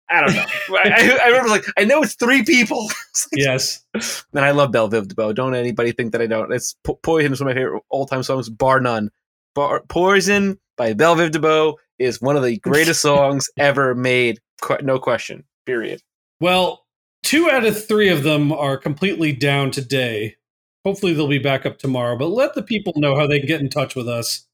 I 0.08 0.20
don't 0.20 0.34
know. 0.34 0.44
I, 0.76 1.18
I 1.22 1.26
remember 1.28 1.48
like, 1.50 1.64
I 1.76 1.84
know 1.84 2.02
it's 2.02 2.14
three 2.14 2.44
people. 2.44 2.88
Yes. 3.32 3.84
And 4.32 4.44
I 4.44 4.52
love 4.52 4.72
Belle 4.72 4.88
Biv 4.90 5.08
DeVoe. 5.08 5.32
Don't 5.32 5.54
anybody 5.54 5.92
think 5.92 6.12
that 6.12 6.22
I 6.22 6.26
don't. 6.26 6.50
It's 6.52 6.74
Poison 7.02 7.32
is 7.32 7.40
one 7.40 7.50
of 7.50 7.54
my 7.54 7.60
favorite 7.60 7.82
all 7.90 8.06
time 8.06 8.22
songs, 8.22 8.48
bar 8.48 8.80
none. 8.80 9.10
Bar- 9.54 9.82
Poison 9.88 10.58
by 10.76 10.94
Belle 10.94 11.16
Biv 11.16 11.32
DeVoe 11.32 11.76
is 11.98 12.20
one 12.22 12.36
of 12.36 12.42
the 12.44 12.56
greatest 12.58 13.02
songs 13.02 13.48
ever 13.58 13.94
made. 13.94 14.38
No 14.82 14.98
question. 14.98 15.44
Period. 15.66 16.00
Well, 16.40 16.86
two 17.22 17.50
out 17.50 17.66
of 17.66 17.86
three 17.86 18.08
of 18.08 18.22
them 18.22 18.52
are 18.52 18.76
completely 18.78 19.32
down 19.32 19.70
today. 19.70 20.36
Hopefully, 20.84 21.12
they'll 21.12 21.28
be 21.28 21.38
back 21.38 21.66
up 21.66 21.78
tomorrow. 21.78 22.16
But 22.16 22.28
let 22.28 22.54
the 22.54 22.62
people 22.62 22.94
know 22.96 23.16
how 23.16 23.26
they 23.26 23.38
can 23.38 23.48
get 23.48 23.60
in 23.60 23.68
touch 23.68 23.94
with 23.94 24.08
us. 24.08 24.46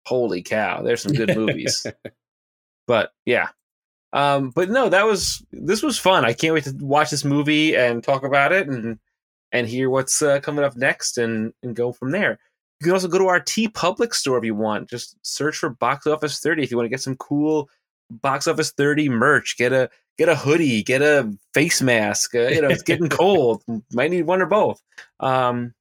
holy 0.07 0.43
cow, 0.43 0.83
there's 0.83 1.03
some 1.03 1.13
good 1.13 1.37
movies. 1.37 1.87
But 2.89 3.13
yeah. 3.27 3.51
Um, 4.13 4.51
but 4.51 4.71
no, 4.71 4.89
that 4.89 5.05
was 5.05 5.45
this 5.53 5.83
was 5.83 5.99
fun. 5.99 6.25
I 6.25 6.33
can't 6.33 6.55
wait 6.55 6.65
to 6.65 6.75
watch 6.81 7.11
this 7.11 7.25
movie 7.25 7.77
and 7.77 8.03
talk 8.03 8.25
about 8.25 8.51
it 8.51 8.67
and 8.67 8.99
and 9.53 9.69
hear 9.69 9.91
what's 9.91 10.23
uh, 10.23 10.41
coming 10.41 10.65
up 10.65 10.75
next 10.75 11.19
and 11.19 11.53
and 11.63 11.77
go 11.77 11.93
from 11.93 12.11
there. 12.11 12.41
You 12.81 12.85
can 12.85 12.93
also 12.95 13.09
go 13.09 13.19
to 13.19 13.27
our 13.27 13.41
TeePublic 13.41 14.15
store 14.15 14.39
if 14.39 14.45
you 14.45 14.55
want. 14.55 14.89
Just 14.89 15.17
search 15.23 15.59
for 15.59 15.69
Box 15.69 16.07
Office 16.07 16.41
30 16.41 16.63
if 16.63 16.71
you 16.71 16.77
want 16.77 16.87
to 16.87 16.91
get 16.91 17.03
some 17.03 17.17
cool 17.17 17.69
Box 18.11 18.49
Office 18.49 18.73
30 18.73 19.11
merch. 19.11 19.57
Get 19.59 19.75
a 19.75 19.91
get 20.17 20.31
a 20.31 20.37
hoodie, 20.37 20.83
get 20.83 21.03
a 21.03 21.31
face 21.53 21.83
mask. 21.83 22.35
Uh, 22.35 22.49
you 22.49 22.63
know, 22.63 22.69
it's 22.69 22.83
getting 22.83 23.09
cold. 23.11 23.63
Might 23.93 24.11
need 24.11 24.23
one 24.23 24.41
or 24.41 24.47
both. 24.47 24.81
Um, 25.21 25.75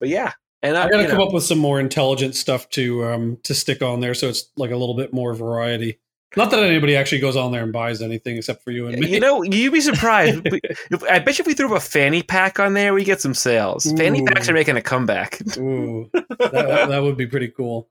but 0.00 0.08
yeah, 0.08 0.32
and 0.62 0.76
I 0.76 0.88
got 0.88 1.02
to 1.02 1.08
come 1.08 1.18
know, 1.18 1.26
up 1.26 1.32
with 1.32 1.44
some 1.44 1.58
more 1.58 1.78
intelligent 1.78 2.34
stuff 2.34 2.68
to 2.70 3.04
um, 3.04 3.38
to 3.44 3.54
stick 3.54 3.82
on 3.82 4.00
there, 4.00 4.14
so 4.14 4.28
it's 4.28 4.50
like 4.56 4.70
a 4.70 4.76
little 4.76 4.96
bit 4.96 5.12
more 5.12 5.34
variety. 5.34 5.98
Not 6.36 6.50
that 6.50 6.62
anybody 6.62 6.96
actually 6.96 7.20
goes 7.20 7.36
on 7.36 7.50
there 7.52 7.62
and 7.62 7.72
buys 7.72 8.02
anything 8.02 8.36
except 8.36 8.62
for 8.62 8.70
you 8.70 8.88
and 8.88 8.98
me. 8.98 9.08
You 9.08 9.20
know, 9.20 9.42
you'd 9.42 9.72
be 9.72 9.80
surprised. 9.80 10.46
I 11.10 11.18
bet 11.20 11.38
you 11.38 11.42
if 11.42 11.46
we 11.46 11.54
threw 11.54 11.74
a 11.74 11.80
fanny 11.80 12.22
pack 12.22 12.60
on 12.60 12.74
there, 12.74 12.92
we 12.92 13.04
get 13.04 13.22
some 13.22 13.32
sales. 13.32 13.90
Fanny 13.96 14.22
packs 14.22 14.48
are 14.48 14.52
making 14.52 14.76
a 14.76 14.82
comeback. 14.82 15.40
Ooh, 15.56 16.10
that, 16.12 16.86
that 16.90 17.02
would 17.02 17.16
be 17.16 17.26
pretty 17.26 17.48
cool. 17.48 17.88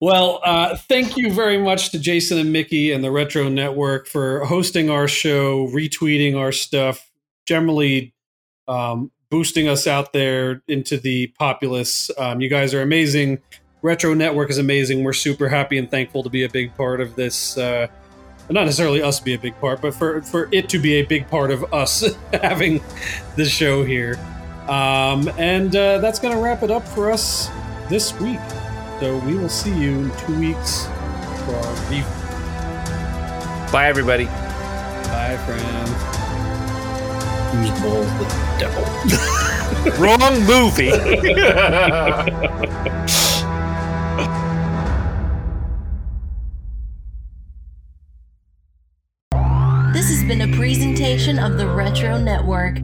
Well, 0.00 0.40
uh, 0.44 0.76
thank 0.76 1.16
you 1.16 1.32
very 1.32 1.56
much 1.56 1.90
to 1.90 1.98
Jason 1.98 2.38
and 2.38 2.52
Mickey 2.52 2.92
and 2.92 3.04
the 3.04 3.12
Retro 3.12 3.48
Network 3.48 4.08
for 4.08 4.44
hosting 4.44 4.90
our 4.90 5.06
show, 5.06 5.68
retweeting 5.68 6.36
our 6.36 6.50
stuff, 6.50 7.10
generally 7.46 8.14
um, 8.66 9.12
boosting 9.34 9.66
us 9.66 9.88
out 9.88 10.12
there 10.12 10.62
into 10.68 10.96
the 10.96 11.26
populace. 11.40 12.08
Um, 12.16 12.40
you 12.40 12.48
guys 12.48 12.72
are 12.72 12.82
amazing. 12.82 13.40
Retro 13.82 14.14
Network 14.14 14.48
is 14.48 14.58
amazing. 14.58 15.02
We're 15.02 15.12
super 15.12 15.48
happy 15.48 15.76
and 15.76 15.90
thankful 15.90 16.22
to 16.22 16.30
be 16.30 16.44
a 16.44 16.48
big 16.48 16.72
part 16.76 17.00
of 17.00 17.16
this. 17.16 17.58
Uh, 17.58 17.88
not 18.48 18.64
necessarily 18.64 19.02
us 19.02 19.18
be 19.18 19.34
a 19.34 19.38
big 19.38 19.58
part, 19.58 19.82
but 19.82 19.92
for, 19.92 20.22
for 20.22 20.48
it 20.52 20.68
to 20.68 20.78
be 20.78 20.92
a 20.94 21.02
big 21.02 21.26
part 21.26 21.50
of 21.50 21.64
us 21.74 22.14
having 22.32 22.80
this 23.34 23.50
show 23.50 23.84
here. 23.84 24.20
Um, 24.68 25.28
and 25.36 25.74
uh, 25.74 25.98
that's 25.98 26.20
going 26.20 26.32
to 26.32 26.40
wrap 26.40 26.62
it 26.62 26.70
up 26.70 26.86
for 26.86 27.10
us 27.10 27.50
this 27.88 28.16
week. 28.20 28.38
So 29.00 29.18
we 29.26 29.34
will 29.34 29.48
see 29.48 29.76
you 29.76 29.98
in 29.98 30.16
two 30.16 30.38
weeks 30.38 30.84
for 31.44 31.56
our 31.56 31.72
review. 31.72 32.04
Bye, 33.72 33.88
everybody. 33.88 34.26
Bye, 34.26 35.36
friends. 35.44 36.23
Foosball 37.54 38.02
the 38.18 38.26
devil. 38.58 38.84
Wrong 40.02 40.34
movie. 40.44 40.90
This 49.92 50.08
has 50.08 50.24
been 50.26 50.40
a 50.40 50.56
presentation 50.56 51.38
of 51.38 51.56
the 51.56 51.68
Retro 51.68 52.18
Network. 52.18 52.78